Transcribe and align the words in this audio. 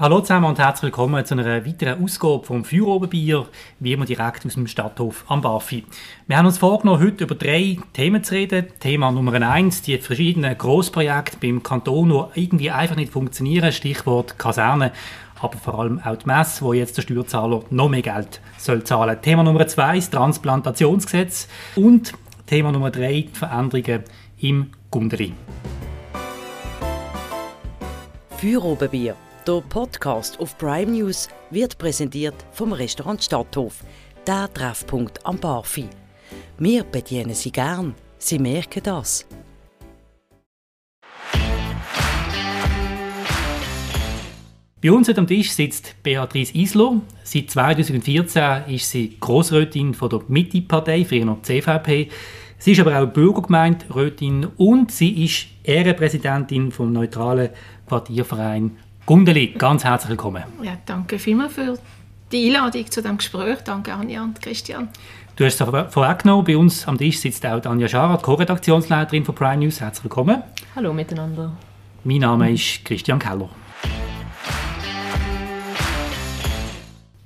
Hallo 0.00 0.20
zusammen 0.20 0.46
und 0.46 0.60
herzlich 0.60 0.92
willkommen 0.92 1.24
zu 1.24 1.34
einer 1.34 1.66
weiteren 1.66 2.04
Ausgabe 2.04 2.44
vom 2.44 2.64
Feuerobenbier, 2.64 3.46
wie 3.80 3.92
immer 3.94 4.04
direkt 4.04 4.46
aus 4.46 4.54
dem 4.54 4.68
Stadthof 4.68 5.24
am 5.26 5.40
Bafi. 5.40 5.84
Wir 6.28 6.36
haben 6.38 6.46
uns 6.46 6.58
vorgenommen, 6.58 7.02
heute 7.02 7.24
über 7.24 7.34
drei 7.34 7.78
Themen 7.94 8.22
zu 8.22 8.34
reden. 8.34 8.66
Thema 8.78 9.10
Nummer 9.10 9.32
eins, 9.50 9.82
die 9.82 9.98
verschiedenen 9.98 10.56
Grossprojekte 10.56 11.38
beim 11.38 11.64
Kanton, 11.64 12.10
die 12.10 12.42
irgendwie 12.42 12.70
einfach 12.70 12.94
nicht 12.94 13.10
funktionieren, 13.10 13.72
Stichwort 13.72 14.38
Kaserne, 14.38 14.92
aber 15.40 15.58
vor 15.58 15.80
allem 15.80 15.98
auch 15.98 16.14
die 16.14 16.26
Messe, 16.26 16.64
wo 16.64 16.72
jetzt 16.72 16.96
der 16.96 17.02
Steuerzahler 17.02 17.64
noch 17.70 17.88
mehr 17.88 18.02
Geld 18.02 18.40
soll 18.56 18.84
zahlen. 18.84 19.20
Thema 19.20 19.42
Nummer 19.42 19.66
zwei, 19.66 19.96
das 19.96 20.10
Transplantationsgesetz 20.10 21.48
und 21.74 22.12
Thema 22.46 22.70
Nummer 22.70 22.92
drei, 22.92 23.22
die 23.22 23.36
Veränderungen 23.36 24.04
im 24.38 24.70
Gundeli. 24.92 25.32
Feuerobenbier 28.36 29.16
der 29.48 29.62
Podcast 29.62 30.38
auf 30.40 30.58
Prime 30.58 30.92
News 30.92 31.26
wird 31.50 31.78
präsentiert 31.78 32.34
vom 32.52 32.74
Restaurant 32.74 33.24
Stadthof, 33.24 33.82
der 34.26 34.52
Treffpunkt 34.52 35.24
am 35.24 35.38
Barfi. 35.38 35.86
Wir 36.58 36.84
bedienen 36.84 37.32
Sie 37.32 37.50
gern, 37.50 37.94
Sie 38.18 38.38
merken 38.38 38.82
das. 38.82 39.26
Bei 44.82 44.92
uns 44.92 45.08
am 45.08 45.26
Tisch 45.26 45.50
sitzt 45.52 45.94
Beatrice 46.02 46.54
Isler. 46.54 47.00
Seit 47.24 47.50
2014 47.50 48.74
ist 48.74 48.90
sie 48.90 49.16
Grossrätin 49.18 49.94
von 49.94 50.10
der 50.10 50.20
Mitte-Partei, 50.28 51.06
früher 51.06 51.24
noch 51.24 51.40
CVP. 51.40 52.10
Sie 52.58 52.72
ist 52.72 52.80
aber 52.80 53.00
auch 53.00 53.06
Bürgergemeinderätin 53.06 54.46
und 54.58 54.92
sie 54.92 55.24
ist 55.24 55.46
Ehrenpräsidentin 55.64 56.70
vom 56.70 56.92
neutralen 56.92 57.48
Quartierverein 57.86 58.76
Gundeli, 59.08 59.54
ganz 59.56 59.84
herzlich 59.84 60.10
willkommen. 60.10 60.44
Ja, 60.62 60.76
danke 60.84 61.18
vielmals 61.18 61.54
für 61.54 61.78
die 62.30 62.48
Einladung 62.48 62.90
zu 62.90 63.00
diesem 63.00 63.16
Gespräch. 63.16 63.60
Danke 63.64 63.94
Anja 63.94 64.22
und 64.22 64.42
Christian. 64.42 64.90
Du 65.34 65.46
hast 65.46 65.58
es 65.58 65.66
vorweggenommen, 65.66 66.44
bei 66.44 66.54
uns 66.54 66.86
am 66.86 66.98
Tisch 66.98 67.18
sitzt 67.18 67.46
auch 67.46 67.64
Anja 67.64 67.88
Scharat, 67.88 68.22
Co-Redaktionsleiterin 68.22 69.24
von 69.24 69.34
Prime 69.34 69.64
News. 69.64 69.80
Herzlich 69.80 70.04
willkommen. 70.04 70.42
Hallo 70.76 70.92
miteinander. 70.92 71.56
Mein 72.04 72.18
Name 72.18 72.52
ist 72.52 72.84
Christian 72.84 73.18
Keller. 73.18 73.48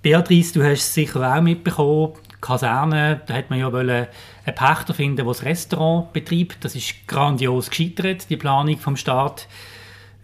Beatrice, 0.03 0.53
du 0.53 0.63
hast 0.63 0.83
es 0.83 0.95
sicher 0.95 1.37
auch 1.37 1.41
mitbekommen, 1.41 2.13
Kaserne, 2.41 3.23
da 3.27 3.35
hat 3.35 3.51
man 3.51 3.59
ja 3.59 3.73
wollen 3.73 4.07
einen 4.47 4.55
Pächter 4.55 4.95
finden, 4.95 5.17
der 5.17 5.25
das 5.25 5.43
Restaurant 5.43 6.13
betreibt. 6.13 6.65
Das 6.65 6.77
ist 6.77 7.09
grandios 7.09 7.71
gescheitert, 7.71 8.31
die 8.31 8.37
Planung 8.37 8.79
vom 8.79 8.97
Staat. 8.97 9.49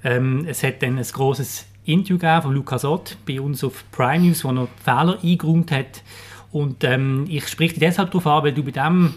Ähm, 0.09 0.47
es 0.49 0.63
hat 0.63 0.83
dann 0.83 0.97
ein 0.97 1.05
großes 1.05 1.67
Interview 1.85 2.41
von 2.41 2.55
Lukas 2.55 2.85
Ott 2.87 3.19
bei 3.27 3.41
uns 3.41 3.63
auf 3.63 3.85
Prime 3.91 4.25
News, 4.25 4.43
wo 4.43 4.53
er 4.53 4.69
Fehler 4.83 5.19
eingeräumt 5.23 5.71
hat. 5.71 6.03
Und 6.51 6.83
ähm, 6.85 7.27
ich 7.29 7.47
spreche 7.47 7.75
dich 7.75 7.81
deshalb 7.81 8.11
darauf 8.11 8.27
an, 8.27 8.45
weil 8.45 8.53
du 8.55 8.63
bei 8.63 8.71
dem 8.71 9.15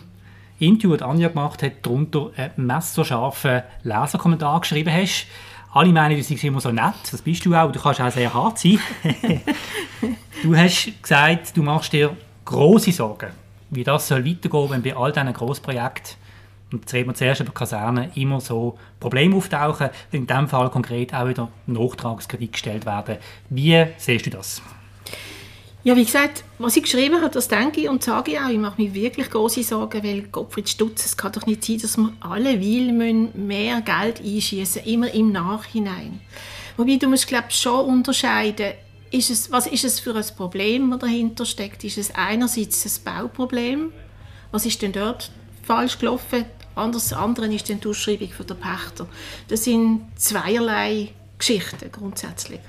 Interview, 0.59 0.97
das 0.97 1.07
Anja 1.07 1.29
gemacht 1.29 1.63
hat, 1.63 1.85
darunter 1.85 2.31
einen 2.35 2.67
messerscharfen 2.67 3.61
Leserkommentar 3.83 4.59
geschrieben 4.59 4.93
hast. 4.93 5.27
Alle 5.73 5.93
meinen, 5.93 6.17
du 6.17 6.23
seist 6.23 6.43
immer 6.43 6.59
so 6.59 6.73
nett, 6.73 6.93
das 7.09 7.21
bist 7.21 7.45
du 7.45 7.55
auch, 7.55 7.71
du 7.71 7.79
kannst 7.79 8.01
auch 8.01 8.11
sehr 8.11 8.33
hart 8.33 8.59
sein. 8.59 8.77
du 10.43 10.57
hast 10.57 10.91
gesagt, 11.01 11.55
du 11.55 11.63
machst 11.63 11.93
dir 11.93 12.17
große 12.43 12.91
Sorgen, 12.91 13.31
wie 13.69 13.85
das 13.85 14.09
soll 14.09 14.25
weitergehen, 14.25 14.69
wenn 14.69 14.81
bei 14.81 14.93
all 14.93 15.13
diesen 15.13 15.31
Grossprojekten 15.31 16.17
und 16.71 16.79
jetzt 16.81 16.93
reden 16.93 17.09
wir 17.09 17.15
zuerst 17.15 17.41
über 17.41 17.51
Kasernen, 17.51 18.11
immer 18.15 18.39
so 18.41 18.77
Probleme 18.99 19.35
auftauchen, 19.35 19.89
in 20.11 20.27
diesem 20.27 20.47
Fall 20.47 20.69
konkret 20.69 21.13
auch 21.13 21.27
wieder 21.27 21.49
Nachtragskredit 21.67 22.53
gestellt 22.53 22.85
werden. 22.85 23.17
Wie 23.49 23.85
siehst 23.97 24.25
du 24.25 24.29
das? 24.29 24.61
Ja, 25.83 25.95
wie 25.95 26.05
gesagt, 26.05 26.43
was 26.59 26.77
ich 26.77 26.83
geschrieben 26.83 27.15
habe, 27.21 27.31
das 27.31 27.47
denke 27.47 27.81
ich 27.81 27.89
und 27.89 28.03
sage 28.03 28.33
ich 28.33 28.39
auch. 28.39 28.49
Ich 28.49 28.59
mache 28.59 28.79
mir 28.79 28.93
wirklich 28.93 29.31
große 29.31 29.63
Sorgen, 29.63 30.03
weil 30.03 30.21
Gottfried 30.23 30.69
Stutz, 30.69 31.05
es 31.05 31.17
kann 31.17 31.31
doch 31.31 31.47
nicht 31.47 31.65
sein, 31.65 31.79
dass 31.79 31.97
wir 31.97 32.13
alle 32.19 32.61
will 32.61 32.91
mehr 33.33 33.81
Geld 33.81 34.21
einschießen, 34.21 34.83
immer 34.83 35.11
im 35.11 35.31
Nachhinein. 35.31 36.21
Wobei 36.77 36.97
du 36.97 37.07
musst, 37.07 37.27
glaube 37.27 37.47
ich, 37.49 37.55
schon 37.55 37.85
unterscheiden, 37.85 38.73
ist 39.09 39.31
es, 39.31 39.51
was 39.51 39.65
ist 39.65 39.83
es 39.83 39.99
für 39.99 40.15
ein 40.15 40.25
Problem, 40.37 40.91
das 40.91 40.99
dahinter 40.99 41.45
steckt? 41.45 41.83
Ist 41.83 41.97
es 41.97 42.13
einerseits 42.13 42.85
ein 42.85 43.03
Bauproblem? 43.03 43.91
Was 44.51 44.67
ist 44.67 44.81
denn 44.83 44.91
dort 44.91 45.31
falsch 45.63 45.97
gelaufen? 45.97 46.45
Anders, 46.81 47.13
anderen 47.13 47.51
ist 47.51 47.69
die 47.69 47.77
Ausschreibung 47.87 48.29
für 48.29 48.43
den 48.43 48.57
Pächter. 48.57 49.07
Das 49.47 49.63
sind 49.63 50.01
zweierlei 50.15 51.09
Geschichten 51.37 51.91
grundsätzlich. 51.91 52.59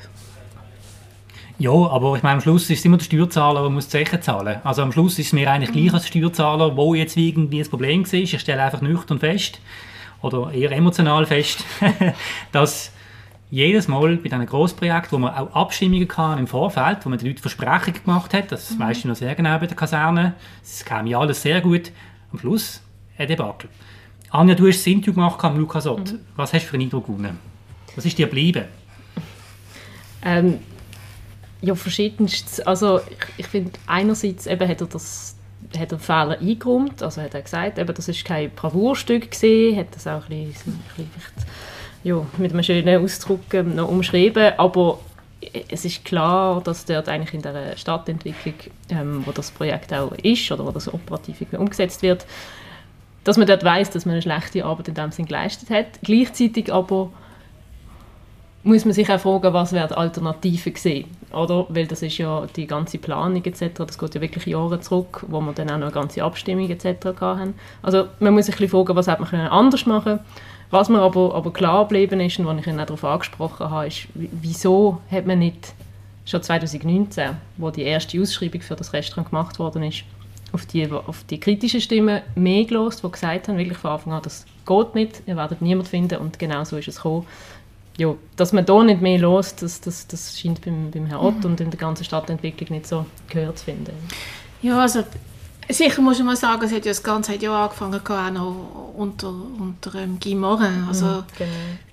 Ja, 1.58 1.70
aber 1.70 2.16
ich 2.16 2.22
meine, 2.22 2.36
am 2.36 2.40
Schluss 2.40 2.68
ist 2.70 2.80
es 2.80 2.84
immer 2.84 2.96
der 2.96 3.04
Steuerzahler, 3.04 3.62
der 3.62 3.70
muss 3.70 3.86
die 3.86 3.92
Zeche 3.92 4.20
zahlen. 4.20 4.60
Also 4.64 4.82
am 4.82 4.92
Schluss 4.92 5.18
ist 5.18 5.28
es 5.28 5.32
mir 5.32 5.50
eigentlich 5.50 5.72
gleich 5.72 5.94
als 5.94 6.08
Steuerzahler, 6.08 6.76
wo 6.76 6.94
jetzt 6.94 7.16
irgendwie 7.16 7.60
ein 7.60 7.68
Problem 7.68 8.04
war. 8.04 8.14
Ich 8.14 8.40
stelle 8.40 8.62
einfach 8.62 8.80
nüchtern 8.80 9.18
fest, 9.18 9.60
oder 10.22 10.52
eher 10.52 10.72
emotional 10.72 11.26
fest, 11.26 11.64
dass 12.52 12.92
jedes 13.50 13.86
Mal 13.86 14.16
bei 14.16 14.28
diesen 14.28 14.46
Grossprojekten, 14.46 15.12
wo 15.12 15.18
man 15.18 15.34
auch 15.34 15.54
Abstimmungen 15.54 16.08
kann 16.08 16.38
im 16.38 16.46
Vorfeld, 16.46 17.04
wo 17.04 17.10
man 17.10 17.18
den 17.18 17.28
Leuten 17.28 17.42
Versprechungen 17.42 18.02
gemacht 18.02 18.32
hat, 18.32 18.50
das 18.50 18.70
mhm. 18.70 18.78
weißt 18.78 19.04
du 19.04 19.08
noch 19.08 19.16
sehr 19.16 19.34
genau 19.34 19.58
bei 19.58 19.66
der 19.66 19.76
Kaserne, 19.76 20.34
es 20.62 20.84
kam 20.84 21.06
ja 21.06 21.18
alles 21.18 21.42
sehr 21.42 21.60
gut, 21.60 21.92
am 22.32 22.38
Schluss 22.38 22.82
ein 23.18 23.28
Debakel. 23.28 23.68
Anja, 24.32 24.54
du 24.54 24.66
hast 24.66 24.78
das 24.78 24.87
Interview 24.87 25.12
gemacht 25.12 25.43
mit 25.43 25.59
Lukas 25.59 25.87
Ott. 25.87 26.12
Mhm. 26.12 26.20
Was 26.37 26.54
hast 26.54 26.62
du 26.62 26.69
für 26.69 26.75
einen 26.75 26.84
Eindruck 26.84 27.06
gewonnen? 27.06 27.38
Was 27.94 28.06
ist 28.06 28.16
dir 28.16 28.26
geblieben? 28.26 28.65
Ähm, 30.25 30.59
ja, 31.60 31.75
verschiedenstes. 31.75 32.60
Also 32.60 33.00
ich, 33.00 33.19
ich 33.37 33.47
finde, 33.47 33.72
einerseits 33.87 34.47
eben 34.47 34.66
hat 34.66 34.81
er 34.81 34.87
das 34.87 35.37
hat 35.78 35.93
er 35.93 35.98
Fehler 35.98 36.38
eingeräumt, 36.38 37.03
also 37.03 37.22
hat 37.22 37.34
er 37.34 37.43
gesagt, 37.43 37.78
eben, 37.78 37.94
das 37.94 38.09
ist 38.09 38.25
kein 38.25 38.50
Bravourstück 38.50 39.31
gesehen, 39.31 39.78
hat 39.78 39.94
das 39.94 40.06
auch 40.06 40.28
ein 40.28 40.49
bisschen, 40.49 40.72
ein 40.72 41.06
bisschen 41.06 41.47
ja, 42.03 42.26
mit 42.37 42.53
einem 42.53 42.62
schönen 42.62 43.03
Ausdruck 43.03 43.54
ähm, 43.54 43.76
noch 43.76 43.88
umschrieben, 43.88 44.53
aber 44.59 44.99
es 45.69 45.84
ist 45.84 46.04
klar, 46.04 46.60
dass 46.62 46.84
dort 46.84 47.09
eigentlich 47.09 47.32
in 47.32 47.43
der 47.43 47.76
Stadtentwicklung, 47.76 48.54
ähm, 48.91 49.22
wo 49.25 49.32
das 49.32 49.50
Projekt 49.50 49.93
auch 49.93 50.12
ist 50.22 50.50
oder 50.50 50.66
wo 50.66 50.72
das 50.72 50.93
operativ 50.93 51.38
umgesetzt 51.53 52.03
wird, 52.03 52.26
dass 53.24 53.36
man 53.36 53.46
dort 53.46 53.64
weiß, 53.64 53.90
dass 53.90 54.04
man 54.04 54.14
eine 54.14 54.22
schlechte 54.22 54.64
Arbeit 54.64 54.88
in 54.88 54.94
dem 54.94 55.12
Sinn 55.12 55.26
geleistet 55.26 55.70
hat. 55.70 55.86
Gleichzeitig 56.02 56.72
aber 56.72 57.10
muss 58.64 58.84
man 58.84 58.94
sich 58.94 59.10
auch 59.10 59.20
fragen, 59.20 59.52
was 59.52 59.72
wäre 59.72 59.88
die 59.88 59.94
Alternative 59.94 60.70
gewesen, 60.70 61.04
oder? 61.32 61.66
Weil 61.68 61.86
das 61.86 62.02
ist 62.02 62.18
ja 62.18 62.46
die 62.54 62.66
ganze 62.66 62.98
Planung 62.98 63.44
etc., 63.44 63.70
das 63.76 63.98
geht 63.98 64.14
ja 64.14 64.20
wirklich 64.20 64.46
Jahre 64.46 64.80
zurück, 64.80 65.24
wo 65.28 65.40
wir 65.40 65.52
dann 65.52 65.70
auch 65.70 65.78
noch 65.78 65.86
eine 65.86 65.92
ganze 65.92 66.22
Abstimmung 66.22 66.70
etc. 66.70 67.06
hatten. 67.20 67.54
Also 67.82 68.06
man 68.20 68.34
muss 68.34 68.46
sich 68.46 68.60
ein 68.60 68.68
fragen, 68.68 68.94
was 68.94 69.08
hätte 69.08 69.22
man 69.22 69.48
anders 69.48 69.86
machen 69.86 70.18
können. 70.18 70.20
Was 70.70 70.88
mir 70.88 71.00
aber, 71.00 71.34
aber 71.34 71.52
klar 71.52 71.82
geblieben 71.82 72.20
ist 72.20 72.38
und 72.38 72.46
was 72.46 72.58
ich 72.58 72.66
ihn 72.66 72.80
auch 72.80 72.86
darauf 72.86 73.04
angesprochen 73.04 73.68
habe, 73.68 73.88
ist, 73.88 74.08
wieso 74.14 75.02
hat 75.10 75.26
man 75.26 75.40
nicht 75.40 75.74
schon 76.24 76.42
2019, 76.42 77.30
wo 77.58 77.70
die 77.70 77.82
erste 77.82 78.20
Ausschreibung 78.20 78.62
für 78.62 78.76
das 78.76 78.92
Restaurant 78.92 79.28
gemacht 79.28 79.58
worden 79.58 79.82
ist, 79.82 80.04
auf 80.52 80.66
die, 80.66 80.90
auf 80.90 81.24
die 81.24 81.40
kritischen 81.40 81.80
Stimmen 81.80 82.22
mehr 82.34 82.64
gelost, 82.64 83.02
die 83.02 83.10
gesagt 83.10 83.48
haben, 83.48 83.58
wirklich 83.58 83.78
von 83.78 83.92
Anfang 83.92 84.12
an, 84.12 84.22
das 84.22 84.44
geht 84.66 84.94
nicht, 84.94 85.22
ihr 85.26 85.36
werdet 85.36 85.62
niemand 85.62 85.88
finden 85.88 86.18
und 86.18 86.38
genau 86.38 86.64
so 86.64 86.76
ist 86.76 86.88
es 86.88 86.96
gekommen. 86.96 87.26
Ja, 87.98 88.14
dass 88.36 88.52
man 88.52 88.64
da 88.64 88.82
nicht 88.82 89.02
mehr 89.02 89.18
los, 89.18 89.54
das, 89.54 89.80
das, 89.80 90.06
das 90.06 90.38
scheint 90.38 90.64
beim, 90.64 90.90
beim 90.90 91.06
Herrn 91.06 91.20
Ott 91.20 91.38
mhm. 91.40 91.44
und 91.44 91.60
in 91.60 91.70
der 91.70 91.78
ganzen 91.78 92.04
Stadtentwicklung 92.04 92.70
nicht 92.70 92.86
so 92.86 93.04
gehört 93.28 93.58
zu 93.58 93.66
finden. 93.66 93.92
Ja, 94.62 94.80
also 94.80 95.04
Sicher 95.68 96.02
muss 96.02 96.22
mal 96.22 96.36
sagen, 96.36 96.62
es 96.64 96.72
hat 96.72 96.84
ja 96.84 96.90
das 96.90 97.02
ganze 97.02 97.36
Jahr 97.36 97.64
angefangen, 97.64 98.00
auch 98.04 98.30
noch 98.30 98.94
unter, 98.96 99.28
unter 99.28 99.94
ähm, 99.94 100.19
Guy 100.22 100.34
Morin. 100.34 100.84
Also, 100.88 101.06
mhm, 101.06 101.24
genau. 101.38 101.50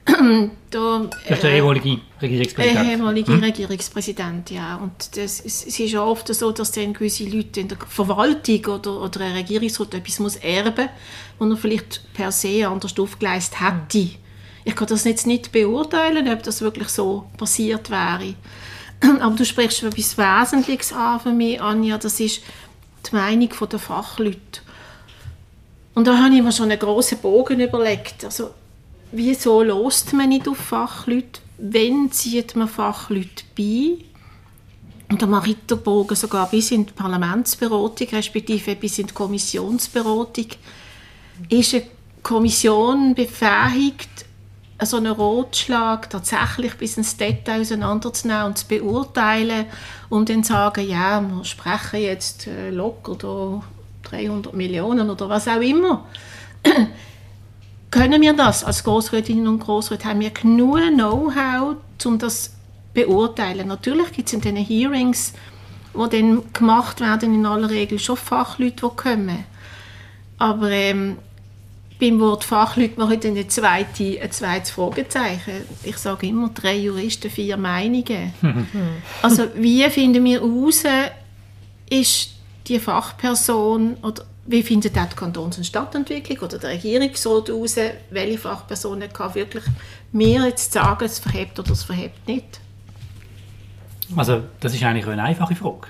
da, 0.70 1.10
das 1.28 1.38
ist 1.38 1.44
der 1.44 1.52
ehemalige 1.52 2.00
Regierungspräsident. 2.22 2.80
Der 2.80 2.92
ehemalige 2.94 3.34
hm? 3.34 3.44
Regierungspräsident, 3.44 4.52
ja. 4.52 4.76
Und 4.78 5.16
das, 5.16 5.40
es, 5.40 5.66
es 5.66 5.80
ist 5.80 5.92
ja 5.92 6.04
oft 6.04 6.34
so, 6.34 6.52
dass 6.52 6.72
dann 6.72 6.94
gewisse 6.94 7.26
Leute 7.26 7.62
in 7.62 7.68
der 7.68 7.78
Verwaltung 7.88 8.66
oder, 8.66 9.02
oder 9.02 9.22
ein 9.22 9.34
Regierungsrat 9.34 9.94
etwas 9.94 10.20
muss 10.20 10.36
erben 10.38 10.90
muss, 11.38 11.50
was 11.50 11.58
er 11.58 11.58
vielleicht 11.58 12.14
per 12.14 12.32
se 12.32 12.68
anders 12.68 12.98
aufgeleistet 12.98 13.60
hätte. 13.62 14.10
Ich 14.66 14.76
kann 14.76 14.88
das 14.88 15.04
jetzt 15.06 15.28
nicht 15.28 15.52
beurteilen, 15.52 16.28
ob 16.32 16.44
das 16.44 16.62
wirklich 16.62 16.90
so 16.90 17.26
passiert 17.38 17.90
wäre. 17.90 18.36
Aber 19.22 19.36
du 19.36 19.46
sprichst 19.46 19.84
etwas 19.84 20.18
Wesentliches 20.18 20.94
an 20.94 21.20
für 21.20 21.32
mich, 21.32 21.62
Anja. 21.62 21.98
Das 21.98 22.20
ist 22.20 22.42
die 23.10 23.16
Meinung 23.16 23.50
der 23.72 23.80
Fachleute. 23.80 24.62
Und 25.96 26.08
da 26.08 26.18
habe 26.18 26.36
ich 26.36 26.42
mir 26.42 26.52
schon 26.52 26.70
einen 26.70 26.80
grossen 26.80 27.18
Bogen 27.20 27.60
überlegt. 27.60 28.24
Also, 28.24 28.52
wieso 29.12 29.64
lost 29.64 30.14
man 30.14 30.30
nicht 30.30 30.48
auf 30.48 30.58
Fachleute? 30.58 31.42
Wenn 31.58 32.12
zieht 32.12 32.56
man 32.56 32.68
Fachleute 32.68 33.44
bei? 33.58 33.98
Und 35.10 35.22
da 35.22 35.26
mache 35.26 35.52
ich 35.52 35.58
den 35.68 35.82
Bogen 35.82 36.16
sogar 36.16 36.48
bis 36.50 36.72
in 36.72 36.86
die 36.86 36.94
Parlamentsberatung, 36.94 38.08
respektive 38.12 38.76
bis 38.76 39.00
in 39.00 39.08
die 39.08 39.14
Kommissionsberatung. 39.14 40.48
Ist 41.50 41.74
eine 41.74 41.84
Kommission 42.22 43.16
befähigt, 43.16 44.10
so 44.82 44.98
einen 44.98 45.12
Rotschlag 45.12 46.10
tatsächlich 46.10 46.76
bis 46.76 46.98
ins 46.98 47.18
Detail 47.18 47.62
auseinanderzunehmen 47.62 48.46
und 48.46 48.58
zu 48.58 48.68
beurteilen 48.68 49.66
und 50.10 50.30
dann 50.30 50.44
sagen, 50.44 50.88
ja, 50.88 51.22
wir 51.22 51.44
sprechen 51.44 52.02
jetzt 52.02 52.48
äh, 52.48 52.70
locker 52.70 53.16
da 53.16 53.64
300 54.04 54.54
Millionen 54.54 55.10
oder 55.10 55.28
was 55.28 55.48
auch 55.48 55.60
immer. 55.60 56.06
Können 57.92 58.22
wir 58.22 58.34
das 58.34 58.64
als 58.64 58.84
Großrätinnen 58.84 59.48
und 59.48 59.60
Großräte? 59.60 60.06
Haben 60.06 60.20
wir 60.20 60.30
genug 60.30 60.78
Know-how, 60.94 61.78
um 62.06 62.20
das 62.20 62.44
zu 62.44 62.50
beurteilen? 62.94 63.68
Natürlich 63.68 64.12
gibt 64.12 64.28
es 64.28 64.34
in 64.34 64.42
diesen 64.42 64.58
Hearings, 64.58 65.34
die 65.96 66.10
dann 66.10 66.44
gemacht 66.54 67.02
werden, 67.02 67.34
in 67.34 67.46
aller 67.46 67.70
Regel 67.70 67.98
schon 67.98 68.18
Fachleute, 68.18 68.88
die 68.88 68.96
kommen. 68.96 69.46
Aber 70.38 70.70
ähm, 70.70 71.18
beim 72.00 72.20
Wort 72.20 72.44
Fachleute 72.44 72.98
mache 72.98 73.16
ich 73.16 73.20
dann 73.20 73.36
ein, 73.36 73.50
zweite, 73.50 74.22
ein 74.22 74.32
zweites 74.32 74.72
Fragezeichen. 74.72 75.66
Ich 75.84 75.98
sage 75.98 76.28
immer 76.28 76.50
drei 76.50 76.78
Juristen, 76.78 77.30
vier 77.30 77.58
Meinungen. 77.58 78.34
also 79.22 79.48
wie 79.56 79.84
finden 79.90 80.24
wir 80.24 80.40
heraus, 80.40 80.84
ist 81.90 82.36
die 82.68 82.80
Fachperson 82.80 83.98
oder 84.02 84.24
wie 84.50 84.64
findet 84.64 84.98
auch 84.98 85.06
die 85.06 85.16
Kantons- 85.16 85.58
und 85.58 85.64
Stadtentwicklung 85.64 86.40
oder 86.40 86.58
der 86.58 86.72
Regierungsrat 86.72 87.50
heraus, 87.50 87.76
welche 88.10 88.38
Fachperson 88.40 89.04
kann 89.14 89.36
wirklich 89.36 89.64
mir 90.12 90.44
jetzt 90.46 90.74
sagen, 90.74 91.06
es 91.06 91.20
verhebt 91.20 91.60
oder 91.60 91.72
es 91.72 91.84
verhebt 91.84 92.28
nicht? 92.28 92.60
Also 94.16 94.42
das 94.60 94.74
ist 94.74 94.84
eigentlich 94.84 95.06
eine 95.06 95.22
einfache 95.22 95.56
Frage. 95.56 95.90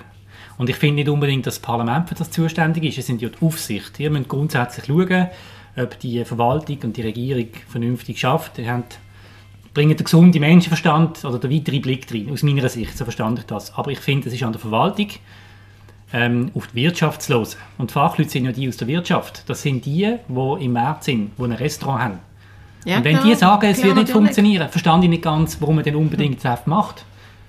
Und 0.58 0.68
ich 0.68 0.76
finde 0.76 0.96
nicht 0.96 1.08
unbedingt, 1.08 1.46
dass 1.46 1.54
das 1.54 1.62
Parlament 1.62 2.10
für 2.10 2.14
das 2.14 2.30
zuständig 2.30 2.84
ist. 2.84 2.98
Es 2.98 3.06
sind 3.06 3.22
ja 3.22 3.30
die 3.30 3.46
Aufsicht. 3.46 3.98
Ihr 3.98 4.10
müsst 4.10 4.28
grundsätzlich 4.28 4.84
schauen, 4.84 5.28
ob 5.76 5.98
die 5.98 6.22
Verwaltung 6.26 6.80
und 6.82 6.98
die 6.98 7.02
Regierung 7.02 7.48
vernünftig 7.66 8.20
schafft. 8.20 8.58
Ihr 8.58 8.70
habt, 8.70 8.98
bringen 9.72 9.96
den 9.96 10.04
gesunden 10.04 10.38
Menschenverstand 10.38 11.24
oder 11.24 11.38
den 11.38 11.50
weiteren 11.50 11.80
Blick 11.80 12.12
rein, 12.12 12.28
aus 12.30 12.42
meiner 12.42 12.68
Sicht, 12.68 12.98
so 12.98 13.04
verstand 13.04 13.38
ich 13.38 13.46
das. 13.46 13.72
Aber 13.72 13.90
ich 13.90 14.00
finde, 14.00 14.28
es 14.28 14.34
ist 14.34 14.42
an 14.42 14.52
der 14.52 14.60
Verwaltung, 14.60 15.08
ähm, 16.12 16.50
auf 16.54 16.68
die 16.68 16.76
Wirtschaft 16.76 17.22
zu 17.22 17.34
hören. 17.34 17.48
Und 17.78 17.90
die 17.90 17.94
Fachleute 17.94 18.30
sind 18.30 18.44
ja 18.44 18.52
die 18.52 18.68
aus 18.68 18.76
der 18.76 18.88
Wirtschaft. 18.88 19.48
Das 19.48 19.62
sind 19.62 19.84
die, 19.84 20.16
die 20.28 20.64
im 20.64 20.72
März 20.72 21.06
sind, 21.06 21.32
die 21.38 21.42
ein 21.42 21.52
Restaurant 21.52 22.02
haben. 22.02 22.18
Ja, 22.84 22.98
und 22.98 23.04
wenn 23.04 23.16
klar, 23.16 23.26
die 23.26 23.34
sagen, 23.34 23.66
es 23.66 23.78
klar, 23.78 23.88
wird 23.88 23.98
nicht 23.98 24.12
funktionieren, 24.12 24.68
verstand 24.68 25.04
ich 25.04 25.10
nicht 25.10 25.22
ganz, 25.22 25.60
warum 25.60 25.76
man 25.76 25.84
denn 25.84 25.96
unbedingt 25.96 26.44
das 26.44 26.66
macht. 26.66 27.04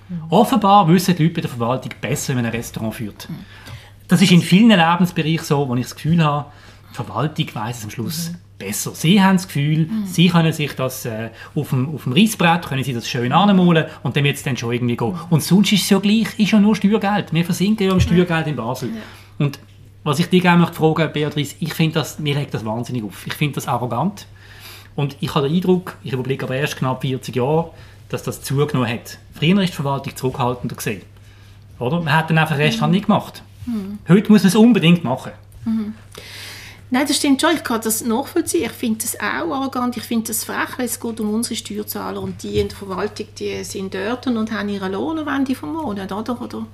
Mhm. 0.08 0.24
Offenbar 0.28 0.86
wissen 0.88 1.16
die 1.16 1.22
Leute 1.22 1.34
bei 1.34 1.40
der 1.40 1.50
Verwaltung 1.50 1.90
besser, 2.00 2.32
wie 2.32 2.36
man 2.36 2.46
ein 2.46 2.52
Restaurant 2.52 2.94
führt. 2.94 3.28
Mhm. 3.30 3.38
Das 4.08 4.20
ist 4.20 4.30
in 4.30 4.42
vielen 4.42 4.68
Lebensbereichen 4.68 5.44
so, 5.44 5.66
wo 5.68 5.74
ich 5.74 5.84
das 5.84 5.94
Gefühl 5.94 6.22
habe, 6.22 6.46
die 6.90 6.94
Verwaltung 6.94 7.46
weiß 7.54 7.78
es 7.78 7.84
am 7.84 7.90
Schluss 7.90 8.30
mhm. 8.30 8.36
Besser. 8.64 8.92
Sie 8.94 9.22
haben 9.22 9.36
das 9.36 9.46
Gefühl, 9.46 9.86
mhm. 9.86 10.06
sie 10.06 10.28
können 10.28 10.52
sich 10.52 10.72
das 10.74 11.04
äh, 11.04 11.30
auf, 11.54 11.70
dem, 11.70 11.94
auf 11.94 12.04
dem 12.04 12.12
Reissbrett, 12.12 12.66
können 12.66 12.84
sie 12.84 12.92
das 12.92 13.08
schön 13.08 13.32
anmalen 13.32 13.86
und 14.02 14.16
dann 14.16 14.24
wird 14.24 14.36
es 14.36 14.42
dann 14.42 14.56
schon 14.56 14.72
irgendwie 14.72 14.96
gehen. 14.96 15.14
Und 15.30 15.42
sonst 15.42 15.72
ist 15.72 15.82
es 15.82 15.90
ja 15.90 15.98
gleich, 15.98 16.38
ist 16.38 16.52
ja 16.52 16.60
nur 16.60 16.76
Steuergeld. 16.76 17.32
Wir 17.32 17.44
versinken 17.44 17.86
ja 17.86 17.92
im 17.92 18.00
Steuergeld 18.00 18.46
in 18.46 18.56
Basel. 18.56 18.90
Ja. 18.90 19.44
Und 19.44 19.58
was 20.04 20.18
ich 20.18 20.26
dich 20.26 20.42
gerne 20.42 20.60
möchte 20.60 20.76
fragen, 20.76 21.12
Beatrice, 21.12 21.54
ich 21.60 21.74
finde 21.74 21.94
das, 21.94 22.18
mir 22.18 22.36
regt 22.36 22.54
das 22.54 22.64
wahnsinnig 22.64 23.04
auf. 23.04 23.26
Ich 23.26 23.34
finde 23.34 23.54
das 23.56 23.68
arrogant. 23.68 24.26
Und 24.94 25.16
ich 25.20 25.34
habe 25.34 25.48
den 25.48 25.56
Eindruck, 25.56 25.96
ich 26.02 26.12
überlege 26.12 26.44
aber 26.44 26.56
erst 26.56 26.76
knapp 26.76 27.02
40 27.02 27.36
Jahre, 27.36 27.70
dass 28.08 28.22
das 28.22 28.42
zugenommen 28.42 28.88
hat. 28.88 29.18
Früher 29.32 29.62
ist 29.62 29.70
die 29.70 29.76
Verwaltung 29.76 30.14
zurückhaltender 30.14 30.76
gesehen. 30.76 31.02
Oder? 31.78 32.00
Man 32.00 32.12
hat 32.14 32.30
dann 32.30 32.38
einfach 32.38 32.58
Restaurant 32.58 32.90
mhm. 32.90 32.96
nicht 32.96 33.06
gemacht. 33.06 33.42
Mhm. 33.66 33.98
Heute 34.08 34.30
muss 34.30 34.42
man 34.42 34.48
es 34.48 34.56
unbedingt 34.56 35.04
machen. 35.04 35.32
Mhm. 35.64 35.94
Nein, 36.92 37.06
das 37.08 37.16
stimmt 37.16 37.40
schon. 37.40 37.54
Ich 37.56 37.64
kann 37.64 37.80
das 37.80 38.04
nachvollziehen. 38.04 38.66
Ich 38.66 38.72
finde 38.72 39.00
das 39.00 39.18
auch 39.18 39.50
arrogant. 39.50 39.96
Ich 39.96 40.02
finde 40.02 40.26
das 40.26 40.44
frech, 40.44 40.76
weil 40.76 40.84
es 40.84 41.00
geht 41.00 41.20
um 41.20 41.32
unsere 41.32 41.56
Steuerzahler 41.56 42.20
und 42.20 42.42
die 42.42 42.60
in 42.60 42.68
der 42.68 42.76
Verwaltung, 42.76 43.28
die 43.38 43.64
sind 43.64 43.94
dort 43.94 44.26
und 44.26 44.52
haben 44.52 44.68
ihren 44.68 44.92
Lohn 44.92 45.18
am 45.18 45.28
Ende 45.28 45.54
vom 45.54 45.72
Monat, 45.72 46.12
oder? 46.12 46.42
oder? 46.42 46.66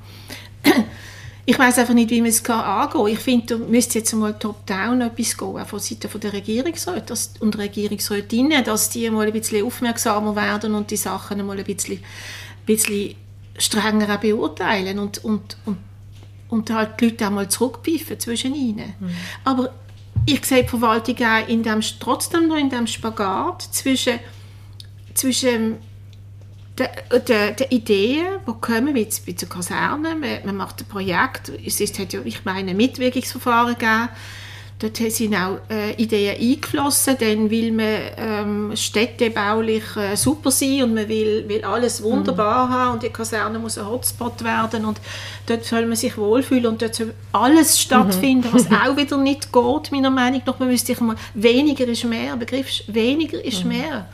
Ich 1.47 1.56
weiß 1.56 1.79
einfach 1.79 1.94
nicht, 1.94 2.11
wie 2.11 2.20
man 2.20 2.31
es 2.31 2.44
angehen 2.44 2.91
kann. 2.91 3.06
Ich 3.06 3.20
finde, 3.20 3.47
da 3.47 3.65
müsste 3.65 4.00
jetzt 4.00 4.12
mal 4.12 4.37
top-down 4.37 5.03
etwas 5.03 5.37
gehen, 5.37 5.56
auch 5.56 5.67
von 5.69 5.79
Seiten 5.79 6.21
der 6.21 6.32
Regierungsräte 6.32 7.14
und 7.38 7.56
Regierungsrätinnen, 7.56 8.64
dass 8.64 8.91
die 8.91 9.09
mal 9.11 9.29
ein 9.29 9.32
bisschen 9.32 9.64
aufmerksamer 9.64 10.35
werden 10.35 10.75
und 10.75 10.91
die 10.91 10.97
Sachen 10.97 11.47
mal 11.47 11.56
ein 11.56 11.64
bisschen, 11.64 12.00
bisschen 12.67 13.14
strenger 13.56 14.19
beurteilen 14.19 14.99
und, 14.99 15.25
und, 15.25 15.56
und, 15.64 15.79
und 16.49 16.71
halt 16.71 17.00
die 17.00 17.06
Leute 17.06 17.29
auch 17.29 17.31
mal 17.31 17.49
zurückpfeifen 17.49 18.19
zwischen 18.19 18.55
ihnen. 18.55 18.94
Mhm. 18.99 19.11
Aber 19.44 19.73
ich 20.33 20.45
sehe 20.45 20.63
die 20.63 20.69
Verwaltung 20.69 21.17
auch 21.25 21.49
in 21.49 21.63
dem, 21.63 21.81
trotzdem 22.01 22.49
noch 22.49 22.57
in 22.57 22.69
dem 22.69 22.87
Spagat 22.87 23.63
zwischen, 23.63 24.19
zwischen 25.15 25.79
der, 26.77 27.21
der, 27.21 27.53
der 27.53 27.73
Ideen, 27.73 28.27
die 28.47 28.53
kommen, 28.61 28.95
wie 28.95 29.09
bei 29.27 29.33
der 29.33 29.49
Kaserne, 29.49 30.15
man, 30.15 30.45
man 30.45 30.57
macht 30.57 30.81
ein 30.81 30.87
Projekt, 30.87 31.51
es 31.65 31.81
ist, 31.81 31.99
hat 31.99 32.13
ja, 32.13 32.21
ich 32.25 32.45
meine, 32.45 32.71
ein 32.71 32.77
Mitwirkungsverfahren 32.77 33.75
gegeben, 33.75 34.09
Dort 34.81 34.97
sind 34.97 35.35
auch 35.35 35.59
äh, 35.69 35.95
Ideen 35.95 36.37
eingeflossen, 36.41 37.17
dann 37.19 37.51
will 37.51 37.73
man 37.73 37.97
ähm, 38.17 38.77
städtebaulich 38.77 39.97
äh, 39.97 40.17
super 40.17 40.53
sein 40.53 40.85
und 40.85 40.95
man 40.95 41.09
will, 41.09 41.49
will 41.49 41.65
alles 41.65 42.01
wunderbar 42.01 42.69
mhm. 42.69 42.73
haben 42.73 42.93
und 42.93 43.03
die 43.03 43.09
Kaserne 43.09 43.59
muss 43.59 43.77
ein 43.77 43.89
Hotspot 43.89 44.45
werden 44.45 44.85
und 44.85 45.01
dort 45.47 45.65
soll 45.65 45.85
man 45.87 45.97
sich 45.97 46.17
wohlfühlen 46.17 46.67
und 46.67 46.81
dort 46.81 46.95
soll 46.95 47.13
alles 47.33 47.81
stattfinden, 47.81 48.51
mhm. 48.51 48.55
was 48.55 48.67
auch 48.71 48.97
wieder 48.97 49.17
nicht 49.17 49.53
geht, 49.53 49.91
meiner 49.91 50.11
Meinung 50.11 50.43
nach. 50.47 50.61
Man 50.61 50.69
müsste 50.69 50.87
sich 50.87 51.01
mal, 51.01 51.17
weniger 51.35 51.87
ist 51.89 52.05
mehr, 52.05 52.37
Begriff 52.37 52.69
weniger 52.87 53.45
ist 53.45 53.65
mhm. 53.65 53.71
mehr. 53.71 54.07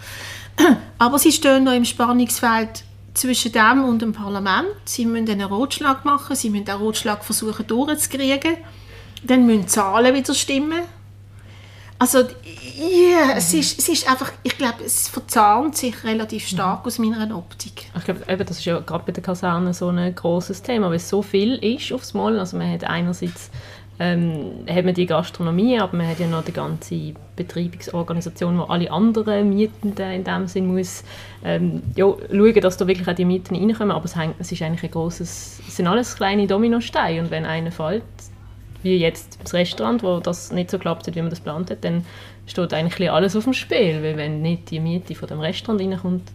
Aber 0.98 1.18
sie 1.18 1.32
stehen 1.32 1.64
noch 1.64 1.74
im 1.74 1.84
Spannungsfeld 1.84 2.84
zwischen 3.12 3.52
dem 3.52 3.84
und 3.84 4.00
dem 4.00 4.14
Parlament. 4.14 4.68
Sie 4.86 5.04
müssen 5.04 5.28
einen 5.28 5.42
Rotschlag 5.42 6.06
machen, 6.06 6.34
sie 6.36 6.48
müssen 6.48 6.64
den 6.64 6.76
Rotschlag 6.76 7.22
versuchen 7.22 7.66
durchzukriegen 7.66 8.56
dann 9.26 9.46
müssen 9.46 9.62
die 9.62 9.66
Zahlen 9.66 10.14
wieder 10.14 10.34
stimmen. 10.34 10.82
Also, 11.98 12.18
yeah, 12.18 13.26
mhm. 13.26 13.30
es, 13.36 13.54
ist, 13.54 13.78
es 13.78 13.88
ist 13.88 14.10
einfach, 14.10 14.32
ich 14.42 14.58
glaube, 14.58 14.84
es 14.84 15.08
verzahnt 15.08 15.76
sich 15.76 16.04
relativ 16.04 16.46
stark 16.46 16.80
mhm. 16.80 16.86
aus 16.86 16.98
meiner 16.98 17.36
Optik. 17.36 17.86
Ich 17.96 18.04
glaube, 18.04 18.20
eben, 18.28 18.44
das 18.44 18.58
ist 18.58 18.64
ja 18.64 18.80
gerade 18.80 19.04
bei 19.06 19.12
der 19.12 19.22
Kaserne 19.22 19.72
so 19.72 19.88
ein 19.88 20.14
großes 20.14 20.62
Thema, 20.62 20.88
weil 20.88 20.96
es 20.96 21.08
so 21.08 21.22
viel 21.22 21.54
ist 21.54 21.92
aufs 21.92 22.12
Mal. 22.12 22.38
Also 22.38 22.56
man 22.56 22.70
hat 22.70 22.84
einerseits 22.84 23.50
ähm, 24.00 24.66
hat 24.68 24.84
man 24.84 24.94
die 24.94 25.06
Gastronomie, 25.06 25.78
aber 25.78 25.96
man 25.96 26.08
hat 26.08 26.18
ja 26.18 26.26
noch 26.26 26.44
die 26.44 26.52
ganze 26.52 27.14
Betreibungsorganisation, 27.36 28.58
wo 28.58 28.62
alle 28.64 28.90
anderen 28.90 29.48
Mietenden 29.48 30.10
in 30.10 30.24
dem 30.24 30.48
Sinn 30.48 30.66
muss 30.66 31.04
ähm, 31.44 31.82
ja, 31.94 32.06
schauen, 32.06 32.60
dass 32.60 32.76
da 32.76 32.88
wirklich 32.88 33.08
auch 33.08 33.14
die 33.14 33.24
Mieten 33.24 33.54
reinkommen. 33.54 33.92
Aber 33.92 34.04
es, 34.04 34.16
hängt, 34.16 34.34
es 34.40 34.50
ist 34.50 34.62
eigentlich 34.62 34.82
ein 34.82 34.90
großes, 34.90 35.60
es 35.66 35.76
sind 35.76 35.86
alles 35.86 36.16
kleine 36.16 36.46
Dominosteine 36.48 37.20
und 37.20 37.30
wenn 37.30 37.46
einer 37.46 37.70
fällt, 37.70 38.02
wie 38.84 38.96
jetzt 38.96 39.38
das 39.42 39.52
Restaurant, 39.52 40.02
wo 40.02 40.20
das 40.20 40.52
nicht 40.52 40.70
so 40.70 40.78
klappt 40.78 41.06
hat, 41.06 41.16
wie 41.16 41.20
man 41.20 41.30
das 41.30 41.40
geplant 41.40 41.70
hat, 41.70 41.82
dann 41.82 42.04
steht 42.46 42.72
eigentlich 42.72 43.10
alles 43.10 43.34
auf 43.34 43.44
dem 43.44 43.54
Spiel, 43.54 44.02
weil 44.02 44.16
wenn 44.16 44.42
nicht 44.42 44.70
die 44.70 44.78
Miete 44.78 45.14
von 45.14 45.28
dem 45.28 45.40
Restaurant 45.40 45.80
reinkommt, 45.80 46.30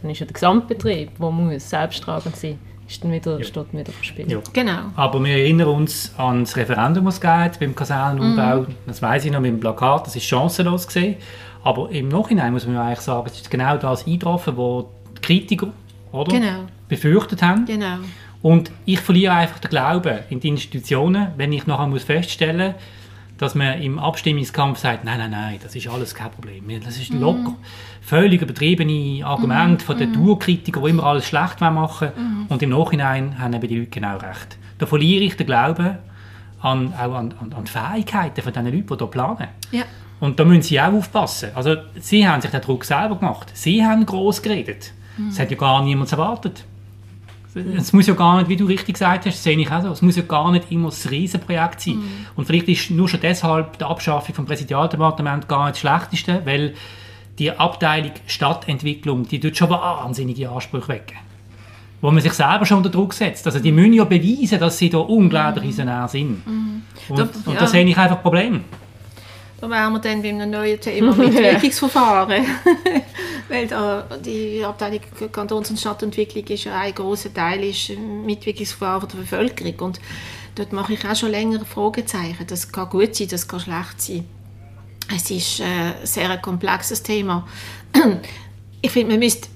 dann 0.00 0.10
ist 0.10 0.20
ja 0.20 0.26
der 0.26 0.34
Gesamtbetrieb, 0.34 1.18
der 1.18 1.30
muss 1.30 1.68
selbsttragend 1.68 2.36
sein 2.36 2.58
ist 2.90 3.04
dann 3.04 3.12
wieder, 3.12 3.38
ja. 3.38 3.44
steht 3.44 3.72
wieder 3.72 3.88
auf 3.88 3.96
dem 3.96 4.02
Spiel. 4.02 4.30
Ja. 4.30 4.40
Genau. 4.52 4.78
Aber 4.96 5.22
wir 5.22 5.32
erinnern 5.32 5.68
uns 5.68 6.12
an 6.18 6.40
das 6.40 6.56
Referendum, 6.56 7.04
das 7.04 7.14
es 7.14 7.20
geht 7.20 7.60
beim 7.60 7.74
Kasernenumbau. 7.74 8.62
Mm. 8.62 8.74
Das 8.86 9.00
weiß 9.00 9.24
ich 9.24 9.32
noch 9.32 9.40
mit 9.40 9.52
dem 9.52 9.60
Plakat, 9.60 10.06
das 10.06 10.16
ist 10.16 10.24
chancenlos 10.24 10.86
gesehen. 10.86 11.16
Aber 11.62 11.90
im 11.90 12.08
Nachhinein 12.08 12.52
muss 12.52 12.66
man 12.66 12.76
eigentlich 12.76 13.00
sagen, 13.00 13.26
es 13.26 13.40
ist 13.40 13.50
genau 13.50 13.76
das 13.76 14.06
eingetroffen, 14.06 14.56
was 14.56 14.86
die 15.16 15.20
Kritiker 15.20 15.68
oder, 16.10 16.32
genau. 16.32 16.64
befürchtet 16.88 17.42
haben. 17.42 17.64
Genau. 17.66 17.98
Und 18.42 18.70
ich 18.86 19.00
verliere 19.00 19.34
einfach 19.34 19.58
den 19.58 19.70
Glauben 19.70 20.20
in 20.30 20.40
die 20.40 20.48
Institutionen, 20.48 21.28
wenn 21.36 21.52
ich 21.52 21.66
nachher 21.66 21.86
muss 21.86 22.04
feststellen 22.04 22.72
muss, 22.72 22.82
dass 23.40 23.54
man 23.54 23.80
im 23.80 23.98
Abstimmungskampf 23.98 24.78
sagt, 24.78 25.04
nein, 25.04 25.18
nein, 25.18 25.30
nein, 25.30 25.58
das 25.62 25.74
ist 25.74 25.88
alles 25.88 26.14
kein 26.14 26.30
Problem. 26.30 26.64
Das 26.84 26.98
ist 26.98 27.12
mhm. 27.12 27.20
locker. 27.20 27.56
Völlig 28.02 28.42
übertriebene 28.42 29.24
Argumente 29.24 29.84
mm. 29.84 29.86
von 29.86 29.98
den 29.98 30.10
mm. 30.10 30.14
Tourkritikern, 30.14 30.82
die 30.82 30.90
immer 30.90 31.04
alles 31.04 31.26
schlecht 31.26 31.60
machen 31.60 32.08
mm. 32.08 32.52
Und 32.52 32.62
im 32.62 32.70
Nachhinein 32.70 33.38
haben 33.38 33.52
eben 33.52 33.68
die 33.68 33.78
Leute 33.78 33.90
genau 33.90 34.16
recht. 34.16 34.58
Da 34.78 34.86
verliere 34.86 35.24
ich 35.24 35.36
den 35.36 35.46
Glauben 35.46 35.98
an, 36.60 36.92
auch 36.94 37.14
an, 37.14 37.34
an, 37.40 37.52
an 37.52 37.64
die 37.64 37.70
Fähigkeiten 37.70 38.42
von 38.42 38.52
den 38.52 38.64
Leuten, 38.66 38.86
die 38.86 38.96
hier 38.96 39.06
planen. 39.06 39.48
Ja. 39.70 39.84
Und 40.18 40.38
da 40.40 40.44
müssen 40.44 40.62
sie 40.62 40.80
auch 40.80 40.92
aufpassen. 40.92 41.50
Also, 41.54 41.76
sie 41.98 42.26
haben 42.28 42.42
sich 42.42 42.50
den 42.50 42.60
Druck 42.60 42.84
selber 42.84 43.16
gemacht. 43.16 43.50
Sie 43.54 43.84
haben 43.84 44.04
groß 44.04 44.42
geredet. 44.42 44.92
Das 45.28 45.38
hat 45.38 45.50
ja 45.50 45.56
gar 45.56 45.82
niemand 45.82 46.10
erwartet. 46.12 46.64
Es 47.54 47.92
muss 47.92 48.06
ja 48.06 48.14
gar 48.14 48.38
nicht, 48.38 48.48
wie 48.48 48.56
du 48.56 48.64
richtig 48.66 48.94
gesagt 48.94 49.26
hast, 49.26 49.34
das 49.34 49.42
sehe 49.42 49.58
ich 49.58 49.70
auch 49.70 49.82
so, 49.82 49.88
es 49.90 50.02
muss 50.02 50.16
ja 50.16 50.22
gar 50.22 50.52
nicht 50.52 50.70
immer 50.70 50.88
das 50.90 51.10
Riesenprojekt 51.10 51.80
sein. 51.80 51.96
Mhm. 51.96 52.26
Und 52.36 52.44
vielleicht 52.44 52.68
ist 52.68 52.90
nur 52.90 53.08
schon 53.08 53.20
deshalb 53.20 53.78
die 53.78 53.84
Abschaffung 53.84 54.34
vom 54.34 54.46
Präsidialdepartement 54.46 55.48
gar 55.48 55.66
nicht 55.66 55.74
das 55.74 55.80
Schlechteste, 55.80 56.42
weil 56.44 56.74
die 57.38 57.50
Abteilung 57.50 58.12
Stadtentwicklung, 58.26 59.26
die 59.26 59.40
tut 59.40 59.56
schon 59.56 59.70
wahnsinnige 59.70 60.48
Ansprüche 60.50 60.88
wecken. 60.88 61.16
Wo 62.00 62.10
man 62.10 62.22
sich 62.22 62.32
selber 62.32 62.64
schon 62.64 62.78
unter 62.78 62.88
Druck 62.88 63.12
setzt. 63.12 63.46
Also 63.46 63.58
die 63.58 63.72
müssen 63.72 63.94
ja 63.94 64.04
beweisen, 64.04 64.58
dass 64.58 64.78
sie 64.78 64.88
da 64.88 64.98
unglaublich 64.98 65.64
visionär 65.64 66.06
sind. 66.08 66.46
Mhm. 66.46 66.82
Und, 67.08 67.18
da, 67.18 67.22
und 67.22 67.54
ja. 67.54 67.60
da 67.60 67.66
sehe 67.66 67.84
ich 67.84 67.96
einfach 67.96 68.22
Probleme. 68.22 68.60
Da 69.60 69.68
wären 69.68 69.92
wir 69.92 69.98
dann 69.98 70.22
bei 70.22 70.30
einem 70.30 70.50
neuen 70.50 70.80
Thema 70.80 71.14
mit 71.14 71.34
Wirkungsverfahren. 71.36 72.44
Weil 73.48 73.66
da, 73.66 74.06
die 74.24 74.64
Abteilung 74.64 75.00
Kantons- 75.32 75.70
und 75.70 75.78
Stadtentwicklung 75.78 76.44
ist 76.46 76.64
ja 76.64 76.78
ein 76.80 76.94
großer 76.94 77.34
Teil 77.34 77.64
ist 77.64 77.90
Mitwirkungsverfahren 77.98 79.08
der 79.08 79.18
Bevölkerung 79.18 79.88
und 79.88 80.00
dort 80.54 80.72
mache 80.72 80.94
ich 80.94 81.04
auch 81.04 81.16
schon 81.16 81.30
länger 81.30 81.64
Fragezeichen. 81.64 82.46
Das 82.46 82.72
kann 82.72 82.88
gut 82.88 83.14
sein, 83.14 83.28
das 83.28 83.46
kann 83.46 83.60
schlecht 83.60 84.00
sein. 84.00 84.24
Es 85.14 85.30
ist 85.30 85.60
äh, 85.60 85.64
ein 85.64 85.94
sehr 86.04 86.38
komplexes 86.38 87.02
Thema. 87.02 87.46
Ich 88.82 88.92
finde, 88.92 89.10
man 89.12 89.18
müsste 89.18 89.46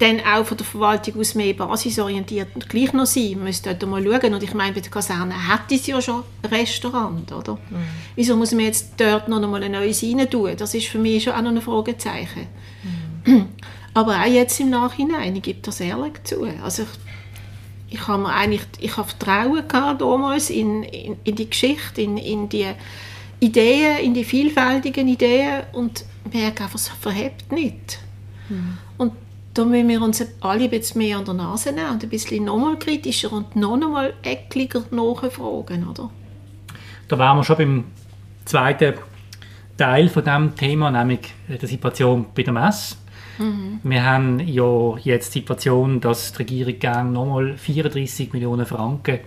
dann 0.00 0.20
auch 0.20 0.46
von 0.46 0.56
der 0.56 0.66
Verwaltung 0.66 1.20
aus 1.20 1.34
mehr 1.34 1.52
basisorientiert 1.52 2.48
gleich 2.68 2.92
noch 2.94 3.04
sein. 3.04 3.32
Man 3.34 3.44
müsste 3.44 3.74
dort 3.74 3.90
mal 3.90 4.02
schauen. 4.02 4.34
Und 4.34 4.42
ich 4.42 4.54
meine, 4.54 4.72
bei 4.72 4.80
der 4.80 4.90
Kaserne 4.90 5.48
hat 5.48 5.70
es 5.70 5.86
ja 5.86 6.00
schon 6.00 6.22
ein 6.42 6.50
Restaurant, 6.50 7.30
oder? 7.30 7.54
Mhm. 7.54 7.84
Wieso 8.16 8.34
muss 8.34 8.52
man 8.52 8.64
jetzt 8.64 8.94
dort 8.96 9.28
noch 9.28 9.40
mal 9.46 9.62
ein 9.62 9.72
neues 9.72 10.02
rein 10.02 10.28
tun? 10.30 10.54
Das 10.56 10.72
ist 10.72 10.86
für 10.86 10.98
mich 10.98 11.22
schon 11.22 11.34
auch 11.34 11.42
noch 11.42 11.50
ein 11.50 11.60
Fragezeichen. 11.60 12.46
Mhm. 13.24 13.48
Aber 13.92 14.22
auch 14.22 14.26
jetzt 14.26 14.58
im 14.58 14.70
Nachhinein, 14.70 15.36
ich 15.36 15.42
gebe 15.42 15.60
das 15.60 15.80
ehrlich 15.80 16.14
zu. 16.24 16.44
Also 16.64 16.84
ich, 16.84 17.98
ich 17.98 18.08
habe 18.08 18.22
mir 18.22 18.32
eigentlich, 18.32 18.62
ich 18.78 18.96
habe 18.96 19.06
Vertrauen 19.06 19.68
gehabt 19.68 20.00
damals 20.00 20.48
in, 20.48 20.82
in, 20.84 21.16
in 21.24 21.36
die 21.36 21.50
Geschichte, 21.50 22.00
in, 22.00 22.16
in 22.16 22.48
die 22.48 22.68
Ideen, 23.40 23.98
in 23.98 24.14
die 24.14 24.24
vielfältigen 24.24 25.08
Ideen 25.08 25.64
und 25.72 26.06
merke 26.32 26.64
einfach, 26.64 26.76
es 26.76 26.88
verhebt 26.88 27.52
nicht. 27.52 27.98
Mhm. 28.48 28.78
Und 28.96 29.12
da 29.54 29.64
müssen 29.64 29.88
wir 29.88 30.02
uns 30.02 30.24
alle 30.40 30.64
ein 30.64 30.70
bisschen 30.70 30.98
mehr 30.98 31.18
an 31.18 31.24
der 31.24 31.34
Nase 31.34 31.72
nehmen 31.72 31.90
und 31.90 32.02
ein 32.02 32.08
bisschen 32.08 32.44
nochmal 32.44 32.78
kritischer 32.78 33.32
und 33.32 33.56
noch 33.56 33.74
einmal 33.74 34.14
eckliger 34.22 34.84
nachfragen, 34.90 35.88
oder? 35.88 36.10
Da 37.08 37.18
wären 37.18 37.36
wir 37.38 37.44
schon 37.44 37.56
beim 37.56 37.84
zweiten 38.44 38.94
Teil 39.76 40.08
von 40.08 40.24
diesem 40.24 40.54
Thema, 40.54 40.90
nämlich 40.90 41.20
der 41.48 41.68
Situation 41.68 42.26
bei 42.34 42.42
der 42.42 42.52
Messe. 42.52 42.96
Mhm. 43.38 43.80
Wir 43.82 44.04
haben 44.04 44.40
ja 44.40 44.96
jetzt 44.98 45.34
die 45.34 45.40
Situation, 45.40 46.00
dass 46.00 46.32
die 46.32 46.38
Regierung 46.38 46.78
gerne 46.78 47.10
nochmal 47.10 47.56
34 47.56 48.32
Millionen 48.32 48.66
Franken 48.66 49.20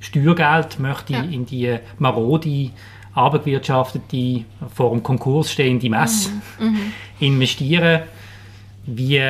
Steuergeld 0.00 0.78
möchte 0.78 1.12
ja. 1.12 1.22
in 1.22 1.44
die 1.44 1.76
marode, 1.98 2.70
abgewirtschaftete, 3.14 4.44
vor 4.72 4.90
dem 4.90 5.02
Konkurs 5.02 5.50
stehende 5.50 5.90
Messe 5.90 6.30
mhm. 6.60 6.66
Mhm. 6.66 6.92
investieren. 7.18 8.02
Wie 8.86 9.20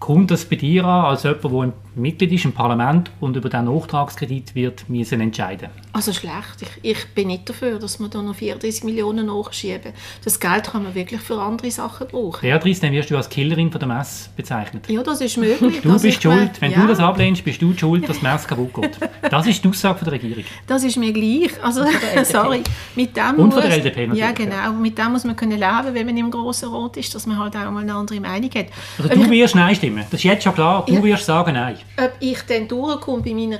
kommt 0.00 0.30
das 0.30 0.44
bei 0.44 0.56
dir 0.56 0.84
an, 0.84 1.04
als 1.04 1.22
jemand, 1.22 1.44
der 1.44 1.72
Mitglied 1.94 2.32
ist 2.32 2.44
im 2.44 2.52
Parlament 2.52 3.10
und 3.20 3.36
über 3.36 3.48
diesen 3.48 3.64
Nachtragskredit 3.64 4.54
wird 4.54 4.88
müssen 4.88 5.20
entscheiden 5.20 5.70
Also 5.92 6.12
schlecht. 6.12 6.62
Ich, 6.62 6.90
ich 6.90 7.06
bin 7.14 7.28
nicht 7.28 7.48
dafür, 7.48 7.78
dass 7.78 7.98
wir 7.98 8.08
da 8.08 8.22
noch 8.22 8.34
34 8.34 8.84
Millionen 8.84 9.26
nachschieben. 9.26 9.92
Das 10.24 10.38
Geld 10.38 10.70
kann 10.70 10.84
man 10.84 10.94
wirklich 10.94 11.20
für 11.20 11.40
andere 11.40 11.70
Sachen 11.70 12.06
brauchen. 12.06 12.40
Beatrice, 12.42 12.80
dann 12.80 12.92
wirst 12.92 13.10
du 13.10 13.16
als 13.16 13.28
Killerin 13.28 13.72
von 13.72 13.80
der 13.80 13.88
Messe 13.88 14.30
bezeichnet. 14.36 14.88
Ja, 14.88 15.02
das 15.02 15.20
ist 15.20 15.36
möglich. 15.36 15.80
Du 15.82 16.00
bist 16.00 16.22
schuld. 16.22 16.60
Wenn 16.60 16.70
ja. 16.70 16.80
du 16.80 16.86
das 16.86 17.00
ablehnst, 17.00 17.44
bist 17.44 17.60
du 17.60 17.76
schuld, 17.76 18.08
dass 18.08 18.20
die 18.20 18.24
Messe 18.24 18.46
kaputt 18.46 18.74
geht. 18.74 18.98
Das 19.28 19.46
ist 19.46 19.64
die 19.64 19.68
Aussage 19.68 19.98
von 19.98 20.04
der 20.04 20.12
Regierung. 20.14 20.44
Das 20.66 20.84
ist 20.84 20.96
mir 20.96 21.12
gleich. 21.12 21.50
Also, 21.62 21.84
sorry. 22.24 22.62
Mit 22.94 23.16
dem 23.16 23.36
und 23.36 23.52
von 23.52 23.62
der 23.62 23.72
LDP 23.72 24.06
natürlich. 24.06 24.20
Ja, 24.20 24.32
genau. 24.32 24.72
Mit 24.72 24.96
dem 24.96 25.12
muss 25.12 25.24
man 25.24 25.34
können 25.34 25.58
leben, 25.58 25.92
wenn 25.92 26.06
man 26.06 26.16
im 26.16 26.30
grossen 26.30 26.68
Rot 26.68 26.96
ist, 26.96 27.14
dass 27.14 27.26
man 27.26 27.38
halt 27.38 27.56
auch 27.56 27.70
mal 27.70 27.82
eine 27.82 27.94
andere 27.94 28.20
Meinung 28.20 28.50
hat. 28.54 28.66
Also 28.98 29.08
du 29.12 29.30
wirst 29.30 29.54
Nein 29.56 29.74
stimmen. 29.74 30.04
Das 30.10 30.20
ist 30.20 30.24
jetzt 30.24 30.44
schon 30.44 30.54
klar. 30.54 30.84
Du 30.86 30.94
ja. 30.94 31.02
wirst 31.02 31.24
sagen 31.24 31.54
Nein. 31.54 31.79
Ob 31.96 32.12
ich 32.20 32.40
dann 32.42 32.68
durchkomme 32.68 33.22
bei 33.22 33.34
meiner 33.34 33.58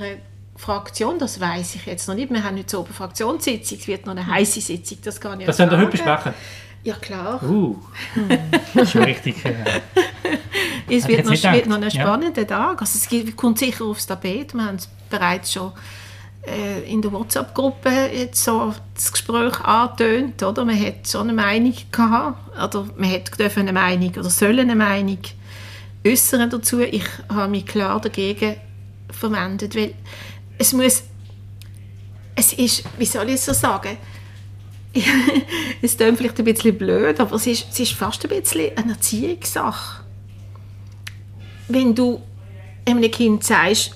Fraktion, 0.55 1.17
das 1.19 1.39
weiß 1.39 1.75
ich 1.75 1.85
jetzt 1.85 2.07
noch 2.07 2.15
nicht. 2.15 2.31
Wir 2.31 2.43
haben 2.43 2.55
nicht 2.55 2.69
so 2.69 2.83
eine 2.83 2.93
Fraktionssitzung, 2.93 3.79
es 3.79 3.87
wird 3.87 4.05
noch 4.05 4.15
eine 4.15 4.25
heiße 4.25 4.61
Sitzung, 4.61 4.99
das 5.03 5.19
kann 5.19 5.39
ich 5.39 5.47
Das 5.47 5.57
sollen 5.57 5.71
wir 5.71 5.77
heute 5.77 5.91
besprechen? 5.91 6.33
Ja, 6.83 6.95
klar. 6.95 7.41
Uh, 7.43 7.77
das 8.73 8.83
ist 8.83 8.91
schon 8.91 9.03
richtig. 9.03 9.35
es 10.89 11.07
wird 11.07 11.25
noch, 11.25 11.31
wird 11.31 11.67
noch 11.67 11.81
ein 11.81 11.91
spannender 11.91 12.41
ja. 12.41 12.47
Tag. 12.47 12.81
Also 12.81 12.97
es 12.97 13.35
kommt 13.35 13.59
sicher 13.59 13.85
aufs 13.85 14.07
Tapet. 14.07 14.55
Wir 14.55 14.65
haben 14.65 14.77
es 14.77 14.89
bereits 15.09 15.53
schon 15.53 15.73
äh, 16.43 16.91
in 16.91 17.01
der 17.03 17.11
WhatsApp-Gruppe 17.11 18.09
jetzt 18.13 18.43
so 18.43 18.73
das 18.95 19.11
Gespräch 19.11 19.59
angetönt, 19.61 20.41
oder? 20.41 20.65
Man 20.65 20.79
hat 20.83 21.05
so 21.05 21.19
eine 21.19 21.33
Meinung 21.33 21.75
gehabt, 21.91 22.57
oder 22.57 22.87
man 22.97 23.11
hat 23.11 23.57
eine 23.57 23.73
Meinung 23.73 24.09
oder 24.09 24.29
soll 24.29 24.59
eine 24.59 24.75
Meinung 24.75 25.19
äußern 26.05 26.49
dazu. 26.49 26.79
Ich 26.79 27.05
habe 27.29 27.51
mich 27.51 27.65
klar 27.65 27.99
dagegen 28.01 28.55
verwendet, 29.09 29.75
weil 29.75 29.93
es 30.57 30.73
muss, 30.73 31.03
es 32.35 32.53
ist, 32.53 32.83
wie 32.97 33.05
soll 33.05 33.29
ich 33.29 33.35
es 33.35 33.45
so 33.45 33.53
sagen, 33.53 33.97
es 35.81 35.95
klingt 35.97 36.17
vielleicht 36.17 36.39
ein 36.39 36.45
bisschen 36.45 36.77
blöd, 36.77 37.19
aber 37.19 37.35
es 37.35 37.47
ist, 37.47 37.67
es 37.71 37.79
ist 37.79 37.93
fast 37.93 38.23
ein 38.23 38.29
bisschen 38.29 38.77
eine 38.77 38.93
Erziehungssache. 38.93 40.03
Wenn 41.67 41.95
du 41.95 42.21
einem 42.85 43.09
Kind 43.09 43.43
sagst, 43.43 43.95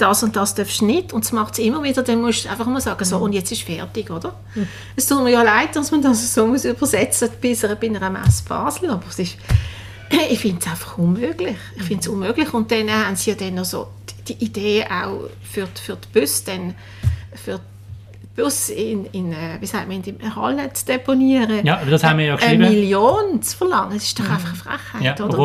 das 0.00 0.22
und 0.22 0.34
das 0.34 0.54
darfst 0.54 0.80
du 0.80 0.86
nicht 0.86 1.12
und 1.12 1.24
es 1.24 1.32
macht 1.32 1.54
es 1.54 1.58
immer 1.58 1.82
wieder, 1.82 2.02
dann 2.02 2.20
musst 2.20 2.44
du 2.44 2.48
einfach 2.48 2.66
mal 2.66 2.80
sagen, 2.80 3.04
so, 3.04 3.18
mhm. 3.18 3.22
und 3.24 3.32
jetzt 3.34 3.52
ist 3.52 3.62
fertig, 3.62 4.10
oder? 4.10 4.34
Mhm. 4.54 4.68
Es 4.96 5.06
tut 5.06 5.22
mir 5.22 5.30
ja 5.30 5.42
leid, 5.42 5.76
dass 5.76 5.90
man 5.90 6.02
das 6.02 6.34
so 6.34 6.46
muss 6.46 6.64
übersetzen 6.64 7.28
muss 7.42 7.60
bei 7.60 7.86
einer 7.86 8.10
Messe 8.10 8.42
Basel, 8.48 8.90
aber 8.90 9.04
es 9.08 9.18
ist, 9.18 9.36
ich 10.30 10.40
finde 10.40 10.60
es 10.60 10.66
einfach 10.66 10.98
unmöglich. 10.98 11.56
Ich 11.76 11.82
finde 11.82 12.00
es 12.02 12.08
unmöglich 12.08 12.52
und 12.52 12.70
dann 12.70 12.90
haben 12.90 13.16
sie 13.16 13.30
ja 13.30 13.36
dann 13.36 13.54
noch 13.54 13.64
so 13.64 13.88
die 14.28 14.44
Idee 14.44 14.84
auch 14.84 15.28
für, 15.42 15.66
die, 15.66 15.80
für 15.80 15.96
die 15.96 16.18
Bus, 16.20 16.44
dann 16.44 16.74
für 17.34 17.60
Bus 18.40 18.68
in, 18.68 19.06
in, 19.06 19.32
äh, 19.32 19.60
wie 19.60 19.66
sagt 19.66 19.88
man, 19.88 20.02
in 20.02 20.18
der 20.18 20.36
Halle 20.36 20.72
zu 20.72 20.86
deponieren. 20.86 21.64
Ja, 21.64 21.80
das 21.88 22.04
haben 22.04 22.18
wir 22.18 22.26
ja 22.26 22.36
geschrieben. 22.36 22.64
Eine 22.64 22.74
Million 22.74 23.42
zu 23.42 23.56
verlangen, 23.56 23.94
das 23.94 24.04
ist 24.04 24.18
doch 24.18 24.28
einfach 24.28 24.54
Frechheit, 24.54 25.18
ja, 25.18 25.24
oder? 25.24 25.38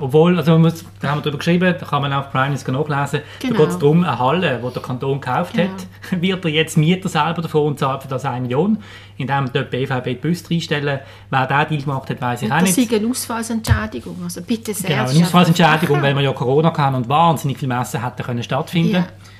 Obwohl, 0.00 0.36
also 0.38 0.58
muss, 0.58 0.84
da 1.00 1.10
haben 1.10 1.18
wir 1.18 1.22
darüber 1.22 1.38
geschrieben, 1.38 1.74
da 1.78 1.86
kann 1.86 2.02
man 2.02 2.12
auf 2.12 2.30
Prime 2.30 2.54
nachlesen, 2.54 2.64
genau. 2.66 2.84
da 2.84 3.64
geht 3.64 3.68
es 3.68 3.78
darum, 3.78 4.04
eine 4.04 4.18
Halle, 4.18 4.60
die 4.64 4.72
der 4.72 4.82
Kanton 4.82 5.20
gekauft 5.20 5.54
genau. 5.54 5.70
hat, 5.70 5.86
wird 6.22 6.44
er 6.44 6.50
jetzt 6.50 6.76
Mieter 6.76 7.08
selber 7.08 7.42
davon 7.42 7.68
und 7.68 7.78
zahlt 7.78 8.02
für 8.02 8.08
das 8.08 8.24
eine 8.24 8.42
Million, 8.42 8.78
indem 9.16 9.50
dort 9.52 9.70
BVB 9.70 10.04
die 10.04 10.14
Bus 10.14 10.50
reinstellen. 10.50 11.00
Wer 11.30 11.46
diesen 11.46 11.68
Deal 11.68 11.82
gemacht 11.82 12.10
hat, 12.10 12.20
weiß 12.20 12.42
ich 12.42 12.50
und 12.50 12.52
auch 12.52 12.60
nicht. 12.60 12.76
Das 12.76 12.84
ist 12.84 12.92
eine 12.92 13.08
Ausfallsentschädigung, 13.08 14.16
also 14.22 14.42
bitte 14.42 14.74
sehr. 14.74 14.90
Genau, 14.90 15.08
eine 15.08 15.24
Ausfallsentschädigung, 15.24 16.02
weil 16.02 16.14
wir 16.14 16.22
ja 16.22 16.32
Corona 16.32 16.76
hatten 16.76 16.96
und 16.96 17.08
wahnsinnig 17.08 17.58
viele 17.58 17.74
Messen 17.74 18.02
hätten 18.02 18.22
können 18.22 18.42
stattfinden 18.42 18.92
können. 18.92 19.04
Ja. 19.04 19.33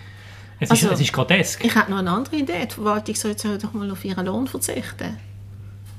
Es, 0.61 0.70
also, 0.70 0.88
ist, 0.88 0.94
es 0.94 1.00
ist 1.00 1.12
grotesk. 1.12 1.64
Ich 1.64 1.75
habe 1.75 1.90
noch 1.90 1.99
eine 1.99 2.11
andere 2.11 2.37
Idee. 2.37 2.66
Die 2.66 2.75
Verwaltung 2.75 3.14
soll 3.14 3.32
jetzt 3.32 3.44
doch 3.44 3.73
mal 3.73 3.90
auf 3.90 4.04
ihren 4.04 4.26
Lohn 4.26 4.46
verzichten. 4.46 5.18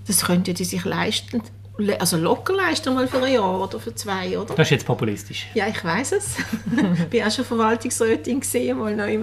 Das 0.08 0.26
könnte 0.26 0.54
die 0.54 0.64
sich 0.64 0.86
leisten. 0.86 1.42
Also 2.00 2.16
locker 2.16 2.54
leisten 2.54 2.94
mal 2.94 3.06
für 3.08 3.22
ein 3.22 3.34
Jahr 3.34 3.62
oder 3.62 3.80
für 3.80 3.94
zwei, 3.94 4.40
oder? 4.40 4.56
Das 4.56 4.68
ist 4.68 4.72
jetzt 4.72 4.86
populistisch. 4.86 5.48
Ja, 5.56 5.68
ich 5.68 5.84
weiß 5.84 6.14
es. 6.14 6.38
ich 7.00 7.06
bin 7.08 7.24
auch 7.24 7.32
schon 7.32 7.44
Verwaltungsrätin 7.44 8.40
gesehen, 8.40 8.78
mal 8.78 8.96
neu. 8.96 9.20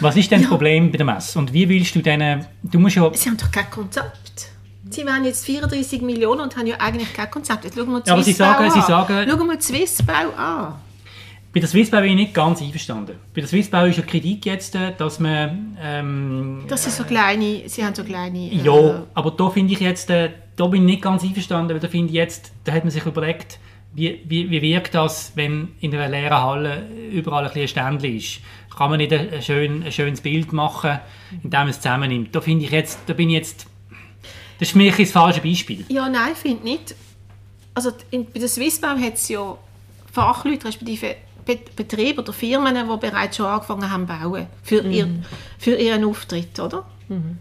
Was 0.00 0.16
ist 0.16 0.30
denn 0.30 0.40
ja. 0.40 0.44
das 0.44 0.48
Problem 0.48 0.90
bei 0.90 0.96
der 0.96 1.04
Messe? 1.04 1.38
Und 1.38 1.52
wie 1.52 1.68
willst 1.68 1.94
du 1.94 2.00
denen... 2.00 2.46
Du 2.62 2.78
musst 2.78 2.96
ja... 2.96 3.10
Sie 3.12 3.28
haben 3.28 3.36
doch 3.36 3.50
kein 3.50 3.70
Konzept. 3.70 4.48
Sie 4.88 5.04
haben 5.04 5.24
jetzt 5.24 5.44
34 5.44 6.00
Millionen 6.02 6.40
und 6.40 6.56
haben 6.56 6.66
ja 6.66 6.76
eigentlich 6.78 7.12
kein 7.12 7.30
Konzept. 7.30 7.64
Jetzt 7.64 7.76
schauen 7.76 7.92
wir 7.92 8.02
ja, 8.06 8.12
aber 8.12 8.22
Sie 8.22 8.32
sagen, 8.32 8.70
Sie 8.70 8.80
sagen... 8.80 9.28
Schauen 9.28 9.48
wir 9.48 9.60
Swissbau 9.60 10.30
an. 10.36 10.74
Bei 11.54 11.60
der 11.60 11.68
Swissbau 11.68 12.00
bin 12.00 12.10
ich 12.10 12.16
nicht 12.16 12.34
ganz 12.34 12.62
einverstanden. 12.62 13.16
Bei 13.34 13.42
der 13.42 13.48
Swissbau 13.48 13.84
ist 13.84 13.98
ja 13.98 14.02
Kritik 14.04 14.46
jetzt, 14.46 14.74
äh, 14.74 14.94
dass 14.96 15.20
man... 15.20 15.76
Ähm, 15.82 16.64
das 16.66 16.84
sind 16.84 16.94
so 16.94 17.04
kleine, 17.04 17.68
sie 17.68 17.84
haben 17.84 17.94
so 17.94 18.04
kleine... 18.04 18.50
Äh, 18.50 18.56
ja, 18.56 19.04
aber 19.12 19.30
da 19.32 19.50
finde 19.50 19.74
ich 19.74 19.80
jetzt, 19.80 20.08
äh, 20.08 20.30
da 20.56 20.66
bin 20.66 20.82
ich 20.82 20.94
nicht 20.94 21.02
ganz 21.02 21.22
einverstanden, 21.22 21.74
weil 21.74 21.80
da 21.80 21.88
finde 21.88 22.08
ich 22.08 22.14
jetzt, 22.14 22.52
da 22.64 22.72
hat 22.72 22.84
man 22.84 22.90
sich 22.90 23.04
überlegt, 23.04 23.58
wie, 23.92 24.22
wie, 24.24 24.50
wie 24.50 24.62
wirkt 24.62 24.94
das, 24.94 25.32
wenn 25.34 25.72
in 25.80 25.94
einer 25.94 26.08
leeren 26.08 26.42
Halle 26.42 26.86
überall 27.10 27.46
ein, 27.46 27.60
ein 27.60 27.68
Ständchen 27.68 28.16
ist? 28.16 28.40
Kann 28.74 28.88
man 28.88 28.96
nicht 28.96 29.12
ein, 29.12 29.42
schön, 29.42 29.82
ein 29.82 29.92
schönes 29.92 30.22
Bild 30.22 30.54
machen, 30.54 31.00
indem 31.42 31.60
man 31.60 31.68
es 31.68 31.82
zusammennimmt? 31.82 32.34
Da 32.34 32.40
finde 32.40 32.64
ich 32.64 32.70
jetzt, 32.70 33.00
da 33.06 33.12
bin 33.12 33.28
ich 33.28 33.36
jetzt... 33.36 33.66
Das 34.58 34.68
ist 34.68 34.72
für 34.72 34.78
mich 34.78 34.96
das 34.96 35.10
falsche 35.10 35.42
Beispiel. 35.42 35.84
Ja, 35.90 36.08
nein, 36.08 36.30
ich 36.32 36.38
finde 36.38 36.64
nicht. 36.64 36.94
Also 37.74 37.90
in, 38.10 38.24
bei 38.24 38.40
der 38.40 38.48
Swissbau 38.48 38.96
hat 38.96 39.14
es 39.14 39.28
ja 39.28 39.58
Fachleute, 40.10 40.66
respektive 40.68 41.16
Betriebe 41.44 42.22
oder 42.22 42.32
Firmen, 42.32 42.74
die 42.74 42.96
bereits 42.96 43.36
schon 43.36 43.46
angefangen 43.46 43.90
haben 43.90 44.06
zu 44.06 44.14
bauen 44.14 44.46
für, 44.62 44.82
mhm. 44.82 44.90
ihr, 44.90 45.08
für 45.58 45.74
ihren 45.74 46.04
Auftritt, 46.04 46.58
oder? 46.60 46.84
Mhm. 47.08 47.38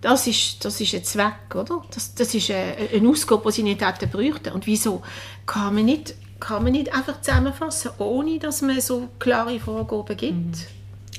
Das 0.00 0.26
ist, 0.26 0.64
das 0.64 0.80
ist 0.80 0.92
jetzt 0.92 1.16
weg, 1.16 1.54
oder? 1.54 1.82
Das, 1.94 2.14
das 2.14 2.34
ist 2.34 2.50
eine, 2.50 2.76
eine 2.92 3.08
Ausgabe, 3.08 3.42
die 3.46 3.52
sie 3.52 3.62
nicht 3.62 3.80
hätten 3.80 4.10
bräuchten. 4.10 4.52
Und 4.52 4.66
wieso 4.66 5.02
kann 5.46 5.74
man 5.74 5.86
nicht, 5.86 6.14
kann 6.40 6.62
man 6.62 6.72
nicht 6.72 6.94
einfach 6.94 7.22
zusammenfassen, 7.22 7.92
ohne 7.98 8.38
dass 8.38 8.60
man 8.60 8.80
so 8.80 9.08
klare 9.18 9.58
Vorgaben 9.58 10.16
gibt? 10.16 10.34
Mhm. 10.34 10.52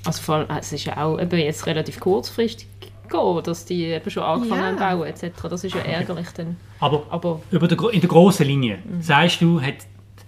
Also 0.06 0.22
vor 0.22 0.36
allem, 0.36 0.48
es 0.60 0.72
ist 0.72 0.86
ja 0.86 1.04
auch 1.04 1.20
eben 1.20 1.40
jetzt 1.40 1.66
relativ 1.66 2.00
kurzfristig 2.00 2.68
gehen, 3.10 3.44
dass 3.44 3.66
die 3.66 3.86
eben 3.86 4.10
schon 4.10 4.24
angefangen 4.24 4.78
ja. 4.78 4.86
haben 4.86 5.00
bauen 5.00 5.08
etc. 5.08 5.32
Das 5.50 5.64
ist 5.64 5.74
ja 5.74 5.82
ärgerlich 5.82 6.28
dann. 6.36 6.58
Aber, 6.80 7.04
aber 7.10 7.42
über 7.52 7.68
der, 7.68 7.80
in 7.92 8.02
der 8.02 8.10
grossen 8.10 8.46
Linie, 8.46 8.80
mhm. 8.84 9.02
sagst 9.02 9.42
du, 9.42 9.62
hat 9.62 9.76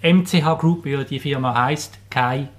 MCH 0.02 0.60
Group, 0.60 0.86
wie 0.86 1.04
die 1.06 1.20
Firma 1.20 1.56
heißt, 1.56 1.98
kein 2.10 2.50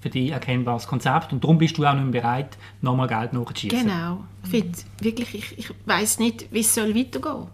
für 0.00 0.10
dich 0.10 0.30
erkennbares 0.30 0.86
Konzept 0.86 1.32
und 1.32 1.42
darum 1.42 1.58
bist 1.58 1.76
du 1.76 1.84
auch 1.84 1.92
nicht 1.92 2.04
mehr 2.04 2.22
bereit, 2.22 2.56
nochmal 2.80 3.08
Geld 3.08 3.32
nachzuschießen. 3.32 3.80
Genau. 3.80 4.24
Ich 4.44 4.50
finde 4.50 4.78
wirklich, 5.00 5.34
ich, 5.34 5.58
ich 5.58 5.70
weiß 5.86 6.20
nicht, 6.20 6.46
wie 6.52 6.60
es 6.60 6.74
soll 6.74 6.94
weitergehen 6.94 7.48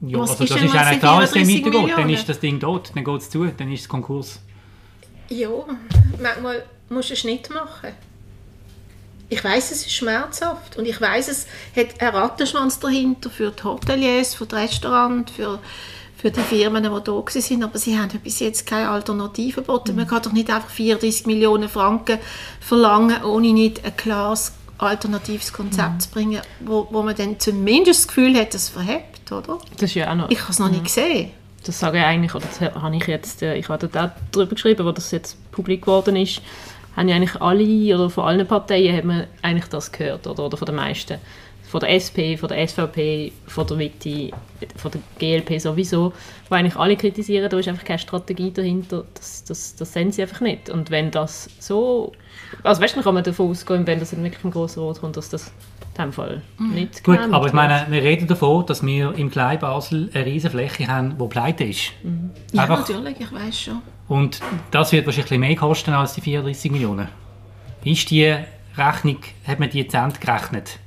Ja, 0.00 0.18
Was 0.18 0.30
also 0.30 0.44
ist 0.44 0.50
das 0.50 0.62
ist 0.62 0.74
eigentlich 0.74 0.98
klar, 1.00 1.22
es 1.22 1.32
34 1.32 1.64
weitergeht. 1.64 1.98
Dann 1.98 2.10
ist 2.10 2.28
das 2.28 2.40
Ding 2.40 2.60
tot, 2.60 2.90
dann 2.94 3.04
geht 3.04 3.20
es 3.20 3.30
zu, 3.30 3.46
dann 3.46 3.70
ist 3.70 3.82
es 3.82 3.88
Konkurs. 3.88 4.40
Ja, 5.28 5.48
manchmal 6.20 6.64
musst 6.88 7.10
du 7.10 7.14
einen 7.14 7.18
Schnitt 7.18 7.50
machen. 7.50 7.92
Ich 9.28 9.42
weiß, 9.42 9.72
es 9.72 9.86
ist 9.86 9.92
schmerzhaft 9.92 10.76
und 10.76 10.86
ich 10.86 11.00
weiß, 11.00 11.28
es 11.28 11.46
hat 11.76 12.00
einen 12.00 12.14
Rattenschwanz 12.14 12.78
dahinter 12.78 13.28
für 13.28 13.50
die 13.50 13.62
Hoteliers, 13.62 14.34
für 14.34 14.46
die 14.46 14.54
Restaurants, 14.54 15.32
für, 15.32 15.58
für 16.26 16.32
die 16.32 16.40
Firmen, 16.40 16.82
die 16.82 16.88
da 16.88 17.12
waren, 17.12 17.62
aber 17.62 17.78
sie 17.78 17.96
haben 17.96 18.10
bis 18.20 18.40
jetzt 18.40 18.66
keine 18.66 18.88
Alternative 18.88 19.60
geboten. 19.60 19.94
Man 19.94 20.08
kann 20.08 20.22
doch 20.22 20.32
nicht 20.32 20.50
einfach 20.50 20.70
34 20.70 21.26
Millionen 21.26 21.68
Franken 21.68 22.18
verlangen, 22.58 23.22
ohne 23.22 23.52
nicht 23.52 23.84
ein 23.84 23.96
klares 23.96 24.52
alternatives 24.78 25.52
Konzept 25.52 26.02
zu 26.02 26.10
bringen, 26.10 26.40
wo, 26.60 26.88
wo 26.90 27.02
man 27.02 27.14
dann 27.14 27.38
zumindest 27.38 28.00
das 28.00 28.08
Gefühl 28.08 28.36
hat, 28.36 28.54
es 28.54 28.68
verhebt, 28.68 29.30
oder? 29.30 29.58
Das 29.74 29.84
ist 29.84 29.94
ja 29.94 30.10
auch 30.10 30.16
noch... 30.16 30.30
Ich 30.30 30.40
habe 30.40 30.50
es 30.50 30.58
noch 30.58 30.68
nicht 30.68 30.84
gesehen. 30.84 31.30
das 31.64 31.78
sage 31.78 31.98
ich 31.98 32.04
eigentlich, 32.04 32.34
oder 32.34 32.44
das 32.46 32.60
habe 32.74 32.96
ich 32.96 33.06
jetzt, 33.06 33.42
äh, 33.42 33.54
ich 33.54 33.68
habe 33.68 33.86
auch 33.86 34.10
darüber 34.32 34.54
geschrieben, 34.54 34.84
wo 34.84 34.90
das 34.90 35.12
jetzt 35.12 35.36
publik 35.52 35.82
geworden 35.82 36.16
ist, 36.16 36.42
haben 36.96 37.08
ja 37.08 37.14
eigentlich 37.14 37.40
alle, 37.40 37.94
oder 37.94 38.10
von 38.10 38.24
allen 38.24 38.46
Parteien 38.46 38.96
hat 38.96 39.04
man 39.04 39.26
eigentlich 39.42 39.68
das 39.68 39.92
gehört, 39.92 40.26
oder, 40.26 40.44
oder 40.44 40.56
von 40.56 40.66
den 40.66 40.74
meisten. 40.74 41.18
Von 41.68 41.80
der 41.80 41.90
SP, 41.98 42.36
von 42.38 42.48
der 42.48 42.66
SVP, 42.68 43.32
von 43.46 43.66
der 43.66 43.76
Mitte, 43.76 44.30
von 44.76 44.90
der 44.92 45.00
GLP 45.18 45.60
sowieso, 45.60 46.12
wo 46.48 46.54
eigentlich 46.54 46.76
alle 46.76 46.96
kritisieren, 46.96 47.50
da 47.50 47.58
ist 47.58 47.66
einfach 47.68 47.84
keine 47.84 47.98
Strategie 47.98 48.52
dahinter, 48.52 49.04
das, 49.14 49.42
das, 49.44 49.74
das 49.74 49.92
sehen 49.92 50.12
sie 50.12 50.22
einfach 50.22 50.40
nicht. 50.40 50.70
Und 50.70 50.90
wenn 50.90 51.10
das 51.10 51.50
so, 51.58 52.12
also 52.62 52.80
weißt 52.80 52.96
du, 52.96 53.02
kann 53.02 53.14
man 53.14 53.24
davon 53.24 53.50
ausgehen, 53.50 53.86
wenn 53.86 53.98
das 53.98 54.12
in 54.12 54.22
wirklich 54.22 54.44
im 54.44 54.52
grossen 54.52 54.80
Rot 54.80 55.00
kommt, 55.00 55.16
dass 55.16 55.28
das 55.28 55.48
in 55.48 56.02
dem 56.04 56.12
Fall 56.12 56.42
nicht 56.58 57.02
Gut, 57.02 57.18
aber 57.18 57.46
ich 57.46 57.52
meine, 57.52 57.86
wir 57.90 58.02
reden 58.02 58.28
davon, 58.28 58.64
dass 58.66 58.84
wir 58.84 59.14
im 59.16 59.30
Klein 59.30 59.58
Basel 59.58 60.08
eine 60.14 60.24
riesige 60.26 60.50
Fläche 60.52 60.86
haben, 60.86 61.16
die 61.18 61.26
pleite 61.26 61.64
ist. 61.64 61.92
Ja, 62.52 62.62
Einfach- 62.62 62.88
natürlich, 62.88 63.16
ich 63.18 63.32
weiß 63.32 63.60
schon. 63.60 63.82
Und 64.08 64.40
das 64.70 64.92
wird 64.92 65.04
wahrscheinlich 65.06 65.38
mehr 65.40 65.56
kosten 65.56 65.92
als 65.92 66.14
die 66.14 66.20
34 66.20 66.70
Millionen. 66.70 67.08
Ist 67.82 68.08
die 68.10 68.36
Rechnung, 68.76 69.18
hat 69.46 69.58
man 69.58 69.68
die 69.70 69.80
Ende 69.80 70.18
gerechnet? 70.20 70.78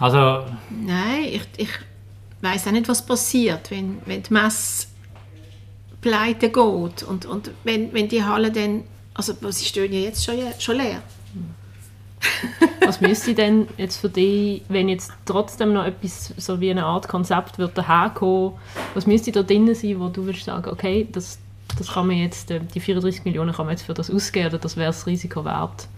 Also, 0.00 0.46
Nein, 0.70 1.24
ich, 1.24 1.42
ich 1.58 1.68
weiß 2.40 2.66
auch 2.66 2.72
nicht, 2.72 2.88
was 2.88 3.04
passiert, 3.04 3.70
wenn, 3.70 3.98
wenn 4.06 4.22
die 4.22 4.32
Messe 4.32 4.86
pleite 6.00 6.48
geht 6.48 7.02
und, 7.02 7.26
und 7.26 7.50
wenn, 7.64 7.92
wenn 7.92 8.08
die 8.08 8.24
Halle 8.24 8.50
dann, 8.50 8.84
also 9.12 9.34
sie 9.50 9.66
stehen 9.66 9.92
ja 9.92 10.00
jetzt 10.00 10.24
schon, 10.24 10.36
schon 10.58 10.76
leer. 10.76 11.02
Was 12.84 13.00
müsste 13.00 13.34
denn 13.34 13.66
jetzt 13.78 13.98
für 13.98 14.08
dich, 14.08 14.62
wenn 14.68 14.88
jetzt 14.88 15.12
trotzdem 15.24 15.72
noch 15.72 15.84
etwas, 15.84 16.34
so 16.36 16.60
wie 16.60 16.70
eine 16.70 16.84
Art 16.84 17.08
Konzept 17.08 17.58
wird 17.58 17.78
daherkommen, 17.78 18.52
was 18.94 19.06
müsste 19.06 19.32
da 19.32 19.42
drin 19.42 19.74
sein, 19.74 20.00
wo 20.00 20.08
du 20.08 20.24
würdest 20.24 20.44
sagen, 20.44 20.68
okay, 20.70 21.06
das, 21.10 21.38
das 21.78 21.92
kann 21.92 22.06
man 22.06 22.16
jetzt, 22.16 22.50
äh, 22.50 22.60
die 22.60 22.80
34 22.80 23.24
Millionen 23.24 23.54
kann 23.54 23.66
man 23.66 23.74
jetzt 23.74 23.86
für 23.86 23.94
das 23.94 24.10
ausgeben 24.10 24.48
oder 24.48 24.58
das 24.58 24.76
wäre 24.76 24.88
das 24.88 25.06
Risiko 25.06 25.44
wert? 25.44 25.88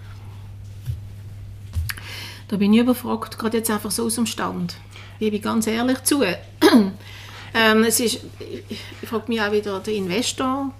Da 2.53 2.59
bin 2.59 2.71
ich 2.75 2.81
überfragt, 2.81 3.39
gerade 3.39 3.57
jetzt 3.57 3.71
einfach 3.71 3.91
so 3.91 4.05
aus 4.05 4.17
dem 4.17 4.27
Stand. 4.27 4.75
Ich 5.19 5.41
ganz 5.41 5.67
ehrlich 5.67 6.03
zu. 6.03 6.23
ähm, 7.55 7.83
es 7.83 7.99
ist, 7.99 8.27
ich, 8.69 8.79
ich 9.01 9.09
frage 9.09 9.25
mich 9.29 9.41
auch, 9.41 9.51
wie 9.53 9.63
da 9.63 9.79
der 9.79 9.95
Investor 9.95 10.71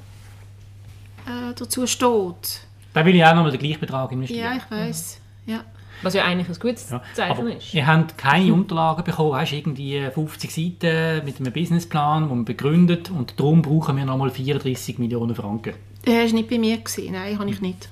äh, 1.25 1.55
dazu 1.57 1.87
steht. 1.87 2.61
da 2.93 3.07
will 3.07 3.15
ich 3.17 3.25
auch 3.25 3.35
nochmal 3.35 3.53
den 3.53 3.61
gleichen 3.61 3.81
Betrag 3.81 4.13
investieren. 4.13 4.45
Ja, 4.45 4.57
ich 4.57 4.71
weiß. 4.71 5.19
Ja. 5.47 5.65
Was 6.03 6.13
ja 6.13 6.27
eigentlich 6.27 6.51
ein 6.51 6.61
gutes 6.61 6.91
Ja, 6.91 7.03
Zeichen 7.15 7.49
ist. 7.49 7.73
ihr 7.73 7.87
habt 7.87 8.19
keine 8.19 8.53
Unterlagen 8.53 9.05
bekommen, 9.05 9.31
weißt, 9.31 9.53
irgendwie 9.55 10.11
50 10.13 10.53
Seiten 10.53 11.25
mit 11.25 11.41
einem 11.41 11.55
Businessplan, 11.55 12.25
den 12.25 12.29
man 12.29 12.45
begründet 12.45 13.09
und 13.09 13.41
darum 13.41 13.63
brauchen 13.63 13.97
wir 13.97 14.05
nochmal 14.05 14.29
34 14.29 14.99
Millionen 14.99 15.35
Franken. 15.35 15.73
Der 16.05 16.19
war 16.19 16.33
nicht 16.35 16.51
bei 16.51 16.59
mir. 16.59 16.77
Gewesen. 16.77 17.13
Nein, 17.13 17.39
habe 17.39 17.49
ich 17.49 17.63
nicht. 17.63 17.89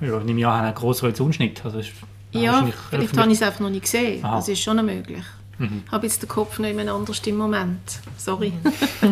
Ja, 0.00 0.20
nehme 0.20 0.38
ich 0.38 0.46
an, 0.46 0.66
einen 0.66 0.74
grossen 0.76 1.12
Unschnitt. 1.12 1.64
Also 1.64 1.80
ist 1.80 1.90
Ja, 2.32 2.68
vielleicht 2.90 3.16
habe 3.16 3.28
ich 3.30 3.38
es 3.38 3.42
einfach 3.42 3.60
noch 3.60 3.70
nicht 3.70 3.82
gesehen. 3.82 4.24
Aha. 4.24 4.36
Das 4.36 4.48
ist 4.48 4.60
schon 4.60 4.76
noch 4.76 4.82
möglich. 4.84 5.24
Ich 5.60 5.90
habe 5.92 6.06
jetzt 6.06 6.22
den 6.22 6.28
Kopf 6.28 6.58
noch 6.60 6.68
jemand 6.68 6.88
anders 6.88 7.20
im 7.26 7.36
Moment. 7.36 7.80
Sorry. 8.16 8.52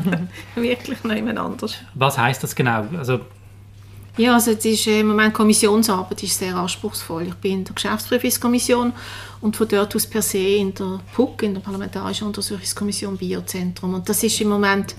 Wirklich 0.54 1.02
noch 1.02 1.14
jemand 1.14 1.38
anders. 1.38 1.74
Was 1.94 2.16
heisst 2.16 2.44
das 2.44 2.54
genau? 2.54 2.86
Also, 2.96 3.20
Ja, 4.16 4.34
also 4.34 4.52
jetzt 4.52 4.64
ist 4.64 4.86
äh, 4.86 5.00
im 5.00 5.08
Moment 5.08 5.34
Kommissionsarbeit 5.34 6.22
ist 6.22 6.38
sehr 6.38 6.54
anspruchsvoll. 6.54 7.24
Ich 7.28 7.34
bin 7.34 7.52
in 7.52 7.64
der 7.64 7.74
Geschäftsprüfungskommission 7.74 8.92
und 9.40 9.56
von 9.56 9.66
dort 9.66 9.96
aus 9.96 10.06
per 10.06 10.22
se 10.22 10.38
in 10.38 10.72
der 10.72 11.00
PUC, 11.14 11.42
in 11.42 11.54
der 11.54 11.60
Parlamentarischen 11.62 12.28
Untersuchungskommission 12.28 13.16
Biozentrum. 13.16 13.94
Und 13.94 14.08
das 14.08 14.22
ist 14.22 14.40
im 14.40 14.48
Moment 14.48 14.94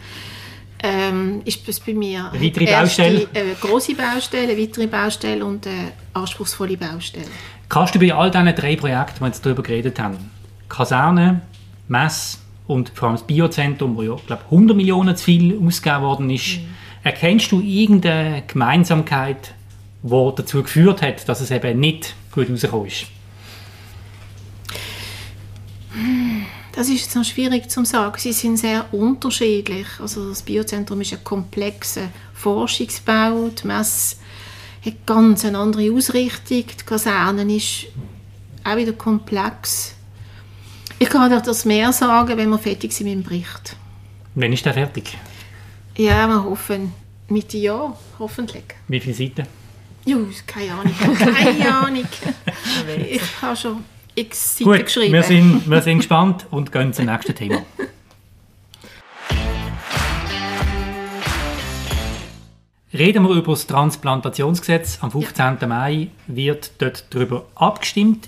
ähm, 0.83 1.41
ist 1.45 1.67
das 1.67 1.79
bei 1.79 1.93
mir 1.93 2.29
Eine 2.31 2.43
weitere 2.45 2.65
erste, 2.65 3.01
Baustelle? 3.01 3.27
Äh, 3.33 3.55
grosse 3.59 3.95
Baustelle, 3.95 4.51
eine 4.51 4.61
weitere 4.61 4.87
Baustelle 4.87 5.43
und 5.45 5.65
äh, 5.65 5.71
anspruchsvolle 6.13 6.77
Baustelle. 6.77 7.25
Kannst 7.69 7.95
du 7.95 7.99
bei 7.99 8.13
all 8.13 8.31
diesen 8.31 8.55
drei 8.55 8.75
Projekten, 8.75 9.15
die 9.15 9.21
wir 9.21 9.27
jetzt 9.27 9.45
darüber 9.45 9.63
geredet 9.63 9.99
haben, 9.99 10.17
Kaserne, 10.69 11.41
Mess 11.87 12.39
und 12.67 12.89
vor 12.89 13.09
allem 13.09 13.17
das 13.17 13.25
Biozentrum, 13.25 13.95
wo 13.95 14.03
ja, 14.03 14.15
glaube 14.27 14.43
100 14.45 14.75
Millionen 14.75 15.15
zu 15.15 15.25
viel 15.25 15.57
ausgegeben 15.65 16.01
worden 16.01 16.29
ist, 16.29 16.59
erkennst 17.03 17.51
du 17.51 17.61
irgendeine 17.61 18.43
Gemeinsamkeit, 18.45 19.53
die 20.03 20.31
dazu 20.35 20.63
geführt 20.63 21.01
hat, 21.01 21.27
dass 21.29 21.41
es 21.41 21.51
eben 21.51 21.79
nicht 21.79 22.15
gut 22.31 22.49
rausgekommen 22.49 22.87
ist? 22.87 23.07
Das 26.73 26.89
ist 26.89 27.01
jetzt 27.01 27.15
noch 27.15 27.23
schwierig 27.23 27.71
zu 27.71 27.83
sagen. 27.85 28.15
Sie 28.19 28.33
sind 28.33 28.57
sehr 28.57 28.85
unterschiedlich. 28.93 29.87
Also 29.99 30.29
das 30.29 30.43
Biozentrum 30.43 31.01
ist 31.01 31.11
ein 31.11 31.23
komplexer 31.23 32.09
Forschungsbau. 32.35 33.49
Die 33.49 33.65
Messe 33.65 34.17
hat 34.87 35.05
ganz 35.05 35.45
eine 35.45 35.57
andere 35.57 35.91
Ausrichtung. 35.93 36.63
Die 36.79 36.85
Kaserne 36.85 37.55
ist 37.55 37.87
auch 38.63 38.75
wieder 38.75 38.93
komplex. 38.93 39.95
Ich 40.99 41.09
kann 41.09 41.29
dir 41.29 41.41
das 41.41 41.65
mehr 41.65 41.93
sagen, 41.93 42.37
wenn 42.37 42.49
wir 42.49 42.57
fertig 42.57 42.91
sind 42.91 43.07
mit 43.07 43.15
dem 43.15 43.23
Bericht. 43.23 43.75
Wann 44.35 44.51
ist 44.53 44.65
der 44.65 44.73
fertig? 44.73 45.17
Ja, 45.95 46.27
wir 46.27 46.43
hoffen 46.43 46.93
Mitte 47.29 47.57
Jahr, 47.57 47.97
hoffentlich. 48.19 48.63
Wie 48.87 48.99
viele 48.99 49.15
Seiten? 49.15 49.47
Ja, 50.05 50.17
keine 50.45 50.71
Ahnung. 50.71 50.93
Keine 51.17 51.75
Ahnung. 51.75 52.05
Ich 53.09 53.41
habe 53.41 53.57
schon 53.57 53.83
x 54.15 54.57
Seiten 54.57 54.71
Gut, 54.71 54.85
geschrieben. 54.85 55.13
wir 55.13 55.23
sind, 55.23 55.69
wir 55.69 55.81
sind 55.81 55.97
gespannt 55.97 56.45
und 56.49 56.71
gehen 56.71 56.93
zum 56.93 57.05
nächsten 57.07 57.35
Thema. 57.35 57.61
Reden 62.97 63.27
wir 63.27 63.35
über 63.35 63.51
das 63.51 63.67
Transplantationsgesetz. 63.67 64.97
Am 65.01 65.11
15. 65.11 65.57
Mai 65.69 66.07
wird 66.25 66.71
dort 66.79 67.05
darüber 67.11 67.45
abgestimmt. 67.53 68.27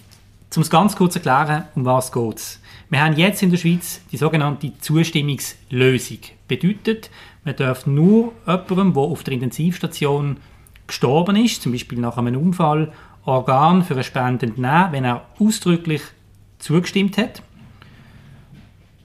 Um 0.55 0.61
es 0.61 0.69
ganz 0.69 0.95
kurz 0.95 1.13
zu 1.13 1.19
erklären, 1.19 1.63
um 1.73 1.85
was 1.85 2.11
geht 2.11 2.37
es. 2.37 2.59
Wir 2.87 3.03
haben 3.03 3.15
jetzt 3.15 3.41
in 3.41 3.49
der 3.49 3.57
Schweiz 3.57 3.99
die 4.11 4.17
sogenannte 4.17 4.71
Zustimmungslösung. 4.79 6.19
Bedeutet, 6.47 7.09
man 7.45 7.55
darf 7.55 7.87
nur 7.87 8.33
jemandem, 8.45 8.93
der 8.93 9.01
auf 9.01 9.23
der 9.23 9.33
Intensivstation 9.33 10.37
gestorben 10.85 11.35
ist, 11.37 11.63
zum 11.63 11.71
Beispiel 11.71 11.99
nach 11.99 12.17
einem 12.17 12.37
Unfall, 12.37 12.91
Organ 13.25 13.83
für 13.83 13.95
eine 13.95 14.03
Spende 14.03 14.45
entnehmen, 14.45 14.91
wenn 14.91 15.03
er 15.03 15.25
ausdrücklich 15.39 16.03
zugestimmt 16.59 17.17
hat. 17.17 17.41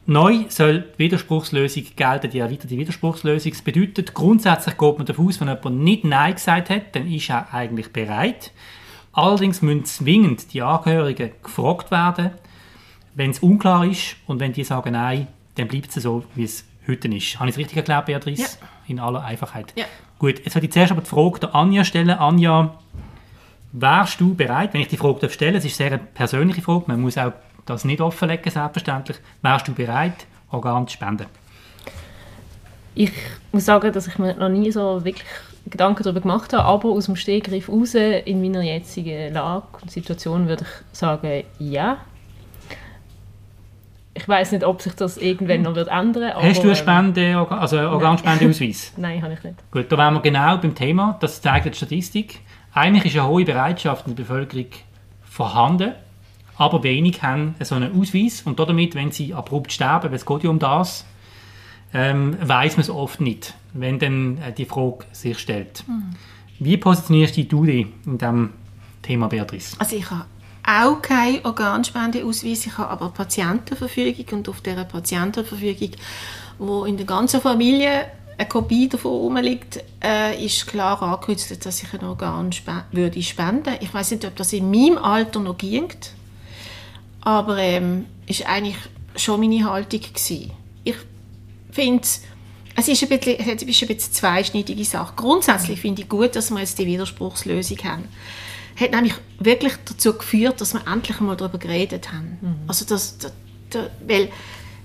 Neu 0.06 0.44
soll 0.48 0.84
die 0.98 1.04
Widerspruchslösung 1.04 1.84
gelten, 1.96 2.30
die 2.30 2.38
erweiterte 2.38 2.76
Widerspruchslösung. 2.76 3.52
Das 3.52 3.62
bedeutet, 3.62 4.12
grundsätzlich 4.12 4.76
geht 4.76 4.98
man 4.98 5.06
davon 5.06 5.28
aus, 5.28 5.40
wenn 5.40 5.48
jemand 5.48 5.78
nicht 5.80 6.04
Nein 6.04 6.34
gesagt 6.34 6.68
hat, 6.68 6.94
dann 6.94 7.10
ist 7.10 7.30
er 7.30 7.52
eigentlich 7.54 7.90
bereit. 7.90 8.52
Allerdings 9.12 9.62
müssen 9.62 9.84
zwingend 9.86 10.52
die 10.52 10.60
Angehörigen 10.60 11.30
gefragt 11.42 11.90
werden, 11.90 12.32
wenn 13.14 13.30
es 13.30 13.38
unklar 13.38 13.86
ist 13.86 14.16
und 14.26 14.40
wenn 14.40 14.52
die 14.52 14.64
sagen 14.64 14.92
Nein, 14.92 15.28
dann 15.54 15.68
bleibt 15.68 15.96
es 15.96 16.02
so, 16.02 16.24
wie 16.34 16.44
es 16.44 16.64
heute 16.86 17.08
ist. 17.08 17.38
Habe 17.38 17.48
ich 17.48 17.54
es 17.54 17.58
richtig 17.58 17.78
erklärt, 17.78 18.06
Beatrice? 18.06 18.42
Ja. 18.42 18.48
In 18.88 18.98
aller 18.98 19.24
Einfachheit. 19.24 19.72
Ja. 19.76 19.86
Gut, 20.18 20.44
jetzt 20.44 20.54
würde 20.54 20.66
ich 20.66 20.72
zuerst 20.72 20.92
aber 20.92 21.00
die 21.00 21.08
Frage 21.08 21.40
der 21.40 21.54
Anja 21.54 21.84
stellen. 21.84 22.10
Anja, 22.10 22.76
wärst 23.72 24.20
du 24.20 24.34
bereit, 24.34 24.74
wenn 24.74 24.82
ich 24.82 24.88
die 24.88 24.96
Frage 24.96 25.20
darf 25.20 25.32
stellen, 25.32 25.54
es 25.54 25.64
ist 25.64 25.80
eine 25.80 25.90
sehr 25.90 25.98
persönliche 25.98 26.60
Frage, 26.60 26.84
man 26.88 27.00
muss 27.00 27.16
auch 27.16 27.32
das 27.66 27.84
nicht 27.84 28.00
offenlegen, 28.00 28.50
selbstverständlich, 28.50 29.18
wärst 29.42 29.68
du 29.68 29.74
bereit, 29.74 30.26
Organ 30.50 30.86
zu 30.86 30.94
spenden? 30.94 31.26
Ich 32.94 33.12
muss 33.52 33.64
sagen, 33.64 33.92
dass 33.92 34.06
ich 34.06 34.18
mir 34.18 34.34
noch 34.34 34.48
nie 34.48 34.70
so 34.70 35.04
wirklich 35.04 35.26
Gedanken 35.66 36.02
darüber 36.02 36.20
gemacht 36.20 36.52
habe, 36.52 36.64
aber 36.64 36.90
aus 36.90 37.06
dem 37.06 37.16
Stegreif 37.16 37.68
raus, 37.68 37.94
in 37.94 38.40
meiner 38.40 38.62
jetzigen 38.62 39.32
Lage 39.32 39.64
und 39.80 39.90
Situation, 39.90 40.46
würde 40.46 40.64
ich 40.64 40.98
sagen, 40.98 41.44
ja. 41.58 41.98
Ich 44.16 44.28
weiß 44.28 44.52
nicht, 44.52 44.62
ob 44.62 44.80
sich 44.80 44.94
das 44.94 45.16
irgendwann 45.16 45.62
noch 45.62 45.74
wird 45.74 45.88
ändern 45.88 46.22
wird. 46.22 46.34
Hast 46.36 46.58
du 46.58 46.62
einen 46.62 46.70
ähm, 46.70 46.76
Spende, 46.76 47.46
also 47.50 47.78
einen 47.78 47.88
Organspendeausweis? 47.88 48.92
Nein, 48.96 49.22
habe 49.22 49.32
ich 49.32 49.42
nicht. 49.42 49.56
Gut, 49.72 49.90
da 49.90 49.98
wären 49.98 50.14
wir 50.14 50.20
genau 50.20 50.56
beim 50.58 50.74
Thema, 50.74 51.16
das 51.20 51.40
zeigt 51.40 51.66
die 51.66 51.74
Statistik. 51.74 52.40
Eigentlich 52.72 53.06
ist 53.06 53.18
eine 53.18 53.28
hohe 53.28 53.44
Bereitschaft 53.44 54.06
in 54.06 54.14
der 54.14 54.22
Bevölkerung 54.22 54.66
vorhanden, 55.22 55.94
aber 56.56 56.82
wenig 56.82 57.22
haben 57.22 57.54
so 57.60 57.74
einen 57.74 58.00
Ausweis 58.00 58.42
und 58.42 58.58
damit, 58.58 58.94
wenn 58.94 59.10
sie 59.10 59.34
abrupt 59.34 59.72
sterben, 59.72 60.10
weil 60.10 60.16
es 60.16 60.26
geht 60.26 60.44
ja 60.44 60.50
um 60.50 60.58
das, 60.58 61.04
ähm, 61.92 62.36
weiß 62.40 62.76
man 62.76 62.82
es 62.82 62.90
oft 62.90 63.20
nicht, 63.20 63.54
wenn 63.72 63.98
dann 63.98 64.38
äh, 64.38 64.52
die 64.52 64.64
Frage 64.64 65.04
sich 65.12 65.38
stellt. 65.38 65.84
Mhm. 65.86 66.14
Wie 66.58 66.76
positionierst 66.76 67.36
du 67.36 67.64
dich 67.64 67.86
in 68.06 68.18
diesem 68.18 68.50
Thema, 69.02 69.28
Beatrice? 69.28 69.76
Also 69.78 69.96
ich 69.96 70.10
habe 70.10 70.26
auch 70.66 71.02
keinen 71.02 71.44
Organspendeausweis, 71.44 72.66
ich 72.66 72.78
habe 72.78 72.90
aber 72.90 73.10
Patientenverfügung 73.10 74.38
und 74.38 74.48
auf 74.48 74.60
dieser 74.60 74.84
Patientenverfügung, 74.84 75.90
wo 76.58 76.84
in 76.84 76.96
der 76.96 77.06
ganzen 77.06 77.40
Familie 77.40 78.06
eine 78.38 78.48
Kopie 78.48 78.88
davon 78.88 79.12
rumliegt, 79.12 79.82
äh, 80.02 80.44
ist 80.44 80.66
klar 80.66 81.00
angekreuzt, 81.02 81.64
dass 81.64 81.82
ich 81.82 81.92
ein 81.92 82.04
Organ 82.04 82.50
spe 82.52 82.84
würde 82.90 83.22
spenden. 83.22 83.74
Ich 83.80 83.92
weiß 83.92 84.12
nicht, 84.12 84.24
ob 84.24 84.36
das 84.36 84.52
in 84.52 84.70
meinem 84.70 84.98
Alter 84.98 85.40
noch 85.40 85.58
ging, 85.58 85.88
aber 87.24 87.58
ähm, 87.58 88.06
ist 88.26 88.46
eigentlich 88.46 88.76
schon 89.16 89.40
meine 89.40 89.64
Haltung 89.64 90.00
gewesen. 90.00 90.52
Ich 90.84 90.96
finde, 91.70 92.06
es 92.76 92.88
ist 92.88 93.02
ein 93.02 93.08
bisschen, 93.08 93.38
es 93.38 93.46
ist 93.46 93.62
ein 93.62 93.88
bisschen 93.88 93.98
zweischneidige 93.98 94.84
Sache. 94.84 95.14
Grundsätzlich 95.16 95.80
finde 95.80 96.02
ich 96.02 96.08
gut, 96.08 96.36
dass 96.36 96.50
wir 96.50 96.60
jetzt 96.60 96.78
die 96.78 96.86
Widerspruchslösung 96.86 97.78
haben. 97.84 98.04
Hat 98.78 98.90
nämlich 98.90 99.14
wirklich 99.38 99.74
dazu 99.84 100.14
geführt, 100.14 100.60
dass 100.60 100.74
wir 100.74 100.86
endlich 100.86 101.18
einmal 101.20 101.36
darüber 101.36 101.58
geredet 101.58 102.12
haben. 102.12 102.38
Mhm. 102.40 102.54
Also 102.66 102.84
das, 102.84 103.18
das, 103.18 103.32
das, 103.70 103.86
weil 104.06 104.28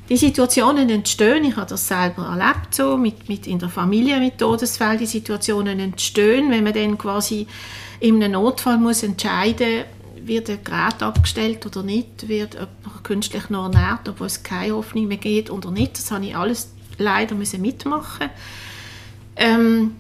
die 0.08 0.18
Situationen 0.18 0.90
entstehen, 0.90 1.44
ich 1.44 1.56
habe 1.56 1.68
das 1.68 1.88
selber 1.88 2.26
erlebt, 2.26 2.74
so, 2.74 2.98
mit, 2.98 3.30
mit 3.30 3.48
in 3.48 3.60
der 3.60 3.70
Familie 3.70 4.20
mit 4.20 4.38
Todesfällen, 4.38 4.98
die 4.98 5.06
Situationen 5.06 5.80
entstehen, 5.80 6.50
wenn 6.52 6.64
man 6.64 6.74
dann 6.74 6.98
quasi 6.98 7.48
in 8.00 8.16
einem 8.16 8.34
Notfall 8.34 8.78
muss 8.78 9.04
entscheiden 9.04 9.86
wird 10.30 10.50
ein 10.50 10.64
Gerät 10.64 11.04
abgestellt 11.04 11.66
oder 11.66 11.84
nicht, 11.84 12.30
wird 12.30 12.54
jemand 12.54 13.04
künstlich 13.04 13.50
noch 13.50 13.64
ernährt, 13.64 14.08
obwohl 14.08 14.28
es 14.28 14.44
keine 14.44 14.74
Hoffnung 14.74 15.08
mehr 15.08 15.18
geht 15.18 15.50
oder 15.50 15.72
nicht. 15.72 15.98
Das 15.98 16.12
habe 16.12 16.26
ich 16.26 16.36
alles 16.36 16.72
leider 16.98 17.36
müssen 17.36 17.62
mitmachen 17.62 18.30
ähm, 19.40 19.96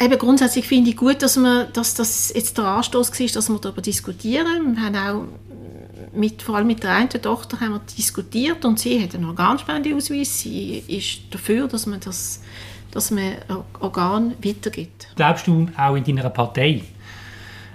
eben 0.00 0.18
grundsätzlich 0.18 0.66
finde 0.66 0.90
ich 0.90 0.96
gut, 0.96 1.22
dass, 1.22 1.36
wir, 1.36 1.64
dass 1.64 1.94
das 1.94 2.32
jetzt 2.32 2.56
der 2.56 2.66
Anstoß 2.66 3.18
war, 3.18 3.26
dass 3.26 3.48
wir 3.48 3.58
darüber 3.58 3.82
diskutieren. 3.82 4.76
Wir 4.76 4.82
haben 4.84 4.96
auch 4.96 6.16
mit, 6.16 6.40
vor 6.40 6.56
allem 6.56 6.68
mit 6.68 6.84
der 6.84 6.92
einen 6.92 7.08
Tochter 7.08 7.60
haben 7.60 7.72
wir 7.72 7.80
diskutiert 7.96 8.64
und 8.64 8.78
sie 8.78 9.02
hat 9.02 9.14
einen 9.14 9.24
Organspendeausweis. 9.24 10.40
Sie 10.40 10.84
ist 10.86 11.34
dafür, 11.34 11.66
dass 11.66 11.86
man 11.86 12.00
das 12.00 12.40
dass 12.90 13.10
man 13.10 13.34
Organ 13.80 14.34
weitergibt. 14.42 15.08
Glaubst 15.14 15.46
du 15.46 15.68
auch 15.76 15.94
in 15.94 16.04
deiner 16.04 16.30
Partei, 16.30 16.82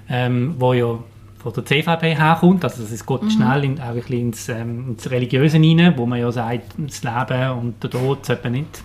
ähm, 0.10 0.56
wo 0.58 0.74
ja 0.74 0.98
von 1.44 1.54
der 1.54 1.66
CVP 1.66 2.16
herkommt, 2.16 2.64
also 2.64 2.84
das 2.84 3.06
geht 3.06 3.22
mhm. 3.22 3.30
schnell 3.30 3.64
in, 3.66 3.82
auch 3.82 3.88
ein 3.88 3.96
bisschen 3.96 4.20
ins, 4.20 4.50
ähm, 4.50 4.90
ins 4.92 5.10
Religiöse 5.12 5.58
hinein, 5.58 5.94
wo 5.98 6.06
man 6.06 6.20
ja 6.20 6.32
sagt, 6.32 6.72
das 6.78 7.04
Leben 7.04 7.52
und 7.52 7.84
der 7.84 7.90
Tod 7.90 8.26
sollte 8.26 8.44
man 8.44 8.54
nicht 8.54 8.84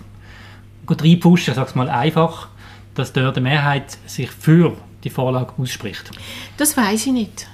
reinpushen, 0.87 1.53
sag 1.53 1.75
mal 1.75 1.89
einfach, 1.89 2.49
dass 2.95 3.13
dort 3.13 3.37
die 3.37 3.41
Mehrheit 3.41 3.97
sich 4.05 4.29
für 4.29 4.75
die 5.03 5.09
Vorlage 5.09 5.53
ausspricht. 5.57 6.11
Das 6.57 6.75
weiß 6.75 7.07
ich 7.07 7.13
nicht 7.13 7.47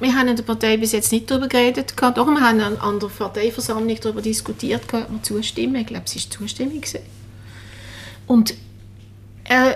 wir 0.00 0.14
haben 0.14 0.28
in 0.28 0.36
der 0.36 0.42
Partei 0.42 0.76
bis 0.76 0.92
jetzt 0.92 1.12
nicht 1.12 1.30
darüber 1.30 1.48
geredet. 1.48 1.94
Doch, 2.00 2.26
wir 2.26 2.40
haben 2.40 2.60
an 2.60 3.00
der 3.00 3.08
Parteiversammlung 3.08 3.96
darüber 4.00 4.22
diskutiert, 4.22 4.82
ob 4.92 4.92
wir 4.92 5.22
zustimmen. 5.22 5.76
Ich 5.76 5.86
glaube, 5.86 6.04
es 6.06 6.16
war 6.16 6.30
Zustimmung. 6.30 6.82
Und 8.26 8.54
äh, 9.44 9.74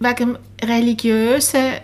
wegen 0.00 0.38
religiösen 0.62 1.74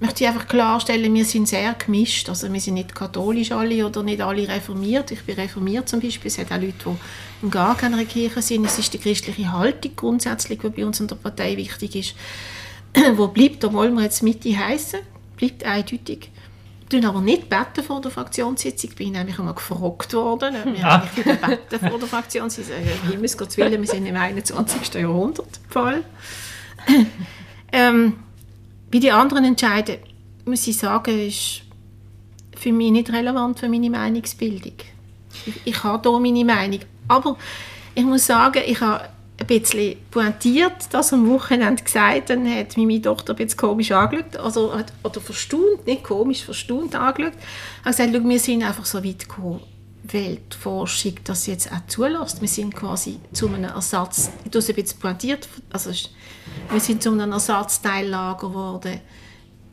möchte 0.00 0.24
ich 0.24 0.28
einfach 0.28 0.46
klarstellen, 0.46 1.12
wir 1.14 1.24
sind 1.24 1.48
sehr 1.48 1.74
gemischt. 1.74 2.28
Also 2.28 2.52
wir 2.52 2.60
sind 2.60 2.74
nicht 2.74 2.94
katholisch 2.94 3.52
alle 3.52 3.86
oder 3.86 4.02
nicht 4.02 4.20
alle 4.20 4.46
reformiert. 4.46 5.10
Ich 5.10 5.22
bin 5.22 5.36
reformiert 5.36 5.88
zum 5.88 6.00
Beispiel. 6.00 6.30
Es 6.30 6.38
hat 6.38 6.52
auch 6.52 6.60
Leute, 6.60 6.74
die 6.84 6.96
in 7.42 7.50
gar 7.50 7.76
keiner 7.76 8.04
Kirche 8.04 8.42
sind. 8.42 8.64
Es 8.64 8.78
ist 8.78 8.92
die 8.92 8.98
christliche 8.98 9.52
Haltung 9.52 9.92
grundsätzlich, 9.96 10.60
die 10.60 10.68
bei 10.68 10.84
uns 10.84 11.00
in 11.00 11.08
der 11.08 11.16
Partei 11.16 11.56
wichtig 11.56 11.96
ist. 11.96 12.14
wo 13.16 13.28
bleibt, 13.28 13.62
da 13.64 13.72
wollen 13.72 13.94
wir 13.94 14.02
jetzt 14.02 14.22
Mitte 14.22 14.56
heißen, 14.56 15.00
bleibt 15.36 15.64
eindeutig 15.64 16.30
tun 16.88 17.04
aber 17.04 17.20
nicht 17.20 17.48
beten 17.48 17.82
vor 17.84 18.00
der 18.00 18.10
Fraktionssitzung. 18.10 18.90
Ich 18.90 18.96
bin 18.96 19.12
nämlich 19.12 19.38
einmal 19.38 19.54
gefragt 19.54 20.14
worden, 20.14 20.54
wir 20.64 20.74
ja. 20.74 21.02
eigentlich 21.02 21.40
beten 21.40 21.88
vor 21.88 21.98
der 21.98 22.08
Fraktionssitzung. 22.08 22.74
Himmels 23.10 23.36
Gottes 23.36 23.56
Willen, 23.56 23.80
wir 23.80 23.88
sind 23.88 24.06
im 24.06 24.16
21. 24.16 24.94
Jahrhundert 24.94 25.48
voll. 25.68 26.04
ähm, 27.72 28.14
wie 28.96 29.00
die 29.00 29.12
anderen 29.12 29.44
entscheiden, 29.44 29.98
muss 30.46 30.66
ich 30.66 30.78
sagen, 30.78 31.28
ist 31.28 31.60
für 32.56 32.72
mich 32.72 32.90
nicht 32.90 33.12
relevant 33.12 33.58
für 33.58 33.68
meine 33.68 33.90
Meinungsbildung. 33.90 34.72
Ich, 35.44 35.60
ich 35.66 35.84
habe 35.84 36.08
hier 36.08 36.18
meine 36.18 36.44
Meinung. 36.46 36.80
Aber 37.06 37.36
ich 37.94 38.04
muss 38.04 38.24
sagen, 38.24 38.62
ich 38.66 38.80
habe 38.80 39.10
ein 39.38 39.46
bisschen 39.46 39.96
pointiert 40.10 40.86
das 40.92 41.12
am 41.12 41.28
Wochenende 41.28 41.82
gesagt, 41.82 42.30
dann 42.30 42.48
hat 42.50 42.78
mich 42.78 42.86
meine 42.86 43.02
Tochter 43.02 43.34
ein 43.34 43.36
bisschen 43.36 43.58
komisch 43.58 43.92
angeschaut, 43.92 44.34
also, 44.38 44.72
oder 45.02 45.20
verstaunt, 45.20 45.86
nicht 45.86 46.02
komisch, 46.02 46.42
verstaunt 46.42 46.94
angeschaut, 46.94 47.34
hat 47.84 47.96
gesagt, 47.98 48.14
wir 48.14 48.38
sind 48.38 48.62
einfach 48.62 48.86
so 48.86 49.04
weit 49.04 49.28
gekommen, 49.28 49.60
weil 50.10 50.36
die 50.36 50.56
Forschung 50.56 51.16
das 51.22 51.46
jetzt 51.48 51.70
auch 51.70 51.86
zulässt. 51.86 52.40
Wir 52.40 52.48
sind 52.48 52.74
quasi 52.74 53.18
zu 53.34 53.48
einem 53.48 53.64
Ersatz, 53.64 54.30
ich 54.40 54.46
habe 54.46 54.56
es 54.56 54.70
ein 54.70 54.74
bisschen 54.74 55.00
pointiert, 55.00 55.46
also 55.70 55.90
wir 56.70 56.80
sind 56.80 57.02
zu 57.02 57.10
einem 57.10 57.32
Ersatzteillager 57.32 58.48
geworden, 58.48 59.00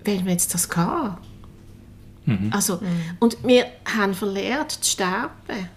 weil 0.06 0.26
wir 0.26 0.32
jetzt 0.32 0.54
das 0.54 0.70
hatten. 0.76 1.18
Mhm. 2.26 2.52
Also, 2.54 2.76
mhm. 2.76 3.18
Und 3.20 3.38
wir 3.44 3.66
haben 3.86 4.14
verlernt 4.14 4.72
zu 4.72 4.92
sterben 4.92 5.70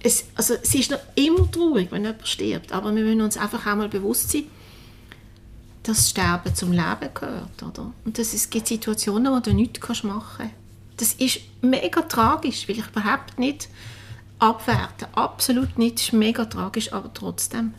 es, 0.00 0.26
also, 0.34 0.54
es 0.54 0.74
ist 0.74 0.90
noch 0.90 0.98
immer 1.14 1.50
traurig, 1.50 1.90
wenn 1.90 2.04
jemand 2.04 2.28
stirbt, 2.28 2.72
aber 2.72 2.94
wir 2.94 3.02
müssen 3.02 3.22
uns 3.22 3.36
einfach 3.36 3.66
einmal 3.66 3.88
bewusst 3.88 4.30
sein, 4.30 4.44
dass 5.82 6.10
Sterben 6.10 6.54
zum 6.54 6.72
Leben 6.72 7.12
gehört. 7.12 7.62
Oder? 7.62 7.92
Und 8.04 8.18
dass 8.18 8.32
es 8.34 8.48
gibt 8.50 8.68
Situationen, 8.68 9.32
wo 9.32 9.40
du 9.40 9.52
nichts 9.52 10.02
machen 10.02 10.24
kannst. 10.38 10.54
Das 10.96 11.14
ist 11.14 11.40
mega 11.60 12.02
tragisch, 12.02 12.68
will 12.68 12.78
ich 12.78 12.86
überhaupt 12.86 13.38
nicht 13.38 13.68
abwerten. 14.38 15.08
Absolut 15.14 15.76
nicht, 15.78 15.96
das 15.96 16.04
ist 16.04 16.12
mega 16.12 16.44
tragisch, 16.44 16.92
aber 16.92 17.12
trotzdem. 17.12 17.74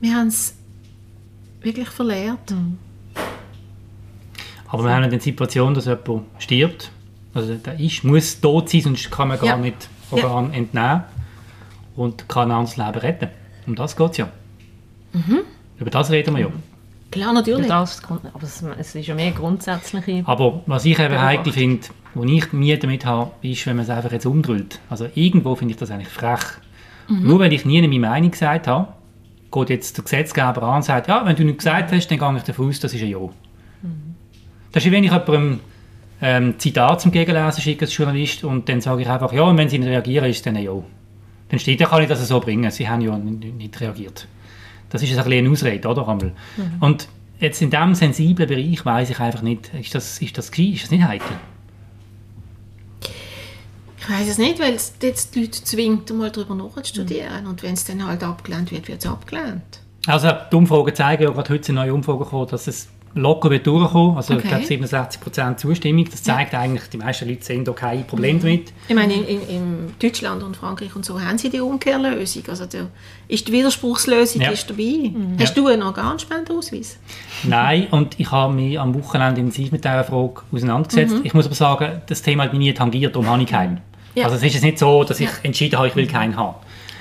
Wir 0.00 0.14
haben 0.14 0.28
es 0.28 0.54
wirklich 1.62 1.88
verlehrt. 1.88 2.50
Mhm. 2.50 2.78
Aber 4.68 4.84
wir 4.84 4.94
haben 4.94 5.04
eine 5.04 5.20
Situation, 5.20 5.74
dass 5.74 5.86
jemand 5.86 6.24
stirbt. 6.38 6.90
Also 7.34 7.54
der 7.54 7.78
ist, 7.80 8.04
muss 8.04 8.40
tot 8.40 8.68
sein, 8.68 8.82
sonst 8.82 9.10
kann 9.10 9.28
man 9.28 9.38
gar 9.38 9.48
ja. 9.48 9.56
nicht 9.56 9.88
Organ 10.10 10.50
ja. 10.52 10.58
entnehmen 10.58 11.04
und 11.96 12.28
kann 12.28 12.50
ein 12.50 12.58
anderes 12.58 12.76
Leben 12.76 12.98
retten. 12.98 13.28
Um 13.66 13.74
das 13.74 13.96
geht 13.96 14.10
es 14.12 14.16
ja. 14.18 14.28
Mhm. 15.12 15.40
Über 15.78 15.90
das 15.90 16.10
reden 16.10 16.34
wir 16.34 16.42
ja. 16.42 16.48
Klar, 17.10 17.32
natürlich. 17.32 17.66
Das, 17.66 18.02
aber 18.04 18.76
es 18.78 18.94
ist 18.94 19.06
ja 19.06 19.14
mehr 19.14 19.30
grundsätzliche... 19.30 20.22
Aber 20.26 20.62
was 20.66 20.84
ich 20.84 20.98
eben 20.98 21.18
heikel 21.18 21.52
finde, 21.52 21.86
wo 22.14 22.24
ich 22.24 22.52
Mühe 22.52 22.76
damit 22.76 23.06
habe, 23.06 23.30
ist, 23.40 23.66
wenn 23.66 23.76
man 23.76 23.84
es 23.84 23.90
einfach 23.90 24.12
jetzt 24.12 24.26
umdrüllt. 24.26 24.80
Also 24.90 25.08
irgendwo 25.14 25.54
finde 25.54 25.72
ich 25.72 25.78
das 25.78 25.90
eigentlich 25.90 26.08
frech. 26.08 26.40
Mhm. 27.08 27.26
Nur 27.26 27.38
weil 27.38 27.52
ich 27.52 27.64
nie 27.64 27.80
meine 27.80 27.98
Meinung 27.98 28.30
gesagt 28.30 28.66
habe, 28.66 28.92
geht 29.50 29.70
jetzt 29.70 29.96
der 29.96 30.04
Gesetzgeber 30.04 30.62
an 30.62 30.76
und 30.76 30.82
sagt, 30.82 31.08
ja, 31.08 31.24
wenn 31.24 31.36
du 31.36 31.44
nicht 31.44 31.58
gesagt 31.58 31.92
hast, 31.92 32.08
dann 32.08 32.18
gehe 32.18 32.36
ich 32.36 32.42
davon 32.42 32.68
aus, 32.68 32.80
das 32.80 32.94
ist 32.94 33.02
ein 33.02 33.08
Ja. 33.08 33.18
Mhm. 33.18 34.14
Das 34.72 34.84
ist 34.84 34.90
wie 34.90 34.94
wenn 34.94 35.04
ich 35.04 35.10
jemandem 35.10 35.60
ähm, 36.20 36.58
Zitat 36.58 37.00
zum 37.00 37.10
Gegenlesen 37.10 37.62
schicke 37.62 37.84
als 37.84 37.96
Journalist 37.96 38.44
und 38.44 38.68
dann 38.68 38.80
sage 38.80 39.02
ich 39.02 39.08
einfach, 39.08 39.32
ja, 39.32 39.42
und 39.42 39.56
wenn 39.56 39.68
sie 39.68 39.78
nicht 39.78 39.88
reagieren, 39.88 40.28
ist 40.28 40.44
dann 40.44 40.56
ein 40.56 40.64
Ja 40.64 40.82
dann 41.48 41.58
steht 41.58 41.80
kann 41.80 42.02
ich 42.02 42.08
das 42.08 42.26
so 42.26 42.40
bringen. 42.40 42.70
Sie 42.70 42.88
haben 42.88 43.00
ja 43.00 43.16
nicht 43.16 43.80
reagiert. 43.80 44.26
Das 44.90 45.02
ist 45.02 45.10
ein 45.10 45.16
bisschen 45.16 45.32
eine 45.32 45.50
Ausrede, 45.50 45.88
oder? 45.88 46.14
Mhm. 46.14 46.32
Und 46.80 47.08
jetzt 47.40 47.60
in 47.62 47.70
diesem 47.70 47.94
sensiblen 47.94 48.48
Bereich 48.48 48.84
weiß 48.84 49.10
ich 49.10 49.20
einfach 49.20 49.42
nicht, 49.42 49.72
ist 49.74 49.94
das, 49.94 50.20
ist 50.20 50.36
das, 50.36 50.50
ist 50.50 50.82
das 50.84 50.90
nicht 50.90 51.04
heikel? 51.04 51.36
Ich 54.08 54.14
weiß 54.14 54.28
es 54.28 54.38
nicht, 54.38 54.58
weil 54.58 54.74
es 54.74 54.94
jetzt 55.02 55.34
die 55.34 55.40
Leute 55.42 55.62
zwingt, 55.62 56.10
mal 56.14 56.30
darüber 56.30 56.54
nachzustudieren. 56.54 57.44
Mhm. 57.44 57.50
Und 57.50 57.62
wenn 57.62 57.74
es 57.74 57.84
dann 57.84 58.06
halt 58.06 58.22
abgelehnt 58.22 58.72
wird, 58.72 58.88
wird 58.88 59.00
es 59.00 59.06
abgelehnt. 59.06 59.80
Also 60.06 60.30
die 60.50 60.56
Umfragen 60.56 60.94
zeigen 60.94 61.24
ja, 61.24 61.30
gerade 61.30 61.50
heute 61.50 61.64
sind 61.64 61.74
neue 61.74 61.92
Umfragen 61.92 62.20
gekommen, 62.20 62.48
dass 62.50 62.66
es 62.66 62.88
locker 63.14 63.50
wird 63.50 63.66
durchkommen. 63.66 64.16
Also 64.16 64.32
okay. 64.32 64.44
ich 64.44 64.48
glaube 64.48 64.64
67 64.64 65.20
Prozent 65.20 65.60
Zustimmung. 65.60 66.06
Das 66.10 66.22
zeigt 66.22 66.54
ja. 66.54 66.60
eigentlich, 66.60 66.88
die 66.88 66.96
meisten 66.96 67.28
Leute 67.28 67.44
sehen 67.44 67.66
da 67.66 67.72
kein 67.72 68.06
Problem 68.06 68.36
mhm. 68.36 68.40
damit. 68.40 68.72
Ich 68.88 68.94
meine, 68.94 69.12
in, 69.12 69.24
in, 69.24 69.48
in, 69.48 69.94
Deutschland 69.98 70.42
und 70.42 70.56
Frankreich 70.56 70.96
und 70.96 71.04
so 71.04 71.20
haben 71.20 71.36
sie 71.36 71.50
die 71.50 71.60
Umkehrlösung. 71.60 72.44
Also 72.48 72.64
der, 72.64 72.86
ist 73.28 73.46
die 73.46 73.52
Widerspruchslösung 73.52 74.40
ja. 74.40 74.50
ist 74.50 74.70
dabei. 74.70 75.10
Mhm. 75.12 75.36
Hast 75.38 75.54
du 75.54 75.66
einen 75.66 75.82
Organspendeausweis? 75.82 76.98
Nein, 77.44 77.88
und 77.90 78.18
ich 78.18 78.30
habe 78.30 78.54
mich 78.54 78.80
am 78.80 78.94
Wochenende 78.94 79.40
intensiv 79.40 79.70
mit 79.70 79.84
dieser 79.84 80.04
Frage 80.04 80.40
auseinandergesetzt. 80.50 81.16
Mhm. 81.16 81.20
Ich 81.24 81.34
muss 81.34 81.44
aber 81.44 81.54
sagen, 81.54 82.00
das 82.06 82.22
Thema 82.22 82.44
hat 82.44 82.52
mich 82.52 82.60
nie 82.60 82.72
tangiert, 82.72 83.14
darum 83.14 83.28
habe 83.28 83.42
ich 83.42 83.48
keinen. 83.48 83.82
Ja. 84.18 84.24
Also 84.24 84.36
es 84.36 84.42
ist 84.42 84.54
jetzt 84.54 84.62
nicht 84.64 84.78
so, 84.78 85.04
dass 85.04 85.18
ich 85.20 85.30
entschieden 85.42 85.76
habe, 85.78 85.88
ich 85.88 85.96
will 85.96 86.06
keinen 86.06 86.36
haben. 86.36 86.56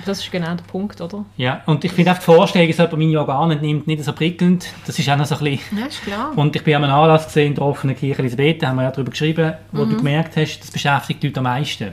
das 0.06 0.19
ist 0.19 0.32
genau 0.32 0.56
der 0.56 0.63
Punkt, 0.63 1.01
oder? 1.01 1.25
Ja, 1.36 1.62
und 1.65 1.84
ich 1.84 1.91
finde 1.91 2.12
auch 2.13 2.17
die 2.17 2.23
Vorstellung, 2.23 2.67
dass 2.69 2.77
jemand 2.77 2.97
meine 2.97 3.19
Organe 3.19 3.56
nimmt, 3.58 3.88
nicht 3.88 4.03
so 4.03 4.13
prickelnd. 4.13 4.65
Das 4.86 4.97
ist 4.97 5.10
auch 5.10 5.17
noch 5.17 5.25
so 5.25 5.36
ein 5.36 5.43
bisschen... 5.43 5.77
Ja, 5.80 5.86
ist 5.88 6.01
klar. 6.03 6.32
Und 6.36 6.56
ich 6.56 6.63
bin 6.63 6.75
an 6.75 6.86
einem 6.86 6.93
Anlass 6.93 7.25
gesehen, 7.27 7.47
in 7.47 7.56
der 7.56 7.63
offenen 7.65 7.95
Kirche 7.95 8.19
Elisabeth, 8.21 8.62
da 8.63 8.69
haben 8.69 8.77
wir 8.77 8.84
ja 8.84 8.91
darüber 8.91 9.12
geschrieben, 9.12 9.53
wo 9.73 9.84
du 9.86 9.97
gemerkt 9.97 10.38
hast, 10.38 10.60
das 10.62 10.71
beschäftigt 10.71 11.21
die 11.23 11.27
Leute 11.27 11.39
am 11.39 11.43
meisten. 11.45 11.89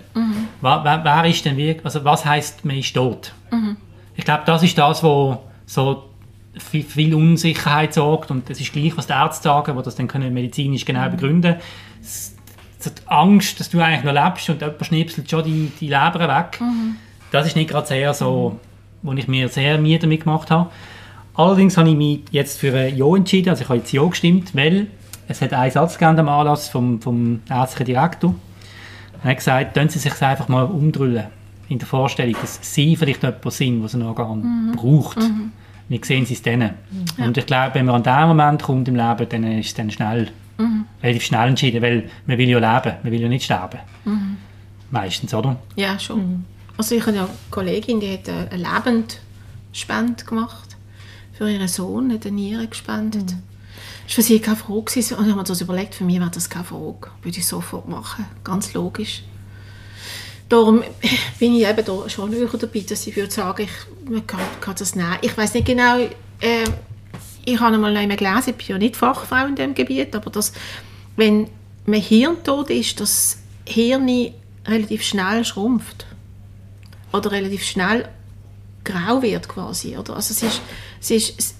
Wer, 0.60 0.80
wer, 0.84 1.00
wer 1.04 1.24
ist 1.24 1.44
denn 1.44 1.56
wirklich, 1.56 1.84
also 1.84 2.04
was 2.04 2.24
heisst, 2.24 2.64
man 2.64 2.76
ist 2.76 2.94
tot? 2.94 3.32
Ich 4.16 4.24
glaube, 4.24 4.42
das 4.46 4.62
ist 4.62 4.78
das, 4.78 5.02
wo 5.02 5.42
so 5.66 6.04
für 6.56 6.82
viel 6.82 7.14
Unsicherheit 7.16 7.94
sorgt 7.94 8.30
und 8.30 8.48
das 8.48 8.60
ist 8.60 8.72
gleich, 8.72 8.96
was 8.96 9.08
die 9.08 9.12
Ärzte 9.12 9.42
sagen, 9.42 9.76
die 9.76 9.82
das 9.82 9.96
dann 9.96 10.06
können 10.06 10.32
medizinisch 10.32 10.84
genau 10.84 11.08
begründen 11.08 11.56
S- 12.00 12.33
so 12.84 12.90
die 12.90 13.08
Angst, 13.08 13.58
dass 13.58 13.70
du 13.70 13.80
eigentlich 13.80 14.04
noch 14.04 14.12
lebst 14.12 14.48
und 14.50 14.60
jemand 14.60 14.86
schnipselt 14.86 15.30
schon 15.30 15.44
die, 15.44 15.72
die 15.80 15.86
Leber 15.86 16.20
weg, 16.20 16.60
das 17.30 17.46
ist 17.46 17.56
nicht 17.56 17.70
gerade 17.70 17.86
sehr 17.86 18.14
so, 18.14 18.58
wo 19.02 19.12
ich 19.12 19.28
mir 19.28 19.48
sehr 19.48 19.78
Mühe 19.78 19.98
damit 19.98 20.22
gemacht 20.22 20.50
habe. 20.50 20.70
Allerdings 21.34 21.76
habe 21.76 21.88
ich 21.88 21.96
mich 21.96 22.20
jetzt 22.30 22.60
für 22.60 22.72
ein 22.76 22.96
Ja 22.96 23.16
entschieden, 23.16 23.48
also 23.48 23.62
ich 23.62 23.68
habe 23.68 23.78
jetzt 23.78 23.92
Ja 23.92 24.04
gestimmt, 24.04 24.54
weil 24.54 24.86
es 25.26 25.40
hat 25.40 25.52
einen 25.52 25.70
Satz 25.70 25.98
gegeben 25.98 26.20
am 26.20 26.28
Anlass 26.28 26.68
vom, 26.68 27.00
vom 27.00 27.40
ärztlichen 27.48 27.86
Direktor. 27.86 28.34
Er 29.22 29.30
hat 29.30 29.38
gesagt, 29.38 29.74
können 29.74 29.88
Sie 29.88 29.98
sich 29.98 30.20
einfach 30.22 30.48
mal 30.48 30.64
umdrüllen 30.64 31.24
in 31.68 31.78
der 31.78 31.88
Vorstellung, 31.88 32.36
dass 32.40 32.58
Sie 32.60 32.94
vielleicht 32.94 33.22
jemand 33.22 33.52
sind, 33.52 33.88
so 33.88 33.98
ein 33.98 34.02
Organ 34.02 34.72
braucht. 34.76 35.18
Wie 35.88 36.00
sehen 36.02 36.26
Sie 36.26 36.34
es 36.34 36.42
dann? 36.42 36.70
Und 37.18 37.36
ich 37.36 37.46
glaube, 37.46 37.74
wenn 37.74 37.86
man 37.86 37.96
an 37.96 38.02
diesen 38.02 38.28
Moment 38.28 38.62
kommt 38.62 38.88
im 38.88 38.96
Leben, 38.96 39.26
dann 39.28 39.44
ist 39.58 39.68
es 39.68 39.74
dann 39.74 39.90
schnell, 39.90 40.30
relativ 41.02 41.24
schnell 41.24 41.48
entschieden, 41.48 41.82
weil 41.82 42.10
man 42.26 42.38
will 42.38 42.48
ja 42.48 42.58
leben, 42.58 42.96
man 43.02 43.12
will 43.12 43.20
ja 43.20 43.28
nicht 43.28 43.44
sterben. 43.44 43.80
Meistens, 44.90 45.34
oder? 45.34 45.56
Ja, 45.76 45.98
schon. 45.98 46.44
Also 46.76 46.94
ich 46.94 47.06
habe 47.06 47.16
ja 47.16 47.24
eine 47.24 47.32
Kollegin, 47.50 48.00
die 48.00 48.12
hat 48.12 48.28
eine 48.28 48.62
Lebendspende 48.62 50.24
gemacht 50.24 50.76
für 51.32 51.50
ihren 51.50 51.68
Sohn, 51.68 52.12
hat 52.12 52.26
eine 52.26 52.34
Niere 52.36 52.66
gespendet. 52.66 53.30
Das 53.30 53.36
war 53.36 54.14
für 54.14 54.22
sie 54.22 54.38
keine 54.38 54.56
Frage. 54.56 54.80
Und 54.80 54.96
ich 54.96 55.12
habe 55.12 55.34
mir 55.34 55.44
das 55.44 55.60
überlegt, 55.60 55.94
für 55.94 56.04
mich 56.04 56.20
wäre 56.20 56.30
das 56.30 56.48
keine 56.50 56.64
Frage. 56.64 57.10
Würde 57.22 57.38
ich 57.38 57.46
sofort 57.46 57.88
machen, 57.88 58.26
ganz 58.42 58.74
logisch. 58.74 59.22
Darum 60.48 60.82
bin 61.38 61.54
ich 61.54 61.66
eben 61.66 61.84
da 61.84 62.08
schon 62.08 62.30
näher 62.30 62.46
dabei, 62.46 62.80
dass 62.80 63.06
ich 63.06 63.16
würde 63.16 63.30
sagen, 63.30 63.62
ich, 63.62 64.10
man 64.10 64.26
kann, 64.26 64.40
kann 64.60 64.74
das 64.78 64.94
nehmen. 64.94 65.16
Ich 65.22 65.36
weiß 65.36 65.54
nicht 65.54 65.66
genau, 65.66 65.98
äh, 66.40 66.64
ich 67.44 67.60
habe 67.60 67.74
einmal 67.74 67.92
noch 67.92 68.16
gelesen, 68.16 68.50
ich 68.50 68.56
bin 68.56 68.66
ja 68.66 68.78
nicht 68.78 68.96
Fachfrau 68.96 69.46
in 69.46 69.56
diesem 69.56 69.74
Gebiet, 69.74 70.14
aber 70.14 70.30
dass, 70.30 70.52
wenn 71.16 71.48
man 71.86 72.00
hirntot 72.00 72.70
ist, 72.70 73.00
das 73.00 73.38
Hirn 73.66 74.08
relativ 74.66 75.02
schnell 75.02 75.44
schrumpft. 75.44 76.06
Oder 77.12 77.30
relativ 77.32 77.62
schnell 77.62 78.08
grau 78.82 79.22
wird 79.22 79.48
quasi. 79.48 79.96
Oder? 79.96 80.16
Also 80.16 80.32
es 80.32 80.42
ist, 80.42 80.62
es 81.00 81.10
ist, 81.10 81.56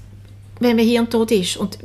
wenn 0.60 0.76
man 0.76 0.84
hirntot 0.84 1.30
ist 1.30 1.56
und 1.56 1.78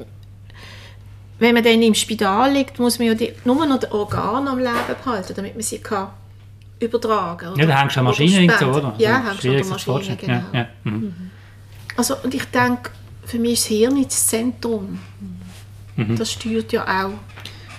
wenn 1.40 1.54
man 1.54 1.64
dann 1.64 1.82
im 1.82 1.96
Spital 1.96 2.52
liegt, 2.52 2.80
muss 2.80 3.00
man 3.00 3.10
ja 3.10 3.14
die, 3.14 3.34
nur 3.46 3.66
noch 3.66 3.80
die 3.80 3.92
Organe 3.92 4.50
am 4.50 4.60
Leben 4.60 4.74
behalten, 5.04 5.34
damit 5.36 5.54
man 5.54 5.64
sie 5.64 5.80
kann 5.80 6.10
übertragen 6.80 7.58
Ja, 7.58 7.66
da 7.66 7.80
hängst 7.80 7.96
du 7.96 8.00
an 8.00 8.06
Maschinen 8.06 8.50
oder? 8.50 8.96
Ja, 8.98 9.24
hängst 9.24 9.44
du 9.44 9.50
an 9.50 9.58
der 9.58 9.66
Maschine, 9.66 10.16
genau. 10.16 10.34
Ja, 10.34 10.60
ja. 10.60 10.68
Mhm. 10.84 11.32
Also, 11.96 12.16
und 12.24 12.34
ich 12.34 12.46
denke, 12.46 12.92
für 13.30 13.38
mich 13.38 13.54
ist 13.54 13.66
das 13.66 13.78
Hirn 13.78 14.04
das 14.04 14.28
Zentrum. 14.28 15.00
Mhm. 15.96 16.16
Das 16.16 16.32
steuert 16.32 16.72
ja 16.72 16.84
auch 16.84 17.12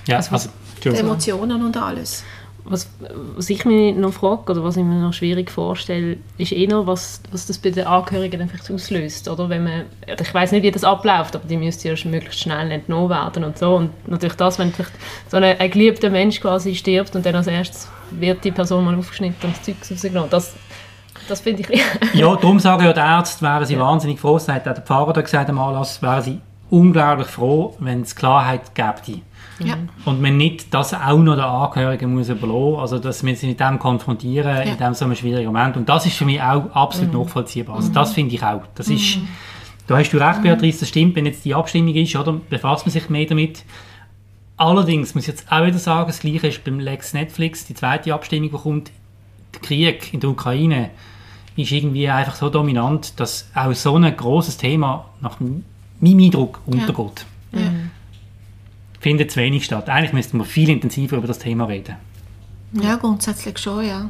ja 0.07 0.17
Also, 0.17 0.33
also, 0.33 0.51
die. 0.85 0.89
Emotionen 0.91 1.65
und 1.65 1.77
alles. 1.77 2.25
Was, 2.65 2.89
was 3.37 3.49
ich 3.49 3.65
mir 3.65 3.93
noch 3.93 4.13
frage, 4.13 4.53
oder 4.53 4.63
was 4.63 4.77
ich 4.77 4.85
mir 4.85 5.01
noch 5.01 5.15
schwierig 5.15 5.51
vorstelle, 5.51 6.19
ist 6.37 6.53
eher, 6.53 6.87
was, 6.87 7.21
was 7.33 7.47
das 7.47 7.59
bei 7.59 7.71
den 7.71 7.87
Angehörigen 7.87 8.39
dann 8.39 8.49
vielleicht 8.49 8.71
auslöst. 8.71 9.29
Oder 9.29 9.49
wenn 9.49 9.65
man, 9.65 9.87
ich 10.07 10.35
weiß 10.35 10.53
nicht, 10.53 10.63
wie 10.63 10.71
das 10.71 10.85
abläuft, 10.85 11.35
aber 11.35 11.49
die 11.49 11.57
müsste 11.57 11.89
ja 11.89 11.97
schon 11.97 12.11
möglichst 12.11 12.41
schnell 12.41 12.71
entnommen 12.71 13.11
werden 13.11 13.45
und 13.45 13.59
so. 13.59 13.77
Und 13.77 14.09
natürlich 14.09 14.37
das, 14.37 14.59
wenn 14.59 14.73
vielleicht 14.73 14.93
so 15.29 15.39
ein, 15.39 15.59
ein 15.59 15.71
geliebter 15.71 16.11
Mensch 16.11 16.41
quasi 16.41 16.75
stirbt 16.75 17.17
und 17.17 17.25
dann 17.25 17.35
als 17.35 17.47
erstes 17.47 17.89
wird 18.11 18.45
die 18.45 18.53
Person 18.53 18.85
mal 18.85 18.95
aufgeschnitten 18.95 19.49
und 19.49 19.57
das 19.57 19.63
Zeug 19.63 19.77
rausgenommen. 19.91 20.31
Das, 20.31 20.55
das 21.31 21.41
finde 21.41 21.63
ich... 21.63 21.81
Ja, 22.15 22.35
darum 22.37 22.59
sagen 22.59 22.85
ja 22.85 22.93
die 22.93 23.01
Ärzte, 23.01 23.43
wären 23.43 23.65
sie 23.65 23.79
wahnsinnig 23.79 24.19
froh, 24.19 24.35
das 24.35 24.49
hat 24.49 24.69
auch 24.69 24.75
der 24.75 24.83
Pfarrer 24.83 25.13
da 25.13 25.21
gesagt 25.21 25.49
am 25.49 25.59
Anlass, 25.59 26.03
wären 26.03 26.23
sie 26.23 26.41
unglaublich 26.71 27.29
froh, 27.29 27.77
wenn 27.79 28.03
es 28.03 28.15
Klarheit 28.15 28.75
gäbe. 28.75 29.21
Ja. 29.63 29.75
Und 30.07 30.23
man 30.23 30.37
nicht 30.37 30.73
das 30.73 30.95
auch 30.95 31.19
noch 31.19 31.35
den 31.35 31.45
Angehörigen 31.45 32.15
muss 32.15 32.31
überlassen, 32.31 32.81
also 32.81 32.99
dass 32.99 33.25
wir 33.25 33.37
sie 33.37 33.49
mit 33.49 33.61
dem 33.61 33.79
konfrontieren, 33.79 34.67
in 34.67 34.79
dem 34.79 34.95
so 34.95 35.05
einem 35.05 35.15
schwierigen 35.15 35.47
Moment. 35.47 35.77
Und 35.77 35.89
das 35.89 36.07
ist 36.07 36.17
für 36.17 36.25
mich 36.25 36.41
auch 36.41 36.71
absolut 36.73 37.13
nachvollziehbar. 37.13 37.77
Also 37.77 37.93
das 37.93 38.13
finde 38.13 38.35
ich 38.35 38.43
auch. 38.43 38.63
Das 38.75 38.89
ist, 38.89 39.19
da 39.87 39.99
hast 39.99 40.11
du 40.13 40.17
recht, 40.17 40.43
Beatrice, 40.43 40.81
das 40.81 40.89
stimmt, 40.89 41.15
wenn 41.17 41.27
jetzt 41.27 41.45
die 41.45 41.55
Abstimmung 41.55 41.95
ist, 41.95 42.17
oder, 42.17 42.33
befasst 42.49 42.87
man 42.87 42.93
sich 42.93 43.11
mehr 43.11 43.27
damit. 43.27 43.65
Allerdings 44.57 45.15
muss 45.15 45.25
ich 45.25 45.29
jetzt 45.29 45.53
auch 45.53 45.65
wieder 45.65 45.79
sagen, 45.79 46.07
das 46.07 46.21
Gleiche 46.21 46.47
ist 46.47 46.65
beim 46.65 46.81
Lex 46.81 47.13
Netflix, 47.13 47.67
die 47.67 47.75
zweite 47.75 48.15
Abstimmung, 48.15 48.51
die 48.51 48.57
kommt, 48.57 48.91
der 49.55 49.61
Krieg 49.61 50.15
in 50.15 50.21
der 50.21 50.31
Ukraine 50.31 50.91
ist 51.57 51.73
irgendwie 51.73 52.09
einfach 52.09 52.35
so 52.35 52.49
dominant, 52.49 53.19
dass 53.19 53.49
auch 53.55 53.73
so 53.75 53.97
ein 53.97 54.17
großes 54.17 54.57
Thema 54.57 55.07
nach 55.21 55.39
meinem 55.41 55.65
Eindruck 56.03 56.61
untergeht. 56.67 57.27
Ja. 57.53 57.61
Findet 59.01 59.31
zu 59.31 59.41
wenig 59.41 59.65
statt. 59.65 59.89
Eigentlich 59.89 60.13
müssten 60.13 60.39
wir 60.39 60.45
viel 60.45 60.69
intensiver 60.69 61.17
über 61.17 61.27
das 61.27 61.39
Thema 61.39 61.65
reden. 61.65 61.97
ja, 62.73 62.97
grundsätzlich 62.97 63.59
schon, 63.59 63.85
ja. 63.85 64.09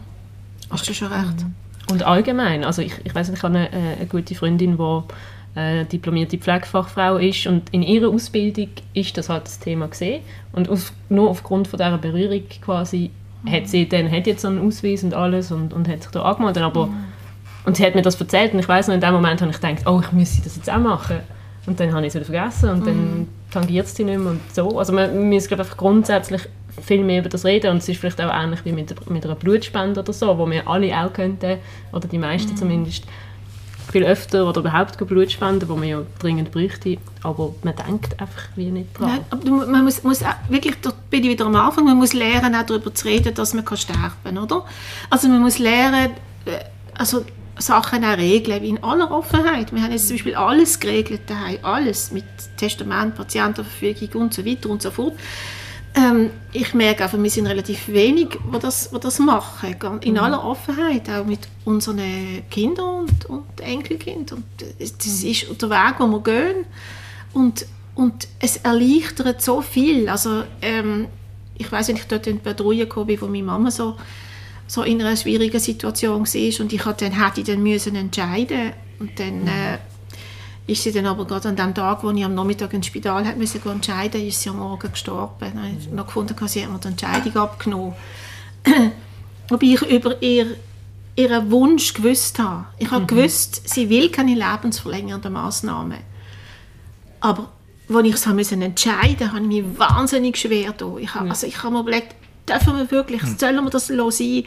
Hast 0.70 0.88
du 0.88 0.94
schon 0.94 1.12
recht. 1.12 1.46
Und 1.90 2.02
allgemein, 2.04 2.64
also 2.64 2.82
ich, 2.82 2.92
ich 3.04 3.14
weiß 3.14 3.28
nicht, 3.28 3.38
ich 3.38 3.42
habe 3.42 3.56
eine, 3.56 3.72
äh, 3.72 3.96
eine 3.96 4.06
gute 4.06 4.34
Freundin, 4.34 4.76
die 4.76 5.58
äh, 5.58 5.84
diplomierte 5.84 6.38
Pflegefachfrau 6.38 7.16
ist 7.16 7.46
und 7.46 7.70
in 7.70 7.82
ihrer 7.82 8.08
Ausbildung 8.08 8.68
ist 8.94 9.16
das 9.16 9.28
halt 9.28 9.44
das 9.44 9.58
Thema 9.58 9.88
gesehen 9.88 10.22
und 10.52 10.68
auf, 10.68 10.92
nur 11.08 11.28
aufgrund 11.28 11.66
von 11.66 11.78
dieser 11.78 11.98
Berührung 11.98 12.42
quasi 12.60 13.10
hat 13.50 13.68
sie 13.68 13.88
dann 13.88 14.10
hat 14.10 14.26
jetzt 14.26 14.42
so 14.42 14.48
einen 14.48 14.64
Ausweis 14.64 15.02
und 15.02 15.14
alles 15.14 15.50
und, 15.50 15.72
und 15.72 15.88
hat 15.88 16.02
sich 16.02 16.12
da 16.12 16.22
angemeldet, 16.22 16.62
aber 16.62 16.90
und 17.64 17.76
sie 17.76 17.84
hat 17.84 17.94
mir 17.94 18.02
das 18.02 18.20
erzählt 18.20 18.52
und 18.52 18.58
ich 18.58 18.68
weiß 18.68 18.88
noch, 18.88 18.94
in 18.94 19.00
dem 19.00 19.12
Moment 19.12 19.40
habe 19.40 19.50
ich 19.50 19.60
gedacht, 19.60 19.86
oh, 19.86 20.00
ich 20.02 20.12
müsste 20.12 20.42
das 20.42 20.56
jetzt 20.56 20.70
auch 20.70 20.78
machen 20.78 21.20
und 21.66 21.78
dann 21.78 21.92
habe 21.92 22.06
ich 22.06 22.08
es 22.08 22.14
wieder 22.14 22.24
vergessen 22.24 22.70
und 22.70 22.86
dann 22.86 23.28
tangiert 23.50 23.86
es 23.86 23.94
sie 23.94 24.04
nicht 24.04 24.18
mehr 24.18 24.30
und 24.30 24.40
so. 24.52 24.78
Also 24.78 24.92
man, 24.92 25.28
muss 25.28 25.48
glaube 25.48 25.64
ich, 25.64 25.76
grundsätzlich 25.76 26.42
viel 26.82 27.04
mehr 27.04 27.20
über 27.20 27.28
das 27.28 27.44
reden 27.44 27.72
und 27.72 27.78
es 27.78 27.88
ist 27.88 28.00
vielleicht 28.00 28.20
auch 28.20 28.32
ähnlich 28.32 28.64
wie 28.64 28.72
mit, 28.72 29.10
mit 29.10 29.24
einer 29.24 29.34
Blutspende 29.34 30.00
oder 30.00 30.12
so, 30.12 30.38
wo 30.38 30.48
wir 30.48 30.66
alle 30.68 30.96
auch 30.96 31.12
könnten, 31.12 31.58
oder 31.92 32.08
die 32.08 32.18
meisten 32.18 32.56
zumindest, 32.56 33.04
viel 33.90 34.04
öfter 34.04 34.48
oder 34.48 34.60
überhaupt 34.60 34.96
Blut 35.06 35.32
spenden, 35.32 35.68
wo 35.68 35.74
man 35.74 35.88
ja 35.88 36.02
dringend 36.18 36.52
bräuchte, 36.52 36.98
aber 37.22 37.54
man 37.62 37.74
denkt 37.74 38.20
einfach 38.20 38.44
wie 38.54 38.70
nicht 38.70 38.98
dran. 38.98 39.08
Nein, 39.08 39.20
aber 39.30 39.66
man 39.66 39.84
muss, 39.84 40.02
muss 40.04 40.22
wirklich, 40.48 40.76
da 40.80 40.92
bin 41.10 41.24
ich 41.24 41.30
wieder 41.30 41.46
am 41.46 41.56
Anfang, 41.56 41.84
man 41.84 41.96
muss 41.96 42.12
lernen, 42.12 42.54
auch 42.54 42.64
darüber 42.64 42.94
zu 42.94 43.08
reden, 43.08 43.34
dass 43.34 43.52
man 43.52 43.64
kann 43.64 43.78
sterben 43.78 44.12
kann, 44.22 44.38
oder? 44.38 44.64
Also 45.10 45.28
man 45.28 45.40
muss 45.40 45.58
lernen, 45.58 46.12
äh, 46.44 46.58
also 46.96 47.24
Sachen 47.60 48.04
auch 48.04 48.16
regeln, 48.16 48.62
wie 48.62 48.70
in 48.70 48.82
aller 48.82 49.10
Offenheit. 49.10 49.72
Wir 49.72 49.82
haben 49.82 49.92
jetzt 49.92 50.08
zum 50.08 50.16
Beispiel 50.16 50.34
alles 50.34 50.80
geregelt 50.80 51.22
daheim, 51.26 51.58
alles, 51.62 52.10
mit 52.10 52.24
Testament, 52.56 53.14
Patientenverfügung 53.14 54.22
und 54.22 54.34
so 54.34 54.44
weiter 54.44 54.70
und 54.70 54.82
so 54.82 54.90
fort. 54.90 55.14
Ähm, 55.94 56.30
ich 56.52 56.72
merke 56.72 57.02
einfach, 57.02 57.20
wir 57.20 57.30
sind 57.30 57.46
relativ 57.46 57.88
wenig, 57.88 58.28
die 58.30 58.58
das, 58.60 58.90
die 58.90 59.00
das 59.00 59.18
machen, 59.18 60.00
in 60.02 60.18
aller 60.18 60.44
Offenheit, 60.44 61.10
auch 61.10 61.24
mit 61.24 61.40
unseren 61.64 62.42
Kindern 62.48 63.00
und, 63.00 63.24
und 63.26 63.60
Enkelkindern. 63.60 64.44
Das 64.78 64.96
das 64.96 65.22
ist 65.24 65.62
der 65.62 65.70
Weg, 65.70 65.98
den 65.98 66.10
wir 66.10 66.20
gehen. 66.20 66.64
Und, 67.32 67.66
und 67.96 68.28
es 68.38 68.58
erleichtert 68.58 69.42
so 69.42 69.60
viel. 69.62 70.08
Also, 70.08 70.44
ähm, 70.62 71.08
ich 71.58 71.70
weiß, 71.70 71.88
wenn 71.88 71.96
ich 71.96 72.06
dort 72.06 72.26
in 72.26 72.36
die 72.36 72.42
Patrouille 72.42 72.86
gekommen 72.86 73.08
bin, 73.08 73.20
wo 73.20 73.26
meine 73.26 73.42
Mama 73.42 73.70
so, 73.70 73.96
so 74.70 74.84
in 74.84 75.00
einer 75.00 75.16
schwierigen 75.16 75.58
Situation 75.58 76.20
war 76.24 76.60
und 76.60 76.72
ich 76.72 76.84
hat 76.84 77.02
dann, 77.02 77.10
hätte 77.10 77.42
dann 77.42 77.60
müssen 77.60 77.96
entscheiden 77.96 78.72
und 79.00 79.18
dann 79.18 79.48
äh, 79.48 79.78
ist 80.68 80.84
sie 80.84 80.92
dann 80.92 81.06
aber 81.06 81.24
gerade 81.24 81.48
an 81.48 81.56
dem 81.56 81.74
Tag, 81.74 82.04
wo 82.04 82.10
ich 82.12 82.24
am 82.24 82.36
Nachmittag 82.36 82.72
ins 82.72 82.86
Spital 82.86 83.26
hat 83.26 83.36
müssen 83.36 83.60
entscheiden, 83.68 84.24
ist 84.24 84.40
sie 84.40 84.48
am 84.48 84.58
Morgen 84.60 84.92
gestorben. 84.92 85.34
Dann 85.40 85.58
habe 85.58 85.72
ich 85.76 85.90
noch 85.90 86.06
gefunden, 86.06 86.36
sie 86.46 86.62
hat 86.62 86.70
mir 86.70 86.78
die 86.78 86.86
Entscheidung 86.86 87.36
abgenommen. 87.36 87.94
Wobei 89.48 89.66
ich 89.66 89.82
über 89.82 90.22
ihr, 90.22 90.54
ihren 91.16 91.50
Wunsch 91.50 91.92
gewusst 91.92 92.38
habe. 92.38 92.66
Ich 92.78 92.92
habe 92.92 93.06
gewusst, 93.06 93.68
sie 93.68 93.90
will 93.90 94.08
keine 94.08 94.36
lebensverlängernden 94.36 95.32
Massnahmen. 95.32 95.98
Aber 97.18 97.50
als 97.92 98.06
ich 98.06 98.14
es 98.14 98.52
entscheiden 98.52 99.32
habe 99.32 99.40
ich 99.40 99.64
mich 99.64 99.78
wahnsinnig 99.80 100.36
schwer 100.36 100.70
getan. 100.70 100.98
Ich 100.98 101.12
habe, 101.12 101.28
also 101.28 101.48
ich 101.48 101.60
habe 101.60 101.74
mir 101.74 101.80
überlegt, 101.80 102.14
dürfen 102.48 102.76
wir 102.76 102.90
wirklich, 102.90 103.22
sollen 103.38 103.64
wir 103.64 103.70
das 103.70 103.86
sein? 103.86 104.44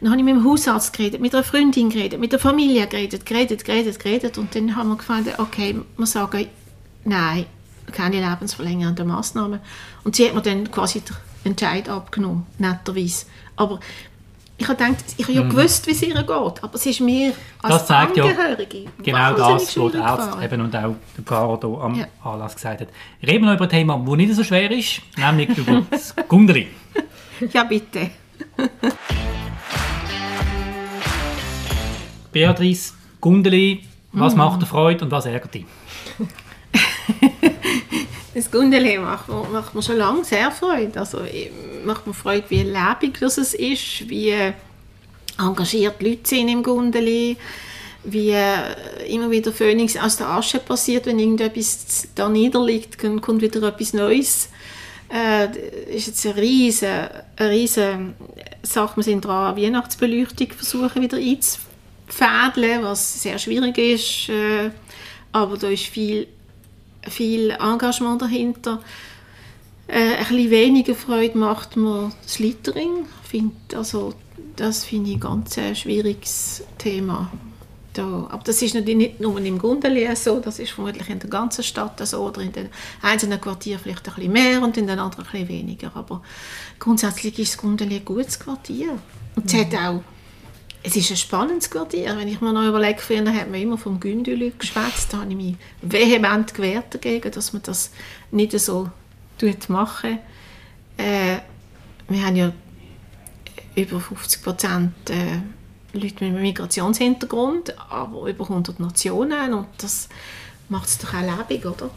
Dann 0.00 0.10
habe 0.10 0.18
ich 0.18 0.24
mit 0.24 0.34
dem 0.34 0.44
Hausarzt 0.44 0.92
geredet, 0.92 1.20
mit 1.20 1.34
einer 1.34 1.44
Freundin 1.44 1.88
geredet, 1.90 2.20
mit 2.20 2.32
der 2.32 2.38
Familie 2.38 2.86
geredet, 2.86 3.24
geredet, 3.24 3.64
geredet, 3.64 3.98
geredet. 3.98 4.38
Und 4.38 4.54
dann 4.54 4.76
haben 4.76 4.88
wir 4.90 4.96
gefunden, 4.96 5.32
okay, 5.38 5.76
wir 5.96 6.06
sagen, 6.06 6.48
nein, 7.04 7.46
keine 7.92 8.20
lebensverlängernden 8.20 9.06
Massnahmen. 9.06 9.60
Und 10.02 10.16
sie 10.16 10.26
hat 10.26 10.34
mir 10.34 10.42
dann 10.42 10.70
quasi 10.70 11.00
den 11.00 11.16
Entscheid 11.44 11.88
abgenommen, 11.88 12.46
netterweise. 12.58 13.26
Aber 13.56 13.80
ich 14.56 14.68
habe 14.68 14.76
gedacht, 14.76 15.04
ich 15.16 15.24
habe 15.24 15.32
ja 15.32 15.42
gewusst, 15.42 15.86
wie 15.86 15.90
es 15.90 16.02
ihr 16.02 16.14
geht, 16.14 16.28
aber 16.28 16.74
es 16.74 16.86
ist 16.86 17.00
mir 17.00 17.32
als 17.60 17.74
Das 17.74 17.86
zeigt 17.86 18.16
ja 18.16 18.24
Angehörige 18.24 18.84
Genau 19.02 19.32
das, 19.34 19.76
was 19.76 19.92
der 19.92 20.04
Arzt 20.04 20.42
eben 20.42 20.60
und 20.60 20.76
auch 20.76 20.94
der 21.16 21.24
Pfarrer 21.24 21.58
hier 21.60 21.80
am 21.80 21.94
Ja. 21.94 22.06
Anlass 22.22 22.54
gesagt 22.54 22.80
hat. 22.80 22.88
Reden 23.22 23.44
wir 23.44 23.50
noch 23.50 23.54
über 23.54 23.64
ein 23.64 23.70
Thema, 23.70 23.98
das 23.98 24.16
nicht 24.16 24.34
so 24.34 24.44
schwer 24.44 24.70
ist, 24.70 25.00
nämlich 25.16 25.56
über 25.58 25.82
das 25.90 26.14
Gundeli. 26.28 26.68
Ja, 27.52 27.64
bitte. 27.64 28.10
Beatrice, 32.32 32.92
Gundeli, 33.20 33.84
was 34.12 34.32
Mhm. 34.34 34.38
macht 34.38 34.62
dir 34.62 34.66
Freude 34.66 35.04
und 35.04 35.10
was 35.10 35.26
ärgert 35.26 35.54
dich? 35.54 35.64
Das 38.34 38.50
Gundeli 38.50 38.98
macht, 38.98 39.28
mir- 39.28 39.46
macht 39.52 39.74
mir 39.76 39.82
schon 39.82 39.96
lange 39.96 40.24
sehr 40.24 40.50
Freude. 40.50 40.98
Also, 40.98 41.20
macht 41.84 42.04
mir 42.04 42.14
Freude, 42.14 42.44
wie 42.48 42.62
lebendig 42.64 43.20
das 43.20 43.38
es 43.38 43.54
ist, 43.54 44.08
wie 44.08 44.34
engagiert 45.38 46.00
die 46.00 46.08
Leute 46.08 46.28
sind 46.28 46.48
im 46.48 46.64
Gundeli, 46.64 47.36
wie 48.02 48.30
äh, 48.30 49.06
immer 49.08 49.30
wieder 49.30 49.52
Phönix 49.52 49.96
aus 49.96 50.16
der 50.16 50.30
Asche 50.30 50.58
passiert, 50.58 51.06
wenn 51.06 51.20
irgendetwas 51.20 52.08
da 52.16 52.28
niederliegt, 52.28 52.98
kommt 52.98 53.40
wieder 53.40 53.62
etwas 53.68 53.92
Neues. 53.92 54.48
Äh, 55.14 55.94
ist 55.94 56.08
jetzt 56.08 56.26
eine 56.26 56.36
riesige, 56.36 57.10
eine 57.36 57.50
riesige 57.50 58.14
Sache. 58.62 58.96
Wir 58.96 59.04
sind 59.04 59.24
dran, 59.24 59.56
Weihnachtsbeleuchtung 59.56 60.48
versuchen 60.48 61.02
wieder 61.02 61.18
einzufädeln, 61.18 62.82
was 62.82 63.22
sehr 63.22 63.38
schwierig 63.38 63.78
ist. 63.78 64.28
Äh, 64.28 64.70
aber 65.30 65.56
da 65.56 65.68
ist 65.68 65.84
viel 65.84 66.26
viel 67.10 67.50
Engagement 67.50 68.22
dahinter. 68.22 68.80
Äh, 69.86 70.16
ein 70.16 70.26
bisschen 70.26 70.50
weniger 70.50 70.94
Freude 70.94 71.38
macht 71.38 71.76
mir 71.76 72.10
das 72.22 72.38
Littering. 72.38 73.06
Find, 73.22 73.74
also, 73.74 74.14
das 74.56 74.84
finde 74.84 75.10
ich 75.10 75.16
ein 75.16 75.20
ganz 75.20 75.56
äh, 75.56 75.74
schwieriges 75.74 76.64
Thema. 76.78 77.30
Da, 77.94 78.26
aber 78.28 78.42
das 78.44 78.60
ist 78.60 78.74
nicht 78.74 79.20
nur 79.20 79.38
im 79.38 79.58
Gundeli 79.58 80.08
so, 80.16 80.40
das 80.40 80.58
ist 80.58 80.72
vermutlich 80.72 81.08
in 81.08 81.20
der 81.20 81.30
ganzen 81.30 81.62
Stadt 81.62 82.04
so 82.06 82.26
oder 82.26 82.40
in 82.40 82.52
den 82.52 82.68
einzelnen 83.00 83.40
Quartieren 83.40 83.80
vielleicht 83.80 84.08
ein 84.08 84.14
bisschen 84.14 84.32
mehr 84.32 84.62
und 84.62 84.76
in 84.76 84.86
den 84.86 84.98
anderen 84.98 85.24
ein 85.24 85.30
bisschen 85.30 85.48
weniger. 85.48 85.92
Aber 85.94 86.20
grundsätzlich 86.78 87.38
ist 87.38 87.54
das 87.54 87.62
Gundeli 87.62 87.96
ein 87.96 88.04
gutes 88.04 88.38
Quartier. 88.38 88.98
Und 89.36 89.46
es 89.46 89.54
hat 89.54 89.74
auch 89.74 90.02
es 90.86 90.94
ist 90.96 91.10
ein 91.10 91.16
spannendes 91.16 91.70
Quartier. 91.70 92.14
Wenn 92.18 92.28
ich 92.28 92.42
mir 92.42 92.52
noch 92.52 92.68
überlege, 92.68 93.00
früher 93.00 93.24
hat 93.32 93.50
man 93.50 93.60
immer 93.60 93.78
vom 93.78 93.98
Gündeli 93.98 94.52
geschwätzt. 94.58 95.12
Da 95.12 95.20
habe 95.20 95.30
ich 95.30 95.36
mich 95.36 95.56
vehement 95.80 96.52
gewehrt 96.52 96.92
dagegen, 96.92 97.30
dass 97.32 97.54
man 97.54 97.62
das 97.62 97.90
nicht 98.30 98.52
so 98.60 98.90
tut 99.38 99.70
machen. 99.70 100.18
Äh, 100.98 101.38
wir 102.08 102.26
haben 102.26 102.36
ja 102.36 102.52
über 103.74 103.98
50 103.98 104.42
Prozent 104.42 104.92
äh, 105.08 105.40
Leute 105.94 106.24
mit 106.24 106.34
einem 106.34 106.42
Migrationshintergrund, 106.42 107.74
aber 107.90 108.28
über 108.28 108.44
100 108.44 108.80
Nationen 108.80 109.54
und 109.54 109.66
das 109.78 110.08
macht 110.68 110.88
es 110.88 110.98
doch 110.98 111.14
auch 111.14 111.20
lebendig, 111.20 111.66
oder? 111.66 111.90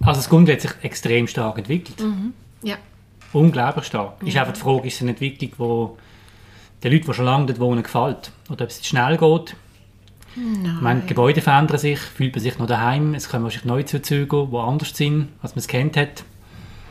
Also 0.00 0.20
das 0.20 0.28
Gundeli 0.28 0.56
hat 0.56 0.62
sich 0.62 0.72
extrem 0.82 1.26
stark 1.26 1.58
entwickelt. 1.58 2.00
Mhm. 2.00 2.32
Ja. 2.62 2.76
Unglaublich 3.32 3.84
stark. 3.84 4.22
Ist 4.22 4.36
einfach 4.36 4.54
die 4.54 4.60
Frage, 4.60 4.88
ist 4.88 4.94
es 4.94 5.02
eine 5.02 5.10
Entwicklung, 5.10 5.50
die 5.58 6.82
den 6.82 6.92
Leuten, 6.92 7.06
die 7.06 7.14
schon 7.14 7.24
lange 7.24 7.46
dort 7.46 7.60
wohnen, 7.60 7.82
gefällt? 7.82 8.32
Oder 8.48 8.64
ob 8.64 8.70
es 8.70 8.84
schnell 8.86 9.16
geht? 9.16 9.56
Ich 10.36 10.80
meine, 10.80 11.00
die 11.00 11.08
Gebäude 11.08 11.40
verändern 11.40 11.78
sich, 11.78 11.98
fühlt 11.98 12.34
man 12.34 12.42
sich 12.42 12.58
noch 12.58 12.66
daheim. 12.66 13.14
Es 13.14 13.28
kommen 13.28 13.44
wahrscheinlich 13.44 13.66
neue 13.66 13.84
Zuzüge, 13.84 14.48
die 14.50 14.56
anders 14.56 14.96
sind, 14.96 15.28
als 15.42 15.52
man 15.52 15.58
es 15.58 15.66
kennt 15.66 15.96
hat. 15.96 16.24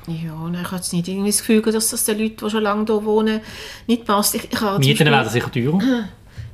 Ja, 0.10 0.34
nein, 0.50 0.62
ich 0.62 0.67
habe 0.67 0.78
jetzt 0.78 0.93
nicht 0.93 1.08
irgendwie 1.08 1.30
das 1.30 1.39
Gefühl, 1.39 1.62
dass 1.62 1.89
das 1.89 2.06
den 2.06 2.19
Leuten, 2.19 2.45
die 2.45 2.50
schon 2.50 2.63
lange 2.63 2.86
hier 2.86 3.06
wohnen, 3.06 3.41
nicht 3.88 4.06
passt. 4.06 4.36
Ich, 4.36 4.43
ich 4.52 4.62
Mieten 4.80 5.06
werden 5.06 5.30
sicher 5.30 5.52
teurer. 5.52 5.80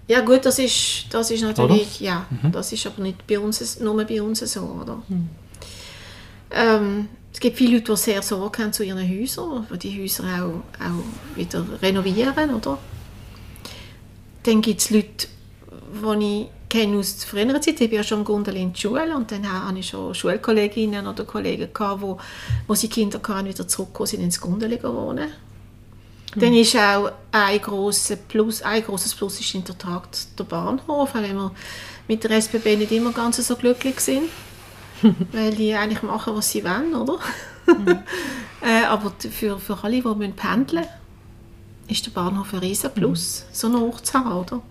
Ja 0.08 0.22
gut, 0.22 0.46
das 0.46 0.60
ist, 0.60 1.08
das 1.10 1.32
ist 1.32 1.42
natürlich, 1.42 2.00
ja, 2.00 2.28
das 2.52 2.72
ist 2.72 2.86
aber 2.86 3.02
nicht 3.02 3.26
bei 3.26 3.40
uns, 3.40 3.80
nur 3.80 4.04
bei 4.04 4.22
uns 4.22 4.40
so, 4.42 4.62
oder? 4.62 5.02
Ähm, 6.52 7.08
es 7.34 7.40
gibt 7.40 7.58
viele 7.58 7.78
Leute, 7.78 7.92
die 7.92 7.98
sehr 7.98 8.22
Sorge 8.22 8.62
haben 8.62 8.72
zu 8.72 8.84
ihren 8.84 9.00
Häusern, 9.00 9.66
die 9.74 9.78
die 9.80 10.04
Häuser 10.04 10.24
auch, 10.24 10.86
auch 10.86 11.36
wieder 11.36 11.66
renovieren, 11.82 12.54
oder? 12.54 12.78
Dann 14.44 14.62
gibt 14.62 14.80
es 14.80 14.92
Leute, 14.92 15.28
die 15.96 16.42
ich 16.42 16.50
kenne 16.70 16.98
aus 16.98 17.24
früherer 17.24 17.62
Zeit, 17.62 17.80
ich 17.80 17.90
bin 17.90 17.98
ja 17.98 18.04
schon 18.04 18.20
im 18.20 18.26
Gundel 18.26 18.56
in 18.58 18.74
der 18.74 18.80
Schule 18.80 19.16
und 19.16 19.32
dann 19.32 19.50
hatte 19.50 19.80
ich 19.80 19.88
schon 19.88 20.14
Schulkolleginnen 20.14 21.08
oder 21.08 21.24
Kollegen, 21.24 21.74
gehabt, 21.74 22.02
wo, 22.02 22.18
wo 22.68 22.76
sie 22.76 22.90
Kinder 22.90 23.20
hatten, 23.28 23.48
wieder 23.48 23.68
zurückgekommen 23.68 24.08
sind 24.08 24.24
ins 24.24 24.42
Gundel 24.42 24.82
wohnen. 24.84 25.30
Dann 26.36 26.54
ist 26.54 26.76
auch 26.76 27.12
ein 27.32 27.62
grosses 27.62 28.18
Plus, 28.28 28.62
ein 28.62 28.84
grosses 28.84 29.16
Plus 29.16 29.40
ist 29.40 29.56
in 29.56 29.64
der 29.64 29.78
Tat 29.78 30.28
der 30.38 30.44
Bahnhof, 30.44 30.88
auch 30.88 31.14
wenn 31.16 31.36
wir 31.36 31.52
mit 32.08 32.24
der 32.24 32.32
SBB 32.32 32.76
nicht 32.76 32.92
immer 32.92 33.12
ganz 33.12 33.38
so 33.38 33.56
glücklich 33.56 34.00
sind, 34.02 34.30
weil 35.32 35.54
die 35.56 35.74
eigentlich 35.74 36.04
machen, 36.04 36.36
was 36.36 36.52
sie 36.52 36.64
wollen, 36.64 36.94
oder? 36.94 37.20
äh, 38.62 38.84
aber 38.84 39.14
für, 39.32 39.60
für 39.60 39.82
alle, 39.82 40.02
die 40.02 40.08
müssen 40.08 40.34
pendeln 40.34 40.86
ist 41.88 42.06
der 42.06 42.12
Bahnhof 42.12 42.54
ein 42.54 42.60
riesen 42.60 42.92
Plus, 42.92 43.46
so 43.52 43.68
einen 43.68 43.78
Ort 43.78 44.06
zu 44.06 44.14
haben, 44.14 44.32
oder? 44.32 44.62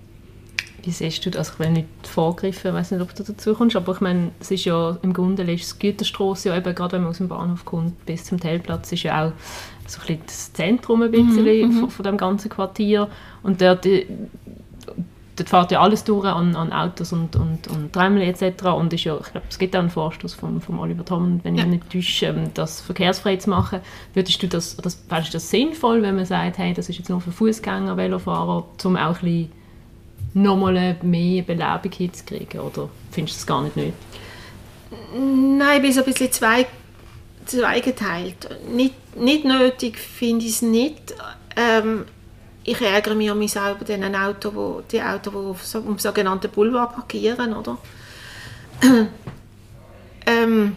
Wie 0.84 0.90
siehst 0.90 1.24
du 1.24 1.30
das? 1.30 1.50
Ich 1.54 1.58
will 1.58 1.70
nicht 1.70 1.88
vorgreifen, 2.02 2.68
ich 2.68 2.74
weiß 2.74 2.90
nicht, 2.90 3.00
ob 3.00 3.14
du 3.14 3.22
dazu 3.22 3.54
kommst, 3.54 3.74
aber 3.74 3.92
ich 3.94 4.00
meine, 4.00 4.32
es 4.38 4.50
ist 4.50 4.66
ja 4.66 4.98
im 5.02 5.14
Gundel 5.14 5.48
ist 5.48 5.74
die 5.82 5.86
Güterstrasse, 5.90 6.50
ja 6.50 6.56
eben, 6.56 6.74
gerade 6.74 6.92
wenn 6.92 7.02
man 7.02 7.10
aus 7.10 7.18
dem 7.18 7.28
Bahnhof 7.28 7.64
kommt, 7.64 8.04
bis 8.04 8.24
zum 8.24 8.38
Telplatz, 8.38 8.92
ist 8.92 9.02
ja 9.04 9.26
auch 9.26 9.32
so 9.86 10.00
ein 10.00 10.06
bisschen 10.06 10.22
das 10.26 10.52
Zentrum 10.52 11.02
ein 11.02 11.10
bisschen 11.10 11.72
von, 11.72 11.90
von 11.90 12.04
dem 12.04 12.16
ganzen 12.18 12.50
Quartier 12.50 13.08
und 13.42 13.60
dort, 13.62 13.86
äh, 13.86 14.06
dort 15.36 15.48
fährt 15.48 15.72
ja 15.72 15.80
alles 15.80 16.04
durch 16.04 16.26
an, 16.26 16.54
an 16.54 16.72
Autos 16.72 17.12
und, 17.12 17.34
und, 17.36 17.66
und 17.68 17.92
Tramlen 17.92 18.22
etc. 18.22 18.64
Und 18.66 18.92
ist 18.92 19.04
ja, 19.04 19.16
ich 19.18 19.32
glaube, 19.32 19.46
es 19.48 19.58
gibt 19.58 19.74
auch 19.74 19.80
einen 19.80 19.90
Vorstoß 19.90 20.34
von, 20.34 20.60
von 20.60 20.78
Oliver 20.78 21.04
Tom, 21.04 21.40
wenn 21.44 21.54
Ja. 21.56 21.64
ich 21.64 21.70
nicht 21.70 21.90
täusche, 21.90 22.26
ähm, 22.26 22.50
das 22.54 22.80
verkehrsfrei 22.82 23.36
zu 23.36 23.50
machen. 23.50 23.80
Würdest 24.12 24.42
du 24.42 24.48
das, 24.48 24.76
das, 24.76 24.94
fändest 25.08 25.32
du 25.32 25.36
das 25.36 25.50
sinnvoll, 25.50 26.02
wenn 26.02 26.16
man 26.16 26.26
sagt, 26.26 26.58
hey, 26.58 26.72
das 26.74 26.88
ist 26.88 26.98
jetzt 26.98 27.08
nur 27.08 27.20
für 27.20 27.32
Fußgänger, 27.32 27.96
Velofahrer, 27.96 28.64
um 28.84 28.96
auch 28.96 29.00
ein 29.08 29.12
bisschen 29.14 29.52
nochmal 30.34 30.96
mehr 31.02 31.42
Belebung 31.42 31.92
hinzukriegen? 31.92 32.60
Oder 32.60 32.88
findest 33.10 33.36
du 33.36 33.40
das 33.40 33.46
gar 33.46 33.62
nicht 33.62 33.76
nötig? 33.76 33.94
Nein, 35.14 35.76
ich 35.76 35.82
bin 35.82 35.92
so 35.92 36.00
ein 36.00 36.06
bisschen 36.06 36.30
zwei, 36.32 36.66
zweigeteilt. 37.46 38.48
Nicht, 38.68 39.16
nicht 39.16 39.44
nötig 39.44 39.98
finde 39.98 40.44
ich 40.44 40.52
es 40.52 40.62
nicht. 40.62 41.14
Ähm, 41.56 42.04
ich 42.64 42.80
ärgere 42.80 43.14
mich 43.14 43.30
an 43.30 43.38
mich 43.38 43.52
selber 43.52 43.84
den 43.84 44.14
Autos, 44.14 44.54
wo, 44.54 44.82
die 44.90 45.02
Autos, 45.02 45.32
die 45.32 45.38
auf 45.38 45.66
so, 45.66 45.78
am 45.78 45.98
sogenannten 45.98 46.50
Boulevard 46.50 46.94
parkieren, 46.94 47.54
oder? 47.54 47.76
ähm, 50.26 50.76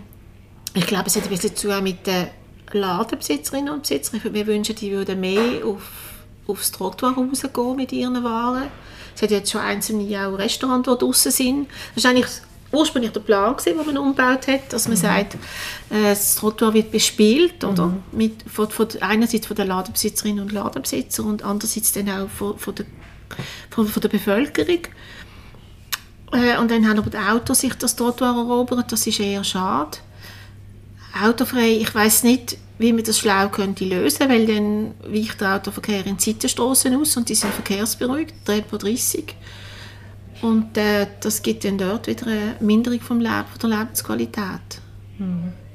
ich 0.73 0.85
glaube, 0.85 1.05
es 1.07 1.15
hat 1.15 1.23
ein 1.23 1.29
bisschen 1.29 1.55
zu 1.55 1.67
mit 1.81 2.05
den 2.05 2.27
Ladenbesitzerinnen 2.73 3.73
und 3.73 3.81
Besitzern. 3.83 4.19
Ich- 4.23 4.33
Wir 4.33 4.45
wünschen, 4.47 4.75
die 4.75 4.91
würden 4.91 5.19
mehr 5.19 5.65
auf, 5.65 5.81
aufs 6.47 6.71
Trottoir 6.71 7.13
rausgehen 7.15 7.75
mit 7.75 7.91
ihren 7.91 8.23
Waren. 8.23 8.67
Es 9.17 9.23
hat 9.23 9.31
jetzt 9.31 9.51
schon 9.51 9.61
einzelne 9.61 10.27
auch 10.27 10.37
Restaurants, 10.37 10.87
die 10.87 10.95
draußen 10.95 11.31
sind. 11.31 11.67
Das 11.95 12.03
war 12.03 12.11
eigentlich 12.11 12.27
ursprünglich 12.71 13.11
der 13.13 13.21
Plan, 13.21 13.55
den 13.65 13.77
man 13.77 13.97
umgebaut 13.97 14.47
hat, 14.47 14.71
dass 14.71 14.87
man 14.87 14.95
sagt, 14.95 15.33
äh, 15.89 16.09
das 16.09 16.35
Trottoir 16.35 16.75
wird 16.75 16.91
bespielt, 16.91 17.63
oder? 17.63 17.93
Mit, 18.11 18.43
von, 18.47 18.69
von, 18.69 18.87
einerseits 18.99 19.47
von 19.47 19.55
den 19.55 19.69
Ladenbesitzerinnen 19.69 20.43
und 20.43 20.51
Ladenbesitzer 20.51 21.25
und 21.25 21.43
andererseits 21.43 21.93
dann 21.93 22.09
auch 22.09 22.29
von, 22.29 22.59
von, 22.59 22.75
der, 22.75 22.85
von, 23.71 23.87
von 23.87 24.01
der 24.01 24.09
Bevölkerung. 24.09 24.81
Äh, 26.33 26.59
und 26.59 26.69
dann 26.69 26.87
haben 26.87 26.99
aber 26.99 27.09
die 27.09 27.17
Autos 27.17 27.61
sich 27.61 27.73
das 27.73 27.95
Trottoir 27.95 28.35
erobert, 28.35 28.91
das 28.91 29.07
ist 29.07 29.19
eher 29.19 29.43
schade. 29.43 29.97
Autofrei, 31.23 31.71
ich 31.71 31.95
weiß 31.95 32.21
nicht, 32.21 32.59
wie 32.79 32.93
man 32.93 33.03
das 33.03 33.19
schlau 33.19 33.49
könnte 33.49 33.85
lösen, 33.85 34.29
weil 34.29 34.45
dann 34.45 34.93
weicht 35.11 35.41
der 35.41 35.55
Autoverkehr 35.55 36.05
in 36.05 36.17
die 36.17 36.23
Seitenstrassen 36.23 36.95
aus 36.95 37.17
und 37.17 37.27
die 37.29 37.35
sind 37.35 37.53
verkehrsberuhigt, 37.53 38.33
Tempo 38.45 38.77
30. 38.77 39.35
Und 40.41 40.77
äh, 40.77 41.07
das 41.19 41.41
gibt 41.41 41.65
dann 41.65 41.77
dort 41.77 42.07
wieder 42.07 42.27
eine 42.27 42.55
Minderung 42.59 43.01
vom 43.01 43.19
Leben, 43.19 43.45
von 43.49 43.69
der 43.69 43.79
Lebensqualität. 43.79 44.81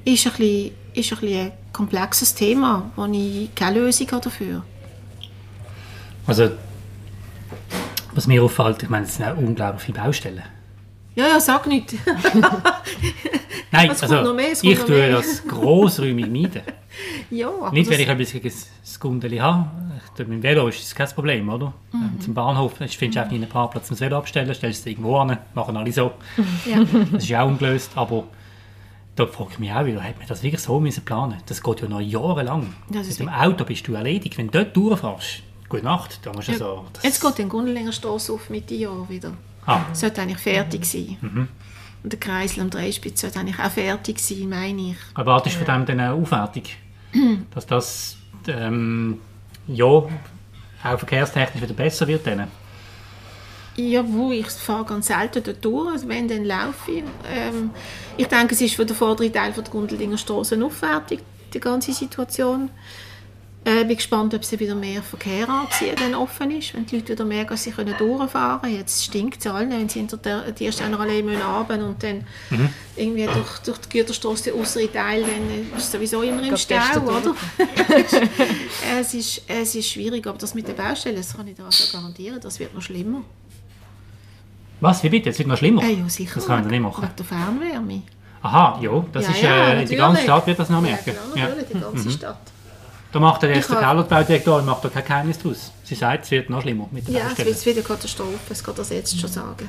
Ist, 0.04 0.26
ein 0.26 0.32
bisschen, 0.32 0.70
ist 0.94 1.12
ein, 1.12 1.18
bisschen 1.18 1.40
ein 1.40 1.52
komplexes 1.72 2.34
Thema, 2.34 2.92
wo 2.94 3.06
ich 3.06 3.52
keine 3.54 3.80
Lösung 3.80 4.06
habe 4.12 4.22
dafür 4.22 4.64
Also, 6.26 6.50
was 8.14 8.26
mir 8.28 8.42
auffällt, 8.42 8.84
ich 8.84 8.88
meine, 8.88 9.06
es 9.06 9.16
sind 9.16 9.26
auch 9.26 9.36
unglaublich 9.36 9.82
viele 9.82 9.98
Baustellen. 9.98 10.44
Ja, 11.14 11.26
ja, 11.28 11.40
sag 11.40 11.66
nicht. 11.66 11.94
Nein, 13.70 13.90
also, 13.90 14.34
mehr, 14.34 14.52
ich 14.52 14.78
tue 14.80 14.88
mehr. 14.96 15.12
das 15.12 15.46
grossräumig 15.46 16.26
meiden. 16.28 16.62
ja, 17.30 17.48
aber 17.48 17.72
Nicht, 17.72 17.90
weil 17.90 18.00
ich 18.00 18.08
etwas 18.08 18.32
gegen 18.32 18.52
das 18.82 19.00
Gundeli 19.00 19.38
habe. 19.38 19.66
Ich- 19.96 20.18
Mit 20.18 20.28
dem 20.28 20.42
Velo 20.42 20.68
ist 20.68 20.80
das 20.82 20.94
kein 20.94 21.08
Problem, 21.08 21.48
oder? 21.48 21.72
Ähm, 21.94 22.20
Zum 22.20 22.34
Bahnhof 22.34 22.80
ich 22.80 22.98
finde 22.98 23.18
einfach 23.20 23.32
nicht 23.32 23.42
einen 23.42 23.50
Parkplatz 23.50 23.88
zum 23.88 23.98
Velo 23.98 24.18
abstellen, 24.18 24.54
stellst 24.54 24.80
es 24.80 24.86
irgendwo 24.86 25.16
an, 25.16 25.38
machen 25.54 25.76
alle 25.76 25.90
so. 25.92 26.12
ja. 26.66 26.82
Das 27.12 27.22
ist 27.22 27.28
ja 27.28 27.42
auch 27.42 27.48
ungelöst, 27.48 27.92
aber 27.94 28.24
da 29.16 29.26
frage 29.26 29.50
ich 29.52 29.58
mich 29.58 29.72
auch 29.72 29.84
wieder, 29.86 30.02
hat 30.02 30.18
man 30.18 30.26
das 30.28 30.42
wirklich 30.42 30.60
so 30.62 30.80
müssen 30.80 31.04
planen 31.04 31.36
Das 31.46 31.62
geht 31.62 31.80
ja 31.80 31.88
noch 31.88 32.00
jahrelang. 32.00 32.74
Mit 32.88 33.18
dem 33.18 33.28
Auto 33.28 33.64
bist 33.64 33.86
du 33.88 33.94
erledigt. 33.94 34.36
Wenn 34.38 34.48
du 34.50 34.64
dort 34.64 34.76
durchfährst, 34.76 35.42
gute 35.68 35.84
Nacht. 35.84 36.20
Da 36.24 36.32
musst 36.32 36.48
du 36.48 36.54
so, 36.54 36.84
das- 36.92 37.02
Jetzt 37.04 37.20
geht 37.22 37.38
der 37.38 37.46
Gundelinger 37.46 37.92
Strasse 37.92 38.32
auf 38.32 38.48
Mitte 38.50 38.74
Jahr 38.74 39.08
wieder. 39.08 39.32
Ah, 39.66 39.82
Sollte 39.92 40.22
eigentlich 40.22 40.38
fertig 40.38 40.84
sein. 40.84 41.48
Und 42.02 42.12
der 42.12 42.18
Kreisel 42.18 42.60
am 42.62 42.70
Dreispitz 42.70 43.20
sollte 43.20 43.38
eigentlich 43.38 43.58
auch 43.58 43.70
fertig 43.70 44.18
sein, 44.18 44.48
meine 44.48 44.90
ich. 44.90 44.96
erwartest 45.16 45.54
du 45.60 45.64
von 45.64 45.74
dem 45.74 45.86
dann 45.86 46.00
eine 46.00 46.12
Aufwertung? 46.14 46.64
Dass 47.54 47.66
das 47.66 48.16
ähm, 48.48 49.20
ja, 49.68 49.84
auch 49.84 50.08
verkehrstechnisch 50.82 51.62
wieder 51.62 51.74
besser 51.74 52.08
wird? 52.08 52.26
Dann? 52.26 52.48
Ja, 53.76 54.02
wo 54.06 54.32
ich 54.32 54.48
fahre 54.48 54.84
ganz 54.84 55.06
selten 55.06 55.42
dort 55.44 55.64
durch, 55.64 55.92
also 55.92 56.08
wenn, 56.08 56.28
dann 56.28 56.44
laufe 56.44 56.90
ich. 56.90 57.04
Ähm, 57.32 57.70
ich 58.16 58.26
denke, 58.26 58.54
es 58.54 58.60
ist 58.60 58.74
für 58.74 58.84
den 58.84 58.96
vorderen 58.96 59.32
Teil 59.32 59.52
von 59.52 59.64
der 59.64 59.70
Gundelinger 59.72 60.18
Straße 60.18 60.56
eine 60.56 60.66
Aufwertung, 60.66 61.18
die 61.54 61.60
ganze 61.60 61.92
Situation. 61.92 62.68
Äh, 63.64 63.84
bin 63.84 63.94
gespannt, 63.96 64.34
ob 64.34 64.44
sie 64.44 64.58
wieder 64.58 64.74
mehr 64.74 65.04
Verkehr 65.04 65.48
anziehen, 65.48 65.94
wenn 65.98 66.16
offen 66.16 66.50
ist, 66.50 66.74
wenn 66.74 66.84
die 66.84 66.96
Leute 66.96 67.12
wieder 67.12 67.24
merken, 67.24 67.50
dass 67.50 67.62
sie 67.62 67.70
können 67.70 67.94
durchfahren 67.96 68.60
können. 68.60 68.76
Jetzt 68.76 69.04
stinkt 69.04 69.38
es 69.40 69.46
allen, 69.46 69.70
wenn 69.70 69.88
sie 69.88 70.00
hinter 70.00 70.16
der, 70.16 70.50
die 70.50 70.64
erste 70.64 70.84
Allee 70.84 71.22
müssen 71.22 71.40
runter 71.42 71.74
und 71.86 72.02
dann 72.02 72.26
irgendwie 72.96 73.24
durch, 73.26 73.58
durch 73.64 73.78
die 73.78 73.88
Güterstrasse 73.98 74.50
den 74.50 74.60
äußeren 74.60 74.92
Teil, 74.92 75.22
dann 75.22 75.78
ist 75.78 75.84
es 75.84 75.92
sowieso 75.92 76.22
immer 76.22 76.42
im 76.42 76.56
Stau, 76.56 76.76
oder? 77.02 77.36
es, 79.00 79.14
ist, 79.14 79.42
es 79.46 79.74
ist 79.76 79.88
schwierig, 79.88 80.26
aber 80.26 80.38
das 80.38 80.54
mit 80.54 80.66
den 80.66 80.74
Baustellen, 80.74 81.16
das 81.16 81.36
kann 81.36 81.46
ich 81.46 81.54
dir 81.54 81.64
also 81.64 81.84
garantieren, 81.96 82.40
das 82.40 82.58
wird 82.58 82.74
noch 82.74 82.82
schlimmer. 82.82 83.22
Was? 84.80 85.04
Wie 85.04 85.08
bitte? 85.08 85.30
Es 85.30 85.38
wird 85.38 85.46
noch 85.46 85.56
schlimmer? 85.56 85.84
Äh, 85.84 85.94
ja, 85.94 86.08
sicher. 86.08 86.34
Das 86.34 86.46
kann 86.46 86.64
ich 86.64 86.70
nicht 86.70 86.80
machen. 86.80 87.02
Wegen 87.04 87.14
der 87.16 87.24
Fernwärme. 87.24 88.02
Aha, 88.42 88.80
ja, 88.82 89.04
das 89.12 89.26
Ja, 89.26 89.30
ist, 89.30 89.42
ja, 89.42 89.50
äh, 89.50 89.70
die 89.70 89.76
natürlich. 89.82 89.98
ganze 89.98 90.22
Stadt 90.22 90.46
wird 90.48 90.58
das 90.58 90.68
noch 90.68 90.80
merken. 90.80 91.10
Ja, 91.10 91.12
Ja. 91.14 91.46
klar, 91.46 91.48
natürlich, 91.50 91.68
die 91.68 91.78
ganze 91.80 92.10
Stadt. 92.10 92.40
Da 93.12 93.20
macht 93.20 93.42
der 93.42 93.50
erste 93.50 93.76
Kellerbaudirektor 93.76 94.62
macht 94.62 94.84
da 94.84 94.88
kein 94.88 95.04
Geheimnis 95.04 95.38
draus. 95.38 95.70
Sie 95.84 95.94
sagt, 95.94 96.24
es 96.24 96.30
wird 96.30 96.48
noch 96.48 96.62
schlimmer 96.62 96.88
mit 96.90 97.06
den 97.06 97.14
Ja, 97.14 97.24
es 97.36 97.44
wird 97.44 97.66
wieder 97.66 97.82
Katastrophe, 97.82 98.38
das 98.48 98.64
kann 98.64 98.74
das 98.74 98.88
jetzt 98.88 99.20
schon 99.20 99.28
sagen. 99.28 99.68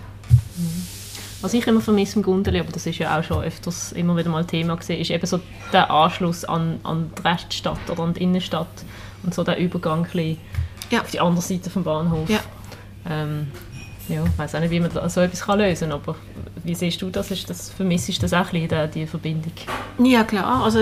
Was 1.42 1.54
ich 1.54 1.68
immer 1.68 1.82
vermisse 1.82 2.16
im 2.16 2.24
Gundeli, 2.24 2.62
aber 2.62 2.72
das 2.72 2.86
ist 2.86 3.00
ja 3.00 3.20
auch 3.20 3.24
schon 3.24 3.44
öfters 3.44 3.92
immer 3.92 4.16
wieder 4.16 4.30
mal 4.30 4.46
Thema 4.46 4.76
gewesen, 4.76 4.96
ist 5.02 5.12
eben 5.12 5.26
so 5.26 5.42
der 5.74 5.92
Anschluss 5.92 6.46
an, 6.46 6.80
an 6.84 7.12
die 7.18 7.28
Reststadt 7.28 7.90
oder 7.90 8.04
an 8.04 8.14
die 8.14 8.24
Innenstadt 8.24 8.70
und 9.24 9.34
so 9.34 9.44
der 9.44 9.58
Übergang 9.58 10.08
ein 10.14 10.38
Ja. 10.90 11.02
auf 11.02 11.12
die 11.12 11.20
andere 11.20 11.44
Seite 11.44 11.70
vom 11.70 11.84
Bahnhof. 11.84 12.30
Ja. 12.30 12.40
Ähm, 13.10 13.52
ja, 14.10 14.24
ich 14.26 14.38
weiß 14.38 14.56
auch 14.56 14.60
nicht, 14.60 14.70
wie 14.72 14.80
man 14.80 14.92
so 14.92 15.22
etwas 15.22 15.42
kann 15.42 15.60
lösen 15.60 15.90
kann, 15.90 16.00
aber 16.02 16.16
wie 16.64 16.76
siehst 16.76 17.02
du 17.02 17.10
das? 17.10 17.32
Ist 17.32 17.50
das 17.50 17.70
vermisst 17.70 18.10
du 18.10 18.22
das 18.22 18.34
auch 18.34 18.52
ein 18.54 18.68
bisschen, 18.68 18.90
die- 18.92 19.00
die 19.02 19.08
Verbindung? 19.08 19.52
Ja 20.04 20.24
klar, 20.24 20.64
also 20.64 20.80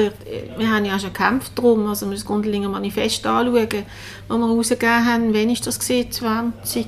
wir 0.57 0.69
haben 0.69 0.85
ja 0.85 0.97
schon 0.99 1.13
gekämpft 1.13 1.51
darum, 1.55 1.87
also 1.87 2.05
wir 2.05 2.09
müssen 2.11 2.21
das 2.23 2.27
Gundelinger 2.27 2.69
Manifest 2.69 3.25
anschauen, 3.25 3.67
das 3.69 3.83
wir 4.29 4.45
rausgegeben 4.45 5.05
haben, 5.05 5.33
wann 5.33 5.49
ist 5.49 5.65
das 5.67 5.79
gesehen? 5.79 6.11
2010 6.11 6.85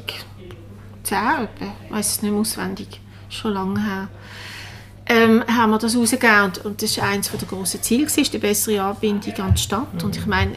etwa, 1.05 1.47
ich 1.85 1.91
weiss 1.91 2.07
es 2.15 2.21
nicht 2.21 2.31
mehr 2.31 2.39
auswendig, 2.41 2.99
schon 3.29 3.53
lange 3.53 3.83
her. 3.83 4.07
Ähm, 5.05 5.43
haben 5.53 5.71
wir 5.71 5.79
das 5.79 5.97
rausgegeben 5.97 6.43
und, 6.45 6.65
und 6.65 6.81
das 6.81 6.97
war 6.97 7.09
eines 7.09 7.29
der 7.29 7.39
grossen 7.47 7.81
Ziele, 7.81 8.05
gewesen, 8.05 8.31
die 8.31 8.37
bessere 8.37 8.81
Anbindung 8.83 9.33
an 9.39 9.53
die 9.53 9.61
Stadt. 9.61 10.01
Und 10.01 10.15
ich 10.15 10.25
meine, 10.25 10.53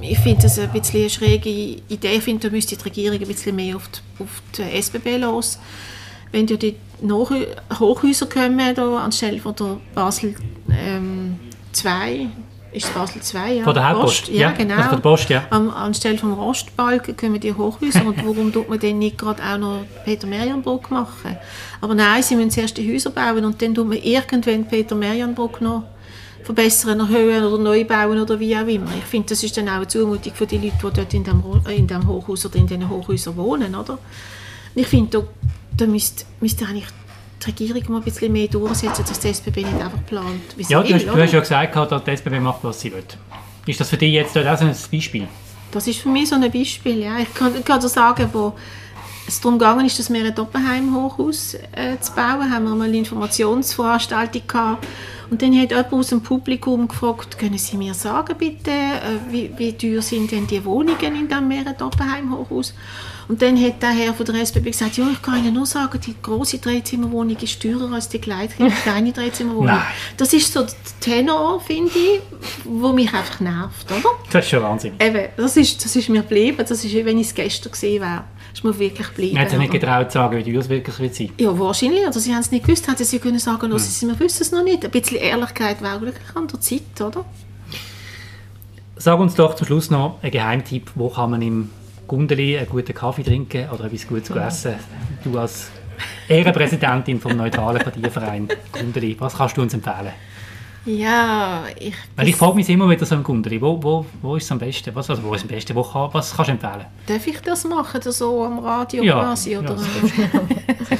ich 0.00 0.18
finde 0.18 0.42
das 0.42 0.58
ein 0.58 0.70
bisschen 0.72 1.00
eine 1.00 1.10
schräge 1.10 1.48
Idee, 1.48 2.16
ich 2.16 2.22
finde, 2.22 2.48
da 2.48 2.54
müsste 2.54 2.76
die 2.76 2.82
Regierung 2.84 3.18
ein 3.20 3.26
bisschen 3.26 3.56
mehr 3.56 3.76
auf 3.76 3.88
die, 3.88 4.22
auf 4.22 4.42
die 4.56 4.62
SBB 4.80 5.18
los. 5.18 5.58
Wenn 6.30 6.46
ja 6.46 6.56
die 6.56 6.76
Nachhü- 7.04 7.46
Hochhäuser 7.78 8.26
kommen, 8.26 8.74
da, 8.74 8.98
anstelle 8.98 9.38
von 9.38 9.54
der 9.54 9.76
Basel 9.94 10.34
ähm, 10.70 11.38
2, 11.72 12.26
ist 12.72 12.86
es 12.86 12.90
Basel 12.90 13.20
2, 13.20 13.52
ja? 13.56 13.64
Von 13.64 13.74
der 13.74 13.88
Hauptpost? 13.88 14.22
Ost, 14.22 14.28
ja, 14.32 14.50
genau. 14.52 14.80
Von 14.82 14.90
der 14.92 14.96
Post, 15.02 15.28
ja. 15.28 15.44
Am, 15.50 15.68
anstelle 15.68 16.16
vom 16.16 16.32
Rostbalken 16.32 17.16
kommen 17.16 17.38
die 17.38 17.52
Hochhäuser 17.52 18.06
und 18.06 18.24
warum 18.24 18.50
tut 18.50 18.68
man 18.68 18.78
dann 18.78 18.98
nicht 18.98 19.18
gerade 19.18 19.42
auch 19.42 19.58
noch 19.58 19.84
Peter-Merian-Brücke 20.04 20.92
machen? 20.94 21.36
Aber 21.82 21.94
nein, 21.94 22.22
sie 22.22 22.34
müssen 22.34 22.50
zuerst 22.50 22.78
die 22.78 22.90
Häuser 22.90 23.10
bauen 23.10 23.44
und 23.44 23.60
dann 23.60 23.74
tut 23.74 23.86
man 23.88 23.98
irgendwann 23.98 24.62
die 24.64 24.68
Peter-Merian-Brücke 24.70 25.62
noch 25.62 25.84
verbessern, 26.44 27.00
erhöhen 27.00 27.44
oder 27.44 27.62
neu 27.62 27.84
bauen 27.84 28.20
oder 28.20 28.38
wie 28.40 28.56
auch 28.56 28.66
immer. 28.66 28.90
Ich 28.98 29.04
finde, 29.04 29.28
das 29.30 29.42
ist 29.42 29.56
dann 29.56 29.68
auch 29.68 29.74
eine 29.74 29.88
Zumutung 29.88 30.34
für 30.34 30.46
die 30.46 30.58
Leute, 30.58 30.76
die 30.76 30.92
dort 30.92 31.14
in 31.14 31.24
dem, 31.24 31.42
äh, 31.66 31.76
in 31.76 31.86
dem 31.86 32.06
Hochhaus 32.06 32.46
oder 32.46 32.56
in 32.56 32.66
diesen 32.66 32.88
Hochhäusern 32.88 33.36
wohnen, 33.36 33.74
oder? 33.74 33.94
Und 33.94 34.80
ich 34.82 34.86
finde, 34.86 35.18
da, 35.18 35.24
da 35.76 35.86
müsste, 35.86 36.24
müsste 36.40 36.66
eigentlich 36.66 36.86
die 37.42 37.46
Regierung 37.50 37.92
mal 37.92 37.98
ein 37.98 38.04
bisschen 38.04 38.32
mehr 38.32 38.48
durchsetzen, 38.48 39.04
dass 39.06 39.18
die 39.18 39.28
SBB 39.28 39.58
nicht 39.58 39.74
einfach 39.74 40.04
plant, 40.06 40.56
wie 40.56 40.64
sie 40.64 40.72
Ja, 40.72 40.82
du 40.82 40.88
will, 40.88 40.94
hast, 40.94 41.06
du 41.06 41.12
oder? 41.12 41.22
hast 41.22 41.32
ja 41.32 41.40
gesagt, 41.40 41.76
dass 41.92 42.04
die 42.04 42.10
SBB 42.12 42.40
macht, 42.40 42.62
was 42.62 42.80
sie 42.80 42.92
will. 42.92 43.02
Ist 43.66 43.80
das 43.80 43.88
für 43.88 43.96
dich 43.96 44.12
jetzt 44.12 44.36
auch 44.36 44.58
so 44.58 44.64
ein 44.64 44.76
Beispiel? 44.90 45.28
Das 45.70 45.86
ist 45.86 46.00
für 46.00 46.08
mich 46.08 46.28
so 46.28 46.34
ein 46.34 46.50
Beispiel. 46.50 47.02
Ja. 47.02 47.18
Ich 47.18 47.32
kann, 47.32 47.64
kann 47.64 47.80
dir 47.80 47.88
sagen, 47.88 48.28
wo 48.32 48.52
es 49.26 49.40
darum 49.40 49.58
gegangen 49.58 49.86
ist, 49.86 49.98
dass 49.98 50.12
wir 50.12 50.24
ein 50.24 50.34
Doppelheim-Hochhaus 50.34 51.54
äh, 51.54 51.98
zu 52.00 52.12
bauen, 52.12 52.50
haben 52.50 52.64
wir 52.64 52.74
mal 52.74 52.88
eine 52.88 52.98
Informationsveranstaltung 52.98 54.42
gehabt. 54.46 54.86
Und 55.30 55.40
dann 55.40 55.58
hat 55.58 55.70
jemand 55.70 55.92
aus 55.94 56.08
dem 56.08 56.20
Publikum 56.20 56.88
gefragt, 56.88 57.38
können 57.38 57.56
Sie 57.56 57.78
mir 57.78 57.94
sagen 57.94 58.36
bitte, 58.36 58.70
äh, 58.70 59.30
wie, 59.30 59.50
wie 59.56 59.72
teuer 59.72 60.02
sind 60.02 60.30
denn 60.30 60.46
die 60.46 60.62
Wohnungen 60.64 61.00
in 61.00 61.26
diesem 61.26 61.48
Mehrere-Doppelheim-Hochhaus? 61.48 62.74
Und 63.28 63.40
dann 63.40 63.58
hat 63.62 63.80
der 63.80 63.90
Herr 63.90 64.12
von 64.12 64.26
der 64.26 64.34
SBB 64.42 64.72
gesagt, 64.72 64.98
ja, 64.98 65.08
ich 65.10 65.22
kann 65.22 65.38
Ihnen 65.38 65.54
nur 65.54 65.64
sagen, 65.64 65.98
die 66.04 66.14
große 66.20 66.58
Dreizimmerwohnung 66.58 67.36
ist 67.40 67.62
teurer 67.62 67.90
als 67.92 68.10
die 68.10 68.18
kleine 68.20 68.50
kleine 68.82 69.12
Dreizimmerwohnung. 69.12 69.68
Nein. 69.68 69.82
Das 70.18 70.34
ist 70.34 70.52
so 70.52 70.62
der 70.62 70.74
Tenor, 71.00 71.60
finde 71.60 71.92
ich, 71.92 72.20
wo 72.64 72.92
mich 72.92 73.12
einfach 73.14 73.40
nervt, 73.40 73.90
oder? 73.90 74.10
Das 74.30 74.44
ist 74.44 74.50
schon 74.50 74.62
Wahnsinn. 74.62 74.94
Eben, 75.00 75.28
das 75.36 75.56
ist, 75.56 75.82
das 75.82 75.96
ist 75.96 76.10
mir 76.10 76.20
geblieben. 76.20 76.58
Das 76.58 76.84
ist, 76.84 76.92
wie 76.92 77.06
wenn 77.06 77.18
ich 77.18 77.28
es 77.28 77.34
gestern 77.34 77.72
gesehen 77.72 78.02
wäre. 78.02 78.24
Ist 78.52 78.64
mir 78.64 78.78
wirklich. 78.78 79.32
Man 79.32 79.42
hat 79.42 79.50
sich 79.50 79.58
nicht 79.58 79.72
getraut 79.72 80.10
zu 80.10 80.18
sagen, 80.18 80.36
wie 80.36 80.52
teuer 80.52 80.60
es 80.60 80.68
wirklich 80.68 80.98
wird 80.98 81.14
sein. 81.14 81.30
Ja, 81.38 81.58
wahrscheinlich. 81.58 82.06
Oder 82.06 82.20
sie 82.20 82.32
haben 82.32 82.40
es 82.40 82.50
nicht 82.50 82.64
gewusst. 82.66 82.86
Hätten 82.88 83.04
sie 83.04 83.18
können 83.18 83.38
sagen, 83.38 83.62
Hm. 83.62 83.72
mhm. 83.72 83.78
sie 83.78 84.06
wir 84.06 84.18
wissen 84.20 84.42
es 84.42 84.52
noch 84.52 84.62
nicht. 84.62 84.84
Ein 84.84 84.90
bisschen 84.90 85.16
Ehrlichkeit 85.18 85.80
wäre 85.82 86.00
wirklich 86.00 86.36
an 86.36 86.46
der 86.48 86.60
Zeit, 86.60 87.00
oder? 87.00 87.24
Sag 88.96 89.18
uns 89.18 89.34
doch 89.34 89.54
zum 89.54 89.66
Schluss 89.66 89.90
noch 89.90 90.18
einen 90.22 90.30
Geheimtipp, 90.32 90.90
wo 90.94 91.08
kann 91.08 91.30
man 91.30 91.42
im 91.42 91.70
Gundeli 92.06 92.58
einen 92.58 92.68
guten 92.68 92.94
Kaffee 92.94 93.22
trinken 93.22 93.68
oder 93.70 93.84
etwas 93.84 94.06
Gutes 94.06 94.30
essen. 94.30 94.74
Du 95.24 95.38
als 95.38 95.70
Ehrenpräsidentin 96.28 97.20
vom 97.20 97.36
neutralen 97.36 97.82
Parteiverein 97.82 98.48
Gundeli, 98.70 99.16
was 99.18 99.34
kannst 99.36 99.56
du 99.56 99.62
uns 99.62 99.74
empfehlen? 99.74 100.12
Ja, 100.84 101.64
ich... 101.78 101.94
Weil 102.16 102.28
ich 102.28 102.36
frage 102.36 102.56
mich 102.56 102.68
immer 102.68 102.88
wieder 102.90 103.06
so 103.06 103.14
im 103.14 103.22
Gundeli, 103.22 103.60
wo, 103.60 103.80
wo, 103.82 104.04
wo 104.20 104.36
ist 104.36 104.44
es 104.44 104.52
am 104.52 104.58
besten? 104.58 104.92
Was, 104.94 105.08
also 105.10 105.22
wo 105.22 105.32
ist 105.34 105.42
am 105.42 105.48
besten? 105.48 105.74
Wo 105.76 105.82
kann, 105.82 106.08
was 106.12 106.34
kannst 106.34 106.48
du 106.48 106.52
empfehlen? 106.52 106.86
Darf 107.06 107.26
ich 107.26 107.40
das 107.40 107.64
machen, 107.64 108.00
oder 108.00 108.12
so 108.12 108.44
am 108.44 108.58
Radio 108.58 109.04
Ja, 109.04 109.20
quasi? 109.20 109.52
ja, 109.52 109.60
Oder? 109.60 109.74
das 109.74 109.82
Sicher, 109.84 110.40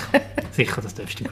sicher, 0.52 0.80
das 0.82 0.94
darfst 0.94 1.20
du. 1.20 1.24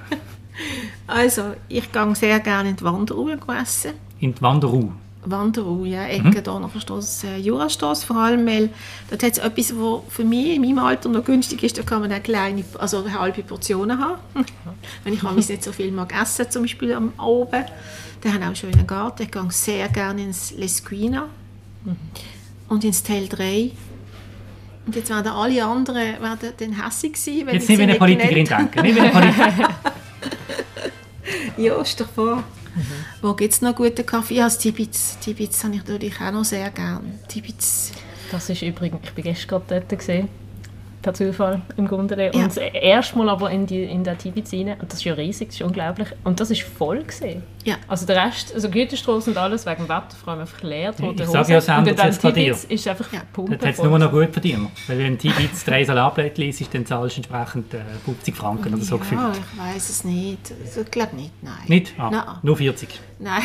also, 1.07 1.43
ich 1.69 1.91
gehe 1.93 2.15
sehr 2.17 2.41
gerne 2.41 2.71
in 2.71 2.77
die 2.77 2.85
Wanderruhe 2.85 3.39
essen. 3.63 3.93
In 4.19 4.35
die 4.35 4.43
Wanderruhe. 4.43 4.93
Wanderruhe, 5.25 5.87
ja, 5.87 6.03
Mhm. 6.05 6.33
Ecke 6.33 6.43
der 6.43 6.71
Strasse, 6.81 7.27
äh, 7.29 7.37
Jurastrasse 7.39 8.07
vor 8.07 8.17
allem, 8.17 8.47
weil 8.47 8.71
dort 9.11 9.23
hat 9.23 9.33
es 9.33 9.39
etwas, 9.39 9.75
was 9.77 10.01
für 10.09 10.25
mich 10.25 10.57
in 10.57 10.63
meinem 10.63 10.79
Alter 10.79 11.09
noch 11.11 11.25
günstig 11.25 11.63
ist, 11.63 11.77
da 11.79 11.83
kann 11.83 12.01
man 12.01 12.13
auch 12.13 12.23
kleine, 12.23 12.65
also 12.79 13.05
halbe 13.13 13.43
Portionen 13.43 14.01
haben. 14.03 14.19
Wenn 15.05 15.13
ich 15.13 15.23
manchmal 15.23 15.45
nicht 15.45 15.63
so 15.63 15.73
viel 15.73 15.93
mag 15.93 16.13
essen, 16.21 16.51
zum 16.51 16.63
Beispiel 16.63 16.95
am 16.95 17.13
Abend. 17.19 17.67
Die 18.23 18.29
haben 18.29 18.43
auch 18.43 18.47
einen 18.47 18.57
schönen 18.57 18.87
Garten, 18.87 19.23
ich 19.23 19.31
gehe 19.31 19.51
sehr 19.51 19.89
gerne 19.89 20.23
ins 20.23 20.53
Lesquina 20.53 21.29
und 22.69 22.85
ins 22.85 23.03
Tel 23.03 23.29
3. 23.29 23.71
Und 24.87 24.97
jetzt 24.97 25.11
werden 25.11 25.29
alle 25.29 25.65
anderen 25.65 26.21
werden 26.21 26.53
dann 26.57 26.85
hässig 26.85 27.17
sein, 27.17 27.47
wenn 27.47 27.55
Jetzt 27.55 27.65
ich 27.65 27.69
nicht 27.71 27.79
wie 27.79 27.83
eine 27.83 27.95
Politikerin 27.95 28.45
denken. 28.45 28.83
Nicht 28.83 28.97
wie 28.97 29.01
eine 29.01 29.11
Politikerin. 29.11 29.67
Ja, 31.57 31.81
ist 31.81 32.01
doch 32.01 32.09
vor. 32.09 32.43
Wo 33.21 33.35
gibt 33.35 33.53
es 33.53 33.61
noch 33.61 33.75
guten 33.75 34.05
Kaffee? 34.07 34.37
Ja, 34.37 34.45
das 34.45 34.59
Tibitz. 34.59 35.19
Tibitz 35.21 35.63
habe 35.63 35.75
ich 35.75 35.81
natürlich 35.81 36.21
auch 36.21 36.33
noch 36.33 36.45
sehr 36.45 36.71
gern. 36.71 37.19
Tibitz. 37.29 37.93
Das 38.31 38.49
ist 38.49 38.63
übrigens, 38.63 39.01
ich 39.03 39.13
bin 39.13 39.25
gestern 39.25 39.49
gerade 39.49 39.87
dort 39.87 39.99
gesehen, 39.99 40.29
per 41.03 41.15
Zufall 41.15 41.63
im. 41.77 41.87
Ja. 41.87 41.93
Und 41.93 42.47
das 42.47 42.57
erste 42.57 43.17
Mal 43.19 43.29
aber 43.29 43.51
in, 43.51 43.67
die, 43.67 43.85
in 43.85 44.05
der 44.05 44.17
Tibitz 44.19 44.53
rein. 44.53 44.77
Und 44.81 44.91
das 44.93 44.99
ist 44.99 45.05
ja 45.05 45.15
riesig, 45.15 45.49
das 45.49 45.57
ist 45.57 45.63
unglaublich. 45.63 46.09
Und 46.25 46.41
das 46.41 46.51
ist 46.51 46.63
voll 46.63 47.03
gesehen. 47.03 47.43
Ja. 47.65 47.77
Also 47.89 48.07
der 48.07 48.25
Rest, 48.27 48.55
also 48.55 48.71
Güterstraße 48.71 49.31
und 49.31 49.37
alles 49.37 49.67
wegen 49.67 49.79
dem 49.85 49.89
Wetter, 49.89 50.17
vor 50.23 50.33
allem 50.33 50.41
einfach 50.43 50.63
leer, 50.63 50.95
tote 50.95 51.23
Ich 51.23 51.29
Hose. 51.29 51.33
sage 51.33 51.53
ja, 51.53 51.61
sich 51.61 51.97
jetzt 52.05 52.23
bei 52.23 52.33
dir. 52.33 52.57
Ist 52.69 52.89
einfach 52.89 53.13
Ja. 53.13 53.21
Pumpe 53.33 53.53
Dort 53.53 53.67
hat 53.67 53.75
es 53.79 53.83
nur 53.83 53.99
noch 53.99 54.11
gut 54.11 54.31
verdient. 54.33 54.69
Weil 54.87 54.99
wenn 54.99 55.13
du 55.13 55.19
Tibitz 55.19 55.65
drei 55.65 55.85
Salatblättchen 55.85 56.49
isst, 56.49 56.75
dann 56.75 56.87
zahlst 56.87 57.17
du 57.17 57.21
entsprechend 57.21 57.75
äh, 57.75 57.79
50 58.05 58.37
Franken 58.37 58.75
oder 58.75 58.83
so 58.83 58.99
gefühlt. 58.99 59.21
Ja, 59.21 59.33
ich 59.33 59.59
weiß 59.75 59.91
es 59.91 60.05
nicht. 60.05 60.53
Ich 60.79 60.91
glaube 60.91 61.17
nicht, 61.17 61.33
nein. 61.43 61.53
Nicht? 61.67 61.95
Ah, 61.99 62.11
Nein. 62.11 62.25
Nur 62.43 62.57
40. 62.57 62.89
Nein, 63.19 63.43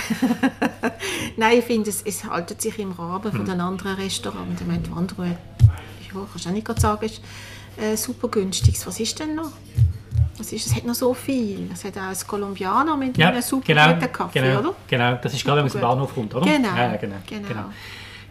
Nein 1.38 1.60
ich 1.60 1.66
finde, 1.66 1.90
es, 1.90 2.02
es 2.04 2.24
haltet 2.24 2.62
sich 2.62 2.78
im 2.80 2.92
Rahmen 2.92 3.24
Hm. 3.26 3.32
von 3.32 3.46
den 3.46 3.60
anderen 3.62 3.96
Restaurants. 3.96 4.62
Ich 4.62 4.68
meine, 4.68 4.80
die 4.80 4.92
ja, 6.16 6.28
kannst 6.32 6.46
du 6.46 6.50
auch 6.50 6.54
nicht 6.54 6.82
sagen, 6.82 7.06
ist 7.06 7.22
äh, 7.82 7.96
super 7.96 8.28
günstig. 8.30 8.78
Was 8.86 9.00
ist 9.00 9.20
denn 9.20 9.36
noch? 9.36 9.52
Was 10.38 10.52
ist, 10.52 10.66
es 10.68 10.76
hat 10.76 10.84
noch 10.86 10.96
so 10.96 11.14
viel. 11.14 11.70
Es 11.74 11.84
hat 11.86 11.98
auch 11.98 12.02
ein 12.04 12.16
Colombiano 12.28 12.98
mit 12.98 13.18
Ja, 13.18 13.30
einem 13.30 13.42
super 13.42 13.64
genau, 13.68 13.94
guten 13.94 14.12
Kaffee, 14.12 14.40
genau, 14.42 14.60
oder? 14.60 14.76
genau. 14.88 15.18
Das 15.22 15.34
ist 15.34 15.46
gerade, 15.46 15.58
wenn 15.58 15.64
man 15.64 15.68
aus 15.68 15.72
dem 15.74 15.82
gut. 15.82 15.90
Bahnhof 15.90 16.14
kommt, 16.16 16.36
oder? 16.36 16.46
Genau, 16.46 16.76
Ja, 16.76 16.96
genau, 16.98 17.16
genau. 17.28 17.48
genau. 17.48 17.66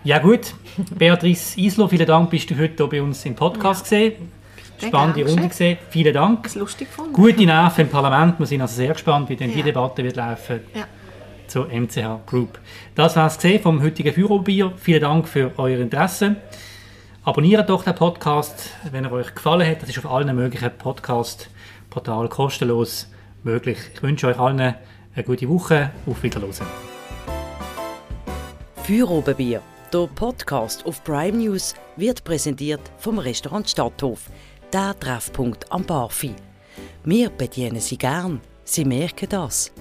Ja 0.02 0.18
gut, 0.18 0.52
Beatrice 0.98 1.58
Islo, 1.58 1.88
vielen 1.88 2.06
Dank, 2.06 2.28
bist 2.28 2.50
du 2.50 2.58
heute 2.58 2.74
hier 2.76 2.86
bei 2.88 3.00
uns 3.00 3.24
im 3.24 3.34
Podcast 3.34 3.90
ja. 3.90 3.98
gesehen. 4.08 4.32
Spannende 4.76 5.24
Runde 5.26 5.48
gesehen. 5.48 5.78
Vielen 5.88 6.12
Dank. 6.12 6.42
Das 6.42 6.56
lustig 6.56 6.88
gefunden. 6.90 7.12
Gute 7.12 7.46
Nerven 7.46 7.82
im 7.82 7.88
Parlament. 7.88 8.38
Wir 8.38 8.46
sind 8.46 8.60
also 8.60 8.74
sehr 8.74 8.92
gespannt, 8.92 9.28
wie 9.30 9.36
denn 9.36 9.50
die 9.50 9.60
Ja. 9.60 9.64
Debatte 9.64 10.04
wird 10.04 10.16
laufen 10.16 10.60
Ja. 10.74 10.84
zur 11.46 11.68
MCH 11.72 12.26
Group. 12.26 12.58
Das 12.94 13.16
war 13.16 13.28
es 13.28 13.38
vom 13.62 13.82
heutigen 13.82 14.12
Führerbier. 14.12 14.72
Vielen 14.76 15.00
Dank 15.00 15.28
für 15.28 15.52
euer 15.56 15.78
Interesse. 15.78 16.36
Abonniert 17.26 17.70
doch 17.70 17.82
den 17.82 17.94
Podcast, 17.94 18.68
wenn 18.92 19.04
er 19.04 19.12
euch 19.12 19.34
gefallen 19.34 19.66
hat. 19.66 19.80
Das 19.80 19.88
ist 19.88 19.96
auf 19.96 20.12
allen 20.12 20.36
möglichen 20.36 20.70
Podcast-Portalen 20.76 22.28
kostenlos 22.28 23.08
möglich. 23.42 23.78
Ich 23.94 24.02
wünsche 24.02 24.26
euch 24.26 24.38
allen 24.38 24.60
eine 24.60 25.24
gute 25.24 25.48
Woche. 25.48 25.90
Auf 26.06 26.22
Wiedersehen. 26.22 26.66
Feuerobenbier, 28.82 29.62
der 29.90 30.06
Podcast 30.14 30.84
auf 30.84 31.02
Prime 31.02 31.38
News, 31.38 31.74
wird 31.96 32.22
präsentiert 32.24 32.82
vom 32.98 33.18
Restaurant 33.18 33.70
Stadthof, 33.70 34.28
der 34.70 34.94
Treffpunkt 35.00 35.72
am 35.72 35.82
Barfi. 35.82 36.34
Wir 37.04 37.30
bedienen 37.30 37.80
Sie 37.80 37.96
gern, 37.96 38.42
Sie 38.64 38.84
merken 38.84 39.30
das. 39.30 39.72